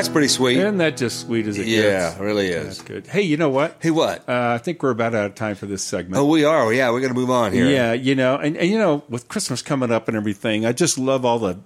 That's 0.00 0.08
pretty 0.08 0.28
sweet. 0.28 0.56
Isn't 0.56 0.78
that 0.78 0.96
just 0.96 1.20
sweet 1.20 1.46
as 1.46 1.58
it 1.58 1.66
yeah, 1.66 1.82
gets? 1.82 2.16
Yeah, 2.16 2.22
really 2.24 2.50
That's 2.54 2.78
is. 2.78 2.82
good. 2.82 3.06
Hey, 3.06 3.20
you 3.20 3.36
know 3.36 3.50
what? 3.50 3.76
Hey, 3.80 3.90
what? 3.90 4.26
Uh, 4.26 4.52
I 4.54 4.56
think 4.56 4.82
we're 4.82 4.92
about 4.92 5.14
out 5.14 5.26
of 5.26 5.34
time 5.34 5.56
for 5.56 5.66
this 5.66 5.82
segment. 5.82 6.16
Oh, 6.16 6.24
we 6.24 6.42
are. 6.42 6.72
Yeah, 6.72 6.90
we're 6.90 7.00
going 7.00 7.12
to 7.12 7.20
move 7.20 7.28
on 7.28 7.52
here. 7.52 7.68
Yeah, 7.68 7.92
you 7.92 8.14
know, 8.14 8.36
and, 8.36 8.56
and 8.56 8.70
you 8.70 8.78
know, 8.78 9.04
with 9.10 9.28
Christmas 9.28 9.60
coming 9.60 9.92
up 9.92 10.08
and 10.08 10.16
everything, 10.16 10.64
I 10.64 10.72
just 10.72 10.96
love 10.96 11.26
all 11.26 11.38
the 11.38 11.58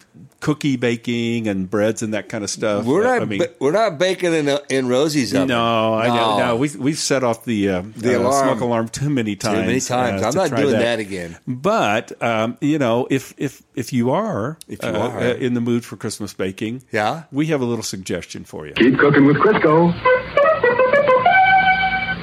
cookie 0.44 0.76
baking 0.76 1.48
and 1.48 1.70
breads 1.70 2.02
and 2.02 2.12
that 2.12 2.28
kind 2.28 2.44
of 2.44 2.50
stuff. 2.50 2.84
We're 2.84 3.02
not. 3.02 3.22
I 3.22 3.24
mean, 3.24 3.38
ba- 3.38 3.50
we're 3.58 3.72
not 3.72 3.98
baking 3.98 4.34
in 4.34 4.58
in 4.68 4.88
Rosie's 4.88 5.34
oven. 5.34 5.48
no, 5.48 5.94
I 5.94 6.08
know. 6.08 6.38
No, 6.38 6.56
we 6.56 6.68
we've 6.78 6.98
set 6.98 7.24
off 7.24 7.46
the 7.46 7.70
uh, 7.70 7.82
The 7.96 8.16
uh, 8.16 8.18
alarm. 8.20 8.48
smoke 8.48 8.60
alarm 8.60 8.88
too 8.88 9.08
many 9.08 9.36
times. 9.36 9.60
Too 9.60 9.66
many 9.66 9.80
times. 9.80 10.22
uh, 10.22 10.28
I'm 10.28 10.34
not 10.34 10.48
try 10.50 10.60
doing 10.60 10.74
that 10.78 10.98
again. 10.98 11.38
But 11.48 12.12
um, 12.22 12.58
you 12.60 12.78
know, 12.78 13.06
if 13.10 13.32
if 13.38 13.62
if 13.74 13.92
you 13.94 14.10
are 14.10 14.58
If 14.68 14.82
you 14.82 14.90
uh, 14.90 14.98
are. 15.08 15.18
uh, 15.18 15.34
in 15.34 15.54
the 15.54 15.62
mood 15.62 15.84
for 15.84 15.96
Christmas 15.96 16.34
baking, 16.34 16.82
Yeah? 16.92 17.22
we 17.32 17.46
have 17.46 17.62
a 17.62 17.64
little 17.64 17.82
suggestion 17.82 18.44
for 18.44 18.66
you. 18.66 18.74
Keep 18.74 18.98
cooking 18.98 19.24
with 19.24 19.36
Crisco. 19.36 19.92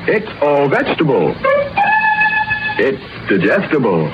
It's 0.08 0.28
all 0.44 0.68
vegetable. 0.70 1.34
It's 2.78 3.02
digestible. 3.30 4.12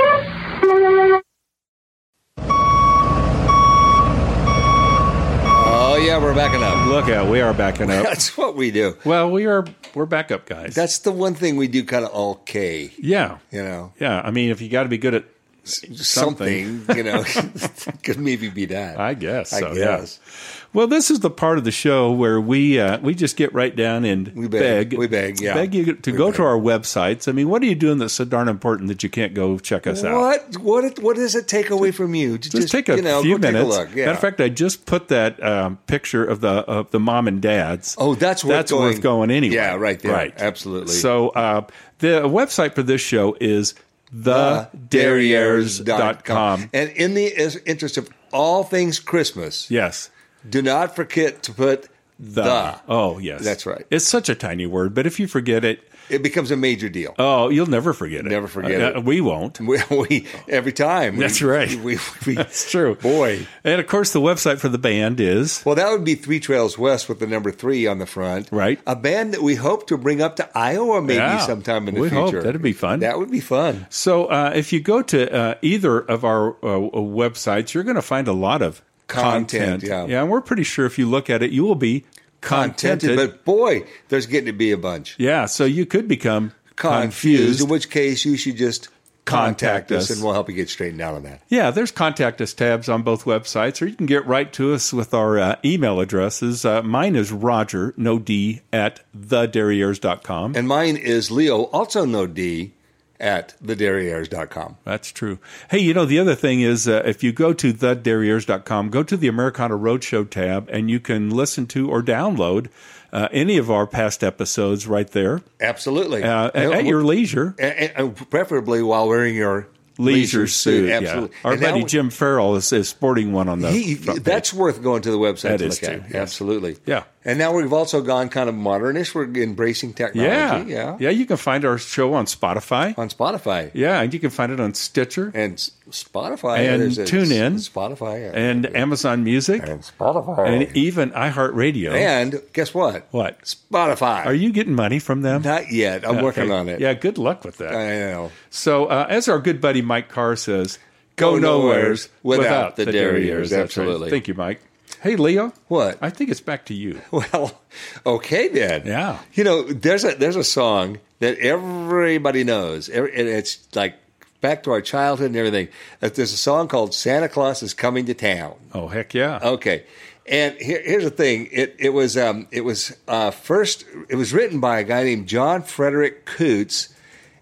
Yeah, 6.17 6.23
we're 6.23 6.33
backing 6.35 6.63
up. 6.63 6.87
Look 6.87 7.09
out, 7.09 7.29
we 7.29 7.41
are 7.41 7.53
backing 7.53 7.91
up. 7.91 8.03
That's 8.03 8.35
what 8.37 8.55
we 8.55 8.71
do. 8.71 8.97
well, 9.05 9.29
we 9.29 9.45
are 9.45 9.65
we're 9.93 10.07
backup 10.07 10.45
guys. 10.47 10.73
That's 10.73 10.99
the 10.99 11.11
one 11.11 11.35
thing 11.35 11.57
we 11.57 11.67
do 11.67 11.83
kind 11.83 12.05
of 12.05 12.13
okay. 12.13 12.91
yeah, 12.97 13.37
You 13.51 13.61
know, 13.63 13.93
yeah. 13.99 14.21
I 14.21 14.31
mean, 14.31 14.49
if 14.49 14.59
you 14.59 14.67
got 14.69 14.83
to 14.83 14.89
be 14.89 14.97
good 14.97 15.13
at 15.13 15.25
something. 15.63 16.85
you 16.95 17.03
know, 17.03 17.23
could 18.03 18.17
maybe 18.19 18.49
be 18.49 18.65
that. 18.65 18.99
I 18.99 19.13
guess. 19.13 19.53
I 19.53 19.59
So, 19.59 19.75
guess. 19.75 20.19
Yeah. 20.19 20.56
Well, 20.77 20.85
this 20.85 21.09
is 21.09 21.21
the 21.21 21.31
part 21.31 21.57
of 21.57 21.63
the 21.63 21.71
show 21.71 22.11
where 22.11 22.39
we 22.39 22.79
uh, 22.79 22.99
we 22.99 23.15
just 23.15 23.35
get 23.35 23.51
right 23.51 23.75
down 23.75 24.05
and 24.05 24.27
We 24.35 24.47
beg. 24.47 24.95
We 24.95 25.07
beg, 25.07 25.41
yeah. 25.41 25.55
beg 25.55 25.73
you 25.73 25.95
to 25.95 26.11
We 26.11 26.17
go 26.19 26.27
beg. 26.27 26.35
to 26.35 26.43
our 26.43 26.55
websites. 26.55 27.27
I 27.27 27.31
mean, 27.31 27.49
what 27.49 27.63
are 27.63 27.65
you 27.65 27.73
doing 27.73 27.97
that's 27.97 28.13
so 28.13 28.25
darn 28.25 28.47
important 28.47 28.87
that 28.89 29.01
you 29.01 29.09
can't 29.09 29.33
go 29.33 29.57
check 29.57 29.87
us 29.87 30.03
out? 30.03 30.21
What 30.21 30.57
what 30.59 30.99
what 30.99 31.15
does 31.15 31.33
it 31.33 31.47
take 31.47 31.71
away 31.71 31.89
from 31.89 32.13
you? 32.13 32.37
to 32.37 32.47
Just, 32.47 32.71
take 32.71 32.89
a 32.89 32.95
you 32.95 33.01
know, 33.01 33.23
few 33.23 33.39
minutes. 33.39 33.65
A 33.65 33.67
look. 33.79 33.89
Yeah. 33.95 34.05
Matter 34.05 34.17
of 34.17 34.19
fact, 34.19 34.39
I 34.39 34.49
just 34.49 34.85
put 34.85 35.07
that 35.07 35.43
um, 35.43 35.77
picture 35.87 36.23
of 36.23 36.41
the 36.41 36.49
of 36.49 36.91
the 36.91 36.99
mom 36.99 37.27
and 37.27 37.41
dads. 37.41 37.95
Oh, 37.97 38.13
that's 38.13 38.43
worth 38.43 38.55
that's 38.55 38.71
going- 38.71 38.83
worth 38.83 39.01
going 39.01 39.31
anyway. 39.31 39.55
Yeah, 39.55 39.77
right 39.77 39.99
there. 39.99 40.13
Right, 40.13 40.31
Absolutely. 40.37 40.93
So 40.93 41.29
uh, 41.29 41.65
the 41.97 42.21
website 42.29 42.75
for 42.75 42.83
this 42.83 43.01
show 43.01 43.35
is 43.41 43.73
thederrieres.com. 44.15 46.69
And 46.71 46.91
in 46.91 47.15
the 47.15 47.61
interest 47.65 47.97
of 47.97 48.11
all 48.31 48.63
things 48.63 48.99
Christmas, 48.99 49.71
Yes. 49.71 50.11
Do 50.49 50.61
not 50.61 50.95
forget 50.95 51.43
to 51.43 51.53
put 51.53 51.83
the. 52.19 52.41
The. 52.43 52.79
Oh, 52.87 53.19
yes. 53.19 53.43
That's 53.43 53.65
right. 53.65 53.85
It's 53.91 54.05
such 54.07 54.27
a 54.29 54.35
tiny 54.35 54.65
word, 54.65 54.93
but 54.95 55.05
if 55.05 55.19
you 55.19 55.27
forget 55.27 55.63
it, 55.63 55.81
It 56.09 56.23
becomes 56.23 56.49
a 56.51 56.55
major 56.57 56.89
deal. 56.89 57.13
oh, 57.19 57.49
you'll 57.49 57.67
never 57.69 57.93
forget 57.93 58.21
it. 58.25 58.29
Never 58.29 58.47
forget 58.47 58.81
Uh, 58.81 58.97
it. 58.99 59.03
We 59.03 59.21
won't. 59.21 59.59
We, 59.67 59.77
we 59.91 60.25
every 60.49 60.71
time. 60.71 61.17
we- 61.17 61.19
That's 61.23 61.41
right. 61.43 61.69
We, 61.83 61.99
we, 62.25 62.33
That's 62.35 62.71
true. 62.71 62.95
Boy. 62.95 63.45
And 63.63 63.79
of 63.79 63.85
course, 63.87 64.13
the 64.13 64.21
website 64.21 64.57
for 64.57 64.69
the 64.69 64.79
band 64.79 65.19
is 65.19 65.61
Well, 65.65 65.75
that 65.75 65.91
would 65.91 66.05
be 66.05 66.15
Three 66.15 66.39
Trails 66.39 66.75
West 66.77 67.07
with 67.07 67.19
the 67.19 67.27
number 67.27 67.51
three 67.51 67.85
on 67.85 67.99
the 67.99 68.07
front. 68.07 68.47
Right. 68.51 68.79
A 68.87 68.95
band 68.95 69.33
that 69.35 69.43
we 69.43 69.53
hope 69.55 69.85
to 69.87 69.97
bring 69.97 70.19
up 70.21 70.37
to 70.37 70.49
Iowa 70.57 71.01
maybe 71.03 71.17
Yeah. 71.17 71.45
sometime 71.45 71.87
in 71.87 71.93
the 71.95 72.01
We 72.01 72.09
hope. 72.09 72.29
future. 72.31 72.41
That'd 72.41 72.63
be 72.63 72.73
fun. 72.73 73.01
That 73.01 73.19
would 73.19 73.29
be 73.29 73.41
fun. 73.41 73.85
So 73.91 74.25
uh, 74.25 74.53
if 74.55 74.73
you 74.73 74.79
go 74.79 75.03
to 75.03 75.31
uh, 75.31 75.55
either 75.61 75.99
of 75.99 76.23
our 76.25 76.51
uh, 76.65 76.79
websites, 76.97 77.73
you're 77.73 77.83
going 77.83 77.95
to 77.95 78.01
find 78.01 78.27
a 78.27 78.33
lot 78.33 78.61
of 78.63 78.81
Content, 79.07 79.81
content. 79.81 79.83
yeah. 79.83 80.05
yeah, 80.17 80.21
and 80.21 80.29
we're 80.31 80.41
pretty 80.41 80.63
sure 80.63 80.85
if 80.85 80.97
you 80.99 81.07
look 81.09 81.29
at 81.29 81.41
it, 81.41 81.51
you 81.51 81.63
will 81.63 81.75
be 81.75 82.05
contented. 82.41 83.15
But 83.15 83.45
boy, 83.45 83.83
there's 84.09 84.25
getting 84.25 84.47
to 84.47 84.53
be 84.53 84.71
a 84.71 84.77
bunch. 84.77 85.15
yeah, 85.17 85.45
so 85.45 85.65
you 85.65 85.85
could 85.85 86.07
become 86.07 86.53
Confused, 86.75 87.01
confused. 87.01 87.61
in 87.61 87.69
which 87.69 87.89
case 87.89 88.25
you 88.25 88.37
should 88.37 88.55
just 88.57 88.89
contact, 89.25 89.89
Contact 89.89 89.91
us, 89.91 90.03
us. 90.11 90.15
and 90.17 90.23
we'll 90.23 90.33
help 90.33 90.47
you 90.47 90.55
get 90.55 90.69
straightened 90.69 91.01
out 91.01 91.15
on 91.15 91.23
that. 91.23 91.41
Yeah, 91.49 91.71
there's 91.71 91.91
contact 91.91 92.39
us 92.39 92.53
tabs 92.53 92.87
on 92.87 93.01
both 93.01 93.25
websites, 93.25 93.81
or 93.81 93.85
you 93.87 93.95
can 93.95 94.05
get 94.05 94.25
right 94.27 94.51
to 94.53 94.73
us 94.73 94.93
with 94.93 95.13
our 95.13 95.37
uh, 95.39 95.55
email 95.65 95.99
addresses. 95.99 96.63
Uh, 96.63 96.81
mine 96.83 97.15
is 97.15 97.31
Roger, 97.31 97.93
no 97.97 98.19
D, 98.19 98.61
at 98.71 99.01
thederrieres.com. 99.17 100.55
And 100.55 100.67
mine 100.67 100.95
is 100.97 101.31
Leo, 101.31 101.63
also 101.63 102.05
no 102.05 102.27
D, 102.27 102.73
at 103.19 103.55
thederrieres.com. 103.63 104.77
That's 104.83 105.11
true. 105.11 105.39
Hey, 105.69 105.79
you 105.79 105.93
know, 105.93 106.05
the 106.05 106.19
other 106.19 106.35
thing 106.35 106.61
is 106.61 106.87
uh, 106.87 107.01
if 107.05 107.23
you 107.23 107.31
go 107.31 107.53
to 107.53 107.73
thederrieres.com, 107.73 108.89
go 108.89 109.03
to 109.03 109.17
the 109.17 109.27
Americana 109.27 109.77
Roadshow 109.77 110.29
tab, 110.29 110.69
and 110.71 110.89
you 110.89 110.99
can 110.99 111.29
listen 111.29 111.65
to 111.67 111.89
or 111.89 112.01
download 112.03 112.67
uh, 113.11 113.27
any 113.31 113.57
of 113.57 113.71
our 113.71 113.87
past 113.87 114.23
episodes 114.23 114.85
right 114.85 115.09
there 115.11 115.41
Absolutely. 115.61 116.23
uh, 116.23 116.51
And- 116.53 116.73
at 116.73 116.85
your 116.85 117.03
leisure. 117.03 117.55
and, 117.57 117.91
and 117.95 118.29
preferably 118.29 118.81
while 118.83 119.07
wearing 119.07 119.35
your 119.35 119.67
Leisure, 119.99 120.45
suit. 120.45 120.91
Absolutely. 120.91 121.29
Yeah. 121.37 121.41
Our 121.43 121.53
And 121.53 121.61
buddy 121.61 121.83
Jim 121.83 122.11
Farrell 122.11 122.55
is, 122.55 122.71
is 122.71 122.87
sporting 122.87 123.33
one 123.33 123.49
on 123.49 123.61
the. 123.61 123.71
He, 123.71 123.95
that's 123.95 124.53
worth 124.53 124.83
going 124.83 125.01
to 125.01 125.09
the 125.09 125.17
website 125.17 125.57
That 125.57 125.57
to 125.57 125.67
look 125.69 125.77
too, 125.79 125.85
at. 125.87 126.01
yes. 126.03 126.13
Absolutely. 126.15 126.77
Yeah. 126.85 127.05
And 127.27 127.37
now 127.37 127.51
we've 127.53 127.73
also 127.73 128.01
gone 128.01 128.29
kind 128.29 128.47
of 128.49 128.55
modernish. 128.55 129.13
We're 129.13 129.25
embracing 129.43 129.93
technology. 129.93 130.31
Yeah. 130.31 130.63
Yeah, 130.65 130.97
Yeah. 130.99 131.09
you 131.09 131.25
can 131.25 131.35
find 131.37 131.65
our 131.65 131.77
show 131.77 132.13
on 132.13 132.25
Spotify. 132.25 132.97
On 132.97 133.09
Spotify. 133.09 133.69
Yeah, 133.73 133.99
and 134.01 134.13
you 134.13 134.19
can 134.19 134.29
find 134.29 134.51
it 134.51 134.59
on 134.61 134.73
Stitcher 134.73 135.31
And 135.35 135.53
S- 135.55 135.71
Spotify. 135.91 136.59
And 136.59 136.81
there's 136.81 136.97
a- 136.97 137.03
TuneIn. 137.03 137.55
Spotify. 137.59 138.21
yeah. 138.33 138.39
and 138.39 138.73
Amazon 138.75 139.23
Music 139.25 139.61
And 139.67 139.81
Spotify. 139.81 140.47
and 140.47 140.75
even 140.77 141.11
iHeartRadio. 141.11 141.91
And 141.91 142.41
guess 142.53 142.73
what? 142.73 143.05
What? 143.11 143.41
Spotify. 143.43 144.25
Are 144.25 144.33
you 144.33 144.51
getting 144.53 144.73
money 144.75 144.99
from 144.99 145.21
them? 145.21 145.41
Not 145.41 145.69
yet. 145.71 146.07
I'm 146.07 146.15
Okay. 146.15 146.23
working 146.23 146.51
on 146.51 146.69
it. 146.69 146.79
Yeah, 146.79 146.93
good 146.93 147.17
luck 147.17 147.43
with 147.43 147.57
that. 147.57 147.75
I 147.75 147.89
know. 148.11 148.31
So, 148.49 148.85
uh, 148.85 149.05
as 149.09 149.27
our 149.27 149.39
good 149.39 149.59
buddy 149.59 149.81
Mike 149.81 150.07
Carr 150.07 150.37
says, 150.37 150.79
go, 151.17 151.37
nowheres 151.37 152.07
without, 152.23 152.77
the 152.77 152.85
derrieres. 152.85 153.49
That's 153.49 153.51
right. 153.51 153.61
Absolutely. 153.63 154.09
Thank 154.11 154.27
you, 154.29 154.33
Mike. 154.33 154.61
Hey, 155.01 155.15
Leo. 155.15 155.53
What? 155.67 155.97
I 156.01 156.09
think 156.09 156.29
it's 156.29 156.41
back 156.41 156.65
to 156.65 156.73
you. 156.73 157.01
Well, 157.11 157.61
okay 158.05 158.47
then. 158.47 158.83
Yeah. 158.85 159.19
You 159.33 159.43
know, 159.43 159.63
there's 159.63 160.03
a 160.03 160.15
there's 160.15 160.35
a 160.35 160.43
song 160.43 160.99
that 161.19 161.37
everybody 161.39 162.43
knows, 162.43 162.89
and 162.89 163.07
it's 163.07 163.67
like 163.75 163.95
back 164.41 164.63
to 164.63 164.71
our 164.71 164.81
childhood 164.81 165.27
and 165.27 165.35
everything. 165.35 165.67
There's 165.99 166.33
a 166.33 166.37
song 166.37 166.67
called 166.67 166.93
"Santa 166.93 167.29
Claus 167.29 167.63
is 167.63 167.73
Coming 167.73 168.05
to 168.05 168.13
Town." 168.13 168.55
Oh, 168.73 168.87
heck 168.87 169.13
yeah. 169.13 169.39
Okay, 169.41 169.83
and 170.27 170.55
here, 170.59 170.81
here's 170.83 171.03
the 171.03 171.09
thing: 171.09 171.49
it 171.51 171.75
it 171.79 171.89
was 171.89 172.17
um, 172.17 172.47
it 172.51 172.61
was 172.61 172.95
uh, 173.07 173.31
first 173.31 173.85
it 174.09 174.15
was 174.15 174.33
written 174.33 174.59
by 174.59 174.79
a 174.79 174.83
guy 174.83 175.03
named 175.03 175.27
John 175.27 175.61
Frederick 175.63 176.25
Coots 176.25 176.93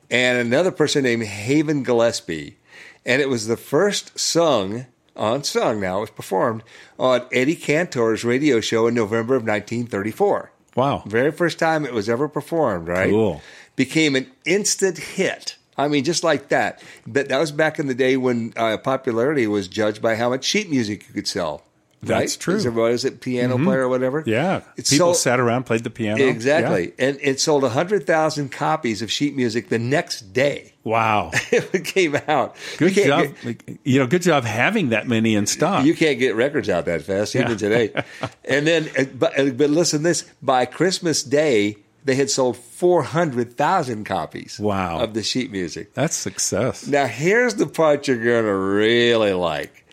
and 0.09 0.37
another 0.37 0.71
person 0.71 1.03
named 1.03 1.23
Haven 1.23 1.83
Gillespie, 1.83 2.57
and 3.05 3.21
it 3.21 3.29
was 3.29 3.47
the 3.47 3.57
first 3.57 4.17
sung 4.19 4.85
on 5.16 5.43
sung 5.43 5.80
now 5.80 5.97
it 5.97 6.01
was 6.01 6.09
performed 6.09 6.63
on 6.99 7.26
Eddie 7.32 7.55
Cantor's 7.55 8.24
radio 8.24 8.59
show 8.59 8.88
in 8.88 8.93
November 8.93 9.36
of 9.36 9.43
1934. 9.43 10.51
Wow. 10.76 11.03
Very 11.05 11.32
first 11.32 11.57
time 11.57 11.86
it 11.86 11.93
was 11.93 12.09
ever 12.09 12.28
performed, 12.28 12.88
right? 12.88 13.09
Cool. 13.09 13.41
Became 13.76 14.16
an 14.16 14.30
instant 14.45 14.97
hit. 14.97 15.57
I 15.78 15.88
mean, 15.88 16.03
just 16.03 16.24
like 16.24 16.49
that. 16.49 16.82
But 17.05 17.30
that 17.30 17.39
was 17.39 17.51
back 17.51 17.80
in 17.80 17.88
the 17.88 17.93
day 17.93 18.18
when 18.18 18.53
uh, 18.55 18.78
popularity 18.78 19.47
was 19.47 19.68
judged 19.68 20.01
by 20.01 20.16
how 20.16 20.30
much 20.30 20.43
sheet 20.43 20.70
music 20.70 21.07
you 21.07 21.13
could 21.13 21.28
sell. 21.28 21.63
That's 22.05 22.35
right? 22.35 22.39
true. 22.41 22.55
Is 22.55 22.65
it, 22.65 22.73
what 22.73 22.91
is 22.91 23.05
it, 23.05 23.21
piano 23.21 23.57
player 23.57 23.81
or 23.81 23.89
whatever? 23.89 24.23
Yeah. 24.25 24.57
It 24.77 24.85
People 24.85 24.97
sold- 25.07 25.17
sat 25.17 25.39
around, 25.39 25.63
played 25.65 25.83
the 25.83 25.89
piano. 25.89 26.23
Exactly. 26.23 26.93
And 26.99 27.17
it 27.21 27.39
sold 27.39 27.63
100,000 27.63 28.49
copies 28.51 29.01
of 29.01 29.11
sheet 29.11 29.35
music 29.35 29.69
the 29.69 29.79
next 29.79 30.33
day 30.33 30.73
Wow. 30.83 31.31
it 31.51 31.83
came 31.83 32.15
out. 32.27 32.55
Good 32.77 32.95
you 32.95 33.05
job. 33.07 33.33
Get, 33.41 33.79
you 33.83 33.99
know, 33.99 34.05
good 34.05 34.21
job 34.21 34.43
having 34.43 34.89
that 34.89 35.07
many 35.07 35.33
in 35.33 35.47
stock. 35.47 35.83
you 35.83 35.95
can't 35.95 36.19
get 36.19 36.35
records 36.35 36.69
out 36.69 36.85
that 36.85 37.01
fast, 37.01 37.33
Yeah. 37.33 37.41
even 37.45 37.57
today. 37.57 37.91
and 38.45 38.67
then, 38.67 38.89
uh, 38.97 39.05
but, 39.15 39.39
uh, 39.39 39.49
but 39.49 39.71
listen 39.71 40.03
this 40.03 40.25
by 40.43 40.65
Christmas 40.65 41.23
Day, 41.23 41.77
they 42.03 42.13
had 42.13 42.29
sold 42.29 42.55
400,000 42.57 44.03
copies 44.05 44.59
Wow. 44.59 44.99
of 44.99 45.13
the 45.15 45.23
sheet 45.23 45.51
music. 45.51 45.93
That's 45.95 46.15
success. 46.15 46.85
Now, 46.87 47.07
here's 47.07 47.55
the 47.55 47.65
part 47.67 48.07
you're 48.07 48.23
going 48.23 48.45
to 48.45 48.53
really 48.53 49.33
like. 49.33 49.84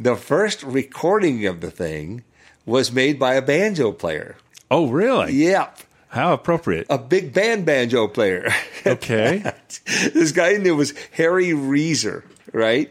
The 0.00 0.16
first 0.16 0.62
recording 0.62 1.44
of 1.44 1.60
the 1.60 1.70
thing 1.70 2.24
was 2.64 2.90
made 2.90 3.18
by 3.18 3.34
a 3.34 3.42
banjo 3.42 3.92
player. 3.92 4.36
Oh, 4.70 4.88
really? 4.88 5.34
Yep. 5.34 5.78
How 6.08 6.32
appropriate. 6.32 6.86
A 6.88 6.96
big 6.96 7.34
band 7.34 7.66
banjo 7.66 8.08
player. 8.08 8.48
Okay. 8.86 9.44
this 9.84 10.32
guy 10.32 10.56
name 10.56 10.78
was 10.78 10.94
Harry 11.12 11.48
Reser, 11.48 12.22
right? 12.50 12.90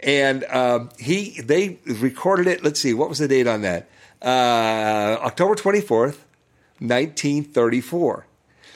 And 0.00 0.44
um, 0.44 0.90
he 0.98 1.40
they 1.40 1.78
recorded 1.86 2.46
it. 2.46 2.62
Let's 2.62 2.78
see, 2.78 2.92
what 2.92 3.08
was 3.08 3.20
the 3.20 3.26
date 3.26 3.46
on 3.46 3.62
that? 3.62 3.88
Uh, 4.20 5.16
October 5.24 5.54
twenty 5.54 5.80
fourth, 5.80 6.26
nineteen 6.78 7.42
thirty 7.42 7.80
four. 7.80 8.26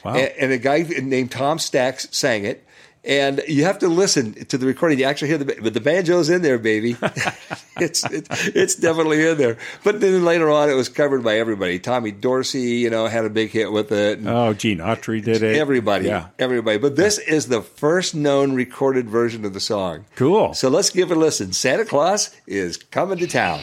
Wow. 0.02 0.14
And, 0.14 0.32
and 0.38 0.52
a 0.52 0.58
guy 0.58 0.86
named 1.02 1.32
Tom 1.32 1.58
Stacks 1.58 2.08
sang 2.12 2.46
it. 2.46 2.66
And 3.06 3.42
you 3.46 3.64
have 3.64 3.80
to 3.80 3.88
listen 3.88 4.32
to 4.46 4.56
the 4.56 4.66
recording. 4.66 4.98
You 4.98 5.04
actually 5.04 5.28
hear 5.28 5.38
the 5.38 5.44
but 5.62 5.74
the 5.74 5.80
banjo's 5.80 6.30
in 6.30 6.40
there, 6.40 6.58
baby. 6.58 6.96
it's 7.78 8.02
it, 8.10 8.26
it's 8.54 8.76
definitely 8.76 9.26
in 9.26 9.36
there. 9.36 9.58
But 9.82 10.00
then 10.00 10.24
later 10.24 10.50
on, 10.50 10.70
it 10.70 10.74
was 10.74 10.88
covered 10.88 11.22
by 11.22 11.36
everybody. 11.38 11.78
Tommy 11.78 12.12
Dorsey, 12.12 12.60
you 12.76 12.88
know, 12.88 13.06
had 13.06 13.24
a 13.26 13.30
big 13.30 13.50
hit 13.50 13.70
with 13.72 13.92
it. 13.92 14.20
Oh, 14.24 14.54
Gene 14.54 14.78
Autry 14.78 15.22
did 15.22 15.42
it. 15.42 15.56
Everybody, 15.56 16.06
Yeah. 16.06 16.28
everybody. 16.38 16.78
But 16.78 16.96
this 16.96 17.18
is 17.18 17.48
the 17.48 17.60
first 17.60 18.14
known 18.14 18.54
recorded 18.54 19.10
version 19.10 19.44
of 19.44 19.52
the 19.52 19.60
song. 19.60 20.06
Cool. 20.16 20.54
So 20.54 20.70
let's 20.70 20.90
give 20.90 21.10
it 21.10 21.16
a 21.16 21.20
listen. 21.20 21.52
Santa 21.52 21.84
Claus 21.84 22.34
is 22.46 22.76
coming 22.78 23.18
to 23.18 23.26
town. 23.26 23.60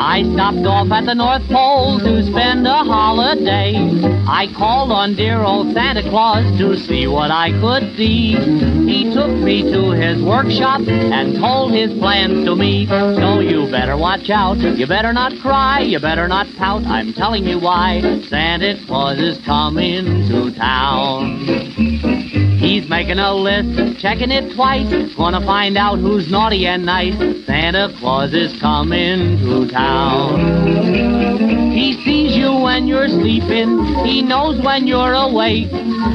I 0.00 0.22
stopped 0.32 0.64
off 0.64 0.92
at 0.92 1.06
the 1.06 1.14
North 1.14 1.42
Pole 1.48 1.98
to 1.98 2.22
spend 2.30 2.64
a 2.68 2.84
holiday. 2.84 3.74
I 4.28 4.46
called 4.56 4.92
on 4.92 5.16
dear 5.16 5.42
old 5.42 5.74
Santa 5.74 6.08
Claus 6.08 6.46
to 6.58 6.76
see 6.76 7.08
what 7.08 7.32
I 7.32 7.50
could 7.58 7.96
see. 7.96 8.36
He 8.86 9.12
took 9.12 9.30
me 9.30 9.62
to 9.72 9.90
his 9.90 10.22
workshop 10.22 10.82
and 10.86 11.34
told 11.34 11.72
his 11.72 11.92
plans 11.98 12.46
to 12.46 12.54
me. 12.54 12.86
So 12.86 13.40
you 13.40 13.68
better 13.72 13.96
watch 13.96 14.30
out. 14.30 14.58
You 14.58 14.86
better 14.86 15.12
not 15.12 15.32
cry. 15.42 15.80
You 15.80 15.98
better 15.98 16.28
not 16.28 16.46
pout. 16.56 16.86
I'm 16.86 17.12
telling 17.12 17.44
you 17.44 17.58
why. 17.58 18.00
Santa 18.28 18.78
Claus 18.86 19.18
is 19.18 19.44
coming 19.44 20.28
to 20.28 20.54
town. 20.54 21.40
He's 22.60 22.88
making 22.88 23.18
a 23.18 23.34
list, 23.34 24.00
checking 24.00 24.30
it 24.30 24.54
twice. 24.54 25.14
Gonna 25.16 25.44
find 25.44 25.76
out 25.76 25.98
who's 25.98 26.30
naughty 26.30 26.66
and 26.68 26.86
nice. 26.86 27.37
Santa 27.58 27.92
Claus 27.98 28.32
is 28.34 28.56
coming 28.60 29.36
to 29.38 29.68
town. 29.68 31.72
He 31.72 32.00
sees 32.04 32.36
you 32.36 32.54
when 32.54 32.86
you're 32.86 33.08
sleeping. 33.08 33.84
He 34.06 34.22
knows 34.22 34.64
when 34.64 34.86
you're 34.86 35.12
awake. 35.12 35.66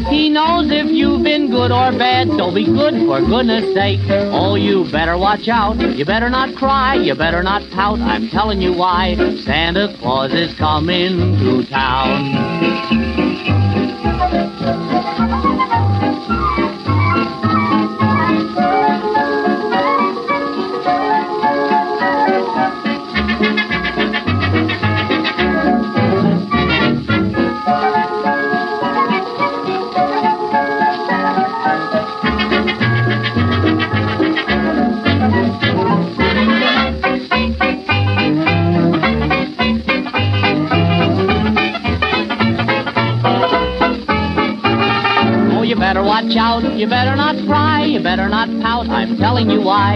He 0.08 0.30
knows 0.30 0.72
if 0.72 0.90
you've 0.90 1.22
been 1.22 1.52
good 1.52 1.70
or 1.70 1.92
bad. 2.00 2.30
So 2.38 2.56
be 2.56 2.66
good 2.66 2.94
for 3.06 3.20
goodness 3.20 3.74
sake. 3.74 4.00
Oh, 4.32 4.56
you 4.56 4.90
better 4.90 5.18
watch 5.18 5.50
out. 5.50 5.82
You 5.82 6.06
better 6.06 6.30
not 6.30 6.56
cry. 6.56 6.96
You 6.96 7.14
better 7.14 7.44
not 7.44 7.70
pout. 7.72 8.00
I'm 8.00 8.30
telling 8.30 8.62
you 8.62 8.72
why. 8.72 9.16
Santa 9.44 9.94
Claus 10.00 10.34
is 10.34 10.58
coming 10.58 11.38
to 11.40 11.70
town. 11.70 12.43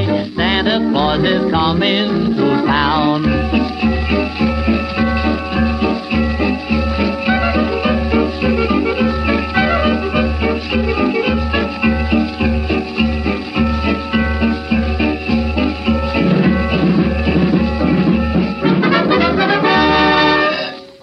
Santa 0.06 0.92
Claus 0.92 1.24
is 1.24 1.50
coming 1.50 2.36
to 2.36 2.46
town. 2.68 3.26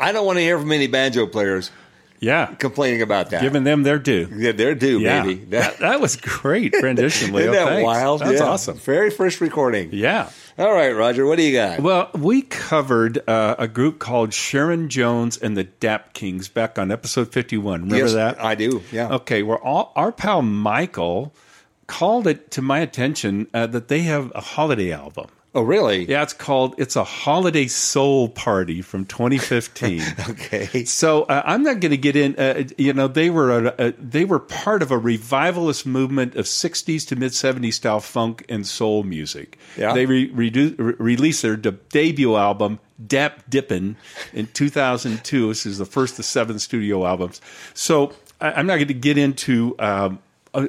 I 0.00 0.12
don't 0.12 0.24
want 0.24 0.36
to 0.36 0.42
hear 0.42 0.58
from 0.58 0.70
any 0.70 0.86
banjo 0.86 1.26
players 1.26 1.72
Yeah. 2.24 2.46
complaining 2.58 3.02
about 3.02 3.30
that. 3.30 3.42
Giving 3.42 3.64
them 3.64 3.82
their 3.82 3.98
due. 3.98 4.28
yeah, 4.34 4.52
they're 4.52 4.74
due, 4.74 5.00
Yeah. 5.00 5.22
baby. 5.22 5.44
That, 5.50 5.78
that 5.78 6.00
was 6.00 6.16
great 6.16 6.74
rendition, 6.82 7.32
Leo. 7.32 7.42
Isn't 7.50 7.52
that 7.52 7.68
Thanks. 7.68 7.84
wild? 7.86 8.20
That's 8.20 8.40
Yeah. 8.40 8.46
awesome. 8.46 8.78
Very 8.78 9.10
first 9.10 9.40
recording. 9.40 9.90
Yeah. 9.92 10.30
All 10.58 10.72
right, 10.72 10.92
Roger, 10.94 11.26
what 11.26 11.36
do 11.36 11.42
you 11.42 11.52
got? 11.52 11.80
Well, 11.80 12.10
we 12.14 12.42
covered 12.42 13.28
uh, 13.28 13.56
a 13.58 13.66
group 13.66 13.98
called 13.98 14.32
Sharon 14.32 14.88
Jones 14.88 15.36
and 15.36 15.56
the 15.56 15.64
Dap 15.64 16.12
Kings 16.14 16.48
back 16.48 16.78
on 16.78 16.92
episode 16.92 17.32
51. 17.32 17.82
Remember 17.82 17.96
Yes, 17.96 18.14
that? 18.14 18.42
I 18.42 18.54
do. 18.54 18.80
Yeah. 18.92 19.08
Okay, 19.14 19.42
well, 19.42 19.58
all, 19.64 19.92
our 19.96 20.12
pal 20.12 20.42
Michael 20.42 21.34
called 21.88 22.26
it 22.26 22.50
to 22.52 22.62
my 22.62 22.78
attention 22.78 23.48
uh, 23.52 23.66
that 23.66 23.88
they 23.88 24.00
have 24.02 24.30
a 24.34 24.40
holiday 24.40 24.92
album. 24.92 25.26
Oh, 25.56 25.62
really? 25.62 26.04
Yeah, 26.06 26.24
it's 26.24 26.32
called 26.32 26.74
"It's 26.78 26.96
a 26.96 27.04
Holiday 27.04 27.68
Soul 27.68 28.28
Party" 28.28 28.82
from 28.82 29.04
2015. 29.04 30.02
Okay. 30.34 30.84
So 30.84 31.22
uh, 31.24 31.42
I'm 31.44 31.62
not 31.62 31.80
going 31.80 31.90
to 31.90 31.96
get 31.96 32.16
in. 32.16 32.34
Uh, 32.36 32.64
you 32.76 32.92
know, 32.92 33.06
they 33.08 33.30
were 33.30 33.68
a, 33.68 33.74
a, 33.78 33.92
they 33.92 34.24
were 34.24 34.38
part 34.40 34.82
of 34.82 34.90
a 34.90 34.98
revivalist 34.98 35.86
movement 35.86 36.34
of 36.34 36.46
60s 36.46 37.06
to 37.08 37.16
mid 37.16 37.32
70s 37.32 37.74
style 37.74 38.00
funk 38.00 38.44
and 38.48 38.66
soul 38.66 39.02
music. 39.04 39.58
Yeah. 39.76 39.92
They 39.94 40.06
re- 40.06 40.30
redu- 40.30 40.74
re- 40.78 40.94
released 40.98 41.42
their 41.42 41.56
de- 41.56 41.72
debut 41.72 42.36
album 42.36 42.80
"Dap 43.06 43.48
Dippin" 43.48 43.96
in 44.32 44.48
2002. 44.48 45.48
This 45.48 45.66
is 45.66 45.78
the 45.78 45.86
first 45.86 46.18
of 46.18 46.24
seven 46.24 46.58
studio 46.58 47.06
albums. 47.06 47.40
So 47.74 48.12
I, 48.40 48.52
I'm 48.52 48.66
not 48.66 48.76
going 48.76 48.88
to 48.88 48.94
get 48.94 49.18
into. 49.18 49.76
Um, 49.78 50.18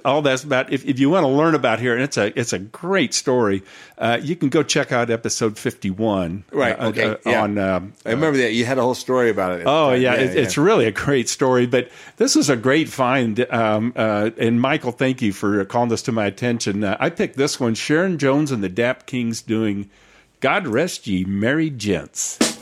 all 0.03 0.21
that's 0.21 0.43
about 0.43 0.71
if, 0.71 0.85
if 0.85 0.99
you 0.99 1.09
want 1.09 1.23
to 1.23 1.27
learn 1.27 1.55
about 1.55 1.79
here 1.79 1.93
and 1.93 2.03
it's 2.03 2.17
a 2.17 2.37
it's 2.39 2.53
a 2.53 2.59
great 2.59 3.13
story 3.13 3.63
uh, 3.97 4.19
you 4.21 4.35
can 4.35 4.49
go 4.49 4.63
check 4.63 4.91
out 4.91 5.09
episode 5.09 5.57
51 5.57 6.43
Right, 6.51 6.79
uh, 6.79 6.87
okay, 6.87 7.03
uh, 7.05 7.17
yeah. 7.25 7.43
on 7.43 7.57
um, 7.57 7.93
I 8.05 8.11
remember 8.11 8.37
that. 8.39 8.53
You 8.53 8.65
had 8.65 8.77
a 8.77 8.81
whole 8.81 8.95
story 8.95 9.29
about 9.29 9.59
it. 9.59 9.63
Oh 9.65 9.91
time. 9.91 10.01
yeah, 10.01 10.13
it, 10.15 10.35
it's 10.35 10.57
really 10.57 10.85
a 10.85 10.91
great 10.91 11.29
story. 11.29 11.65
But 11.65 11.89
this 12.17 12.35
was 12.35 12.49
a 12.49 12.55
great 12.55 12.89
find. 12.89 13.39
Um, 13.51 13.93
uh, 13.95 14.31
and 14.37 14.61
Michael, 14.61 14.91
thank 14.91 15.21
you 15.21 15.33
for 15.33 15.63
calling 15.65 15.89
this 15.89 16.01
to 16.03 16.11
my 16.11 16.25
attention. 16.25 16.83
Uh, 16.83 16.97
I 16.99 17.09
picked 17.09 17.37
this 17.37 17.59
one: 17.59 17.75
Sharon 17.75 18.17
Jones 18.17 18.51
and 18.51 18.63
the 18.63 18.69
Dap 18.69 19.05
Kings 19.05 19.41
doing 19.41 19.89
"God 20.39 20.67
Rest 20.67 21.07
Ye 21.07 21.25
Merry 21.25 21.69
Gents." 21.69 22.54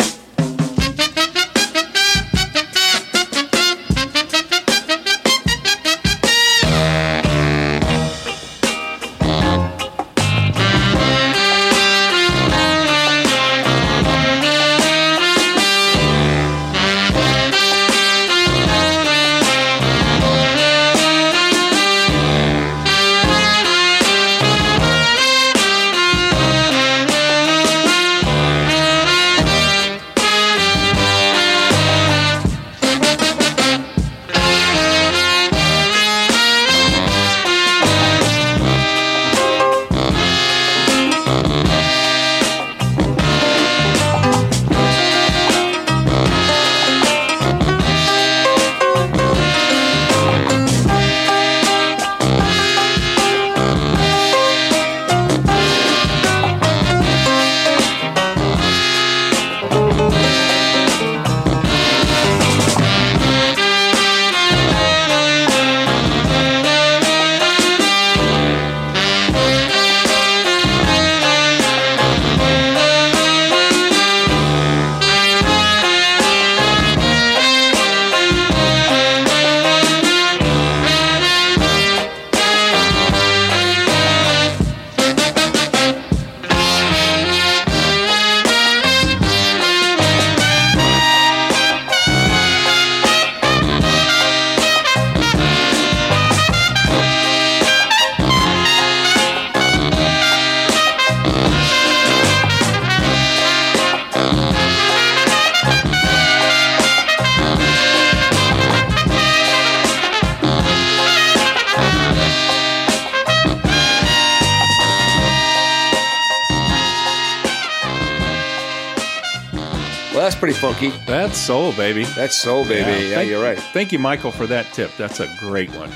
Pretty 120.44 120.60
funky. 120.60 120.90
That's 121.08 121.38
soul, 121.38 121.72
baby. 121.72 122.04
That's 122.04 122.36
soul, 122.36 122.66
baby. 122.66 123.08
Yeah, 123.08 123.16
thank- 123.16 123.30
you're 123.30 123.42
right. 123.42 123.58
Thank 123.58 123.94
you, 123.94 124.00
Michael, 124.00 124.32
for 124.32 124.46
that 124.48 124.66
tip. 124.74 124.92
That's 124.98 125.22
a 125.22 125.34
great 125.40 125.74
one. 125.74 125.90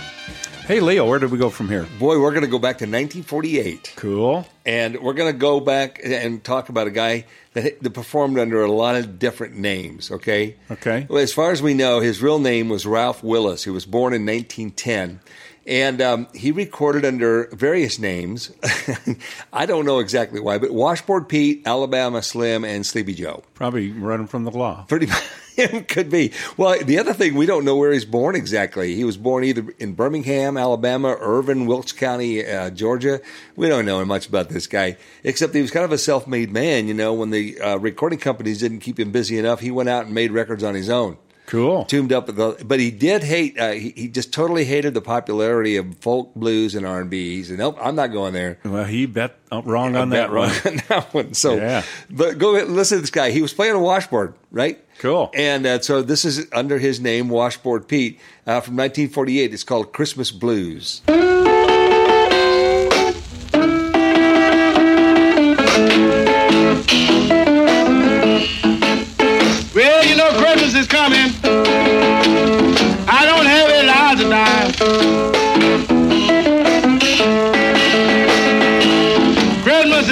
Hey, 0.65 0.79
Leo, 0.79 1.05
where 1.05 1.19
did 1.19 1.31
we 1.31 1.37
go 1.37 1.49
from 1.49 1.67
here? 1.67 1.85
Boy, 1.99 2.17
we're 2.17 2.31
going 2.31 2.45
to 2.45 2.49
go 2.49 2.57
back 2.57 2.77
to 2.77 2.85
1948. 2.85 3.91
Cool. 3.97 4.47
And 4.65 5.01
we're 5.01 5.15
going 5.15 5.33
to 5.33 5.37
go 5.37 5.59
back 5.59 5.99
and 6.01 6.41
talk 6.41 6.69
about 6.69 6.87
a 6.87 6.91
guy 6.91 7.25
that, 7.55 7.83
that 7.83 7.89
performed 7.89 8.39
under 8.39 8.63
a 8.63 8.71
lot 8.71 8.95
of 8.95 9.19
different 9.19 9.55
names, 9.57 10.11
okay? 10.11 10.55
Okay. 10.71 11.07
Well, 11.09 11.21
as 11.21 11.33
far 11.33 11.51
as 11.51 11.61
we 11.61 11.73
know, 11.73 11.99
his 11.99 12.21
real 12.21 12.39
name 12.39 12.69
was 12.69 12.85
Ralph 12.85 13.21
Willis. 13.21 13.65
He 13.65 13.69
was 13.69 13.85
born 13.85 14.13
in 14.13 14.25
1910. 14.25 15.19
And 15.67 16.01
um, 16.01 16.27
he 16.33 16.51
recorded 16.51 17.03
under 17.03 17.49
various 17.51 17.99
names. 17.99 18.51
I 19.53 19.65
don't 19.65 19.85
know 19.85 19.99
exactly 19.99 20.39
why, 20.39 20.57
but 20.59 20.71
Washboard 20.71 21.27
Pete, 21.27 21.63
Alabama 21.65 22.21
Slim, 22.23 22.63
and 22.63 22.85
Sleepy 22.85 23.13
Joe. 23.13 23.43
Probably 23.53 23.91
running 23.91 24.27
from 24.27 24.45
the 24.45 24.51
law. 24.51 24.85
Pretty 24.87 25.05
much. 25.07 25.23
Could 25.87 26.11
be. 26.11 26.31
Well, 26.55 26.77
the 26.83 26.99
other 26.99 27.13
thing, 27.13 27.33
we 27.33 27.47
don't 27.47 27.65
know 27.65 27.75
where 27.75 27.91
he's 27.91 28.05
born 28.05 28.35
exactly. 28.35 28.93
He 28.93 29.03
was 29.03 29.17
born 29.17 29.43
either 29.43 29.65
in 29.79 29.93
Birmingham, 29.93 30.55
Alabama, 30.55 31.17
Irvin, 31.19 31.65
Wilkes 31.65 31.91
County, 31.91 32.45
uh, 32.45 32.69
Georgia. 32.69 33.19
We 33.55 33.67
don't 33.67 33.85
know 33.85 34.05
much 34.05 34.27
about 34.27 34.49
this 34.49 34.67
guy, 34.67 34.97
except 35.23 35.55
he 35.55 35.61
was 35.61 35.71
kind 35.71 35.83
of 35.83 35.91
a 35.91 35.97
self 35.97 36.27
made 36.27 36.51
man. 36.51 36.87
You 36.87 36.93
know, 36.93 37.11
when 37.13 37.31
the 37.31 37.59
uh, 37.59 37.77
recording 37.77 38.19
companies 38.19 38.59
didn't 38.59 38.81
keep 38.81 38.99
him 38.99 39.11
busy 39.11 39.37
enough, 39.39 39.59
he 39.59 39.71
went 39.71 39.89
out 39.89 40.05
and 40.05 40.13
made 40.13 40.31
records 40.31 40.63
on 40.63 40.75
his 40.75 40.89
own. 40.91 41.17
Cool. 41.47 41.85
Tuned 41.85 42.11
up, 42.11 42.27
the, 42.27 42.61
but 42.65 42.79
he 42.81 42.91
did 42.91 43.23
hate. 43.23 43.57
Uh, 43.57 43.71
he, 43.71 43.91
he 43.95 44.07
just 44.09 44.33
totally 44.33 44.65
hated 44.65 44.93
the 44.93 44.99
popularity 45.01 45.77
of 45.77 45.97
folk, 45.99 46.35
blues, 46.35 46.75
and 46.75 46.85
R 46.85 46.99
and 46.99 47.09
B. 47.09 47.37
He 47.37 47.43
said, 47.45 47.57
"Nope, 47.57 47.77
I'm 47.81 47.95
not 47.95 48.07
going 48.07 48.33
there." 48.33 48.59
Well, 48.65 48.83
he 48.83 49.05
bet 49.05 49.37
uh, 49.49 49.61
wrong 49.63 49.95
on 49.95 50.09
that 50.09 50.23
bet 50.27 50.29
wrong 50.29 50.49
one. 50.49 50.73
on 50.73 50.81
that 50.89 51.13
one. 51.13 51.33
So, 51.33 51.55
Yeah. 51.55 51.83
but 52.09 52.37
go 52.37 52.55
ahead, 52.55 52.67
listen 52.67 52.97
to 52.97 53.01
this 53.01 53.11
guy. 53.11 53.31
He 53.31 53.41
was 53.41 53.53
playing 53.53 53.75
a 53.75 53.79
washboard, 53.79 54.33
right? 54.51 54.77
Cool. 54.99 55.31
And 55.33 55.65
uh, 55.65 55.79
so 55.79 56.01
this 56.01 56.25
is 56.25 56.47
under 56.51 56.79
his 56.79 56.99
name, 56.99 57.29
Washboard 57.29 57.87
Pete, 57.87 58.19
uh, 58.45 58.59
from 58.59 58.75
1948. 58.75 59.53
It's 59.53 59.63
called 59.63 59.93
Christmas 59.93 60.31
Blues. 60.31 61.01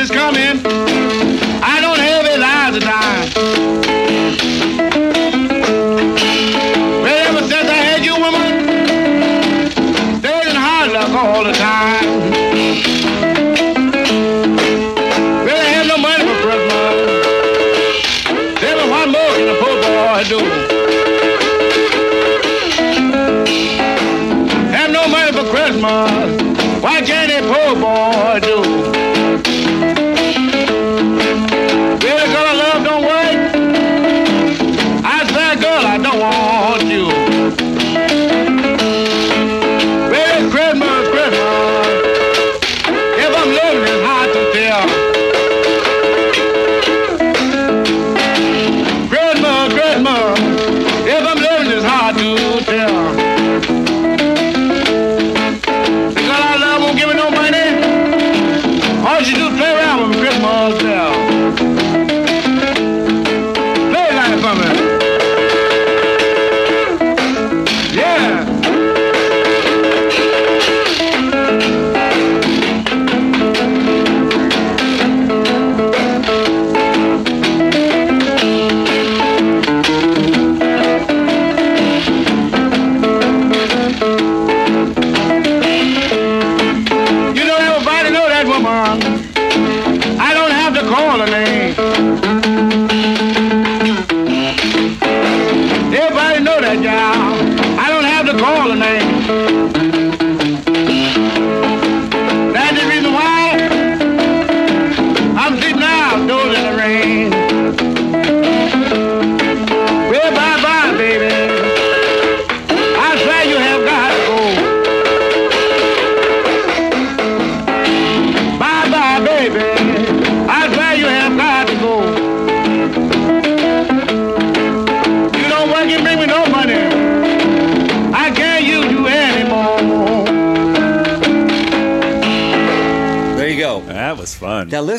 Is 0.06 0.12
coming. 0.12 0.35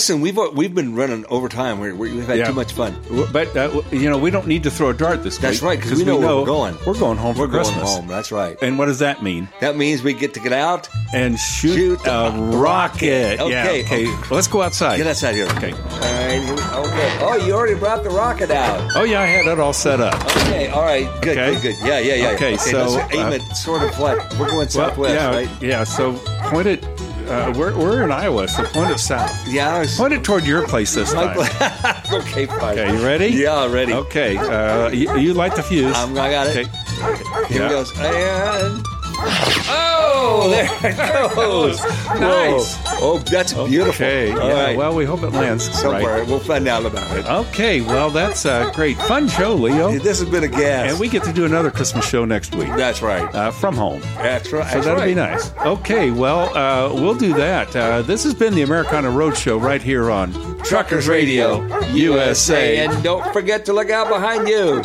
Listen, 0.08 0.20
we've 0.20 0.38
we've 0.56 0.74
been 0.74 0.94
running 0.94 1.24
over 1.28 1.48
time. 1.48 1.80
We're, 1.80 1.94
we're, 1.94 2.14
we've 2.14 2.26
had 2.26 2.38
Yeah. 2.38 2.46
too 2.46 2.52
much 2.52 2.72
fun. 2.72 2.96
But 3.32 3.56
uh, 3.56 3.82
you 3.90 4.08
know, 4.08 4.18
we 4.18 4.30
don't 4.30 4.46
need 4.46 4.62
to 4.62 4.70
throw 4.70 4.90
a 4.90 4.94
dart 4.94 5.22
this 5.24 5.38
That's 5.38 5.60
week 5.60 5.68
right, 5.68 5.80
because 5.80 5.98
we 5.98 6.04
know 6.04 6.16
where 6.16 6.36
we're 6.36 6.44
going. 6.44 6.76
We're 6.86 6.94
going 6.98 7.18
home 7.18 7.36
We're 7.36 7.46
for 7.46 7.52
going 7.52 7.64
Christmas. 7.64 7.96
home. 7.96 8.06
That's 8.06 8.30
right. 8.30 8.56
And 8.62 8.78
what 8.78 8.86
does 8.86 9.00
that 9.00 9.22
mean? 9.22 9.48
That 9.60 9.76
means 9.76 10.02
we 10.04 10.12
get 10.12 10.32
to 10.34 10.40
get 10.40 10.52
out. 10.52 10.88
And 11.12 11.38
shoot, 11.38 11.74
Shoot 11.76 12.06
a 12.06 12.26
a 12.26 12.30
rocket. 12.56 13.38
rocket. 13.40 13.50
Yeah, 13.50 13.62
Okay. 13.66 13.84
okay. 13.84 14.04
Well, 14.06 14.26
let's 14.32 14.46
go 14.48 14.62
outside. 14.62 14.98
Get 14.98 15.06
outside 15.08 15.34
here. 15.34 15.46
Okay. 15.46 15.72
All 15.72 15.78
right. 15.78 16.40
Here 16.42 16.54
we, 16.54 16.60
okay. 16.62 17.18
Oh, 17.22 17.42
you 17.44 17.52
already 17.54 17.74
brought 17.78 18.04
the 18.04 18.10
rocket 18.10 18.50
out. 18.50 18.90
Oh 18.94 19.02
yeah, 19.04 19.20
I 19.22 19.26
had 19.26 19.46
it 19.46 19.58
all 19.58 19.72
set 19.72 20.00
up. 20.00 20.14
Okay. 20.36 20.68
All 20.68 20.82
right. 20.82 21.06
Good. 21.22 21.36
Okay. 21.38 21.54
Good. 21.60 21.62
Good. 21.62 21.86
Yeah. 21.88 21.98
Yeah. 21.98 22.14
Yeah. 22.14 22.30
Okay, 22.36 22.56
so, 22.56 23.00
aim 23.12 23.26
uh, 23.26 23.30
it 23.30 23.42
sort 23.56 23.82
of 23.82 23.98
like 23.98 24.18
we're 24.38 24.46
going 24.46 24.56
Well, 24.58 24.68
southwest, 24.68 25.14
yeah, 25.14 25.30
right? 25.30 25.48
yeah. 25.62 25.84
So 25.84 26.12
point 26.50 26.68
it. 26.68 26.84
Uh, 27.26 27.52
we're 27.56 27.76
we're 27.76 28.04
in 28.04 28.10
Iowa, 28.12 28.46
so 28.48 28.64
point 28.64 28.90
it 28.90 28.98
south. 28.98 29.30
Yeah. 29.48 29.74
I 29.74 29.78
was, 29.80 29.96
Point 29.96 30.12
it 30.14 30.22
toward 30.24 30.44
your 30.44 30.66
place 30.66 30.94
this 30.94 31.12
time. 31.12 31.36
okay. 32.12 32.46
Fine. 32.46 32.78
Okay, 32.78 32.92
you 32.96 33.04
ready? 33.04 33.26
Yeah. 33.28 33.70
Ready. 33.70 33.92
Okay. 33.92 34.36
Uh, 34.36 34.88
you, 34.90 35.16
you 35.18 35.34
light 35.34 35.54
the 35.56 35.62
fuse. 35.62 35.94
I'm, 35.96 36.16
I 36.18 36.30
got 36.30 36.46
it. 36.48 36.68
Okay. 36.68 37.48
Here 37.52 37.62
Yeah. 37.62 37.66
it 37.66 37.70
goes. 37.70 37.92
And 37.98 38.86
oh, 39.18 40.48
there 40.50 40.90
it 40.90 40.96
goes. 41.36 41.82
Nice. 42.20 42.78
Oh, 43.00 43.18
that's 43.30 43.52
beautiful. 43.52 43.90
Okay. 44.06 44.32
All 44.32 44.48
yeah. 44.48 44.64
right. 44.64 44.76
Well, 44.76 44.94
we 44.94 45.04
hope 45.04 45.22
it 45.22 45.30
lands 45.30 45.64
Somewhere. 45.80 46.18
right. 46.20 46.26
We'll 46.26 46.38
find 46.40 46.68
out 46.68 46.84
about 46.86 47.16
it. 47.16 47.26
Okay. 47.26 47.80
Well, 47.80 48.10
that's 48.10 48.44
a 48.44 48.70
great, 48.74 48.96
fun 48.98 49.28
show, 49.28 49.54
Leo. 49.54 49.92
This 49.98 50.20
has 50.20 50.28
been 50.28 50.44
a 50.44 50.48
gas. 50.48 50.90
And 50.90 51.00
we 51.00 51.08
get 51.08 51.24
to 51.24 51.32
do 51.32 51.44
another 51.44 51.70
Christmas 51.70 52.08
show 52.08 52.24
next 52.24 52.54
week 52.54 52.68
That's 52.76 53.02
right. 53.02 53.32
uh, 53.34 53.50
from 53.50 53.74
home. 53.76 54.00
That's 54.16 54.52
right. 54.52 54.66
So 54.68 54.74
That's 54.74 54.86
that'll 54.86 55.00
right. 55.00 55.06
be 55.08 55.14
nice. 55.14 55.52
Okay, 55.58 56.10
well, 56.10 56.56
uh, 56.56 56.92
we'll 56.94 57.14
do 57.14 57.32
that. 57.34 57.74
Uh, 57.74 58.02
this 58.02 58.24
has 58.24 58.34
been 58.34 58.54
the 58.54 58.62
Americana 58.62 59.08
Roadshow 59.08 59.60
right 59.60 59.82
here 59.82 60.10
on 60.10 60.32
Truckers 60.64 61.08
Radio 61.08 61.64
USA. 61.92 62.78
And 62.78 63.02
don't 63.02 63.32
forget 63.32 63.64
to 63.66 63.72
look 63.72 63.90
out 63.90 64.08
behind 64.08 64.48
you. 64.48 64.82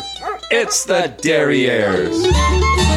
It's 0.50 0.84
the 0.84 1.14
Derrieres. 1.22 2.22
Derrieres. 2.22 2.91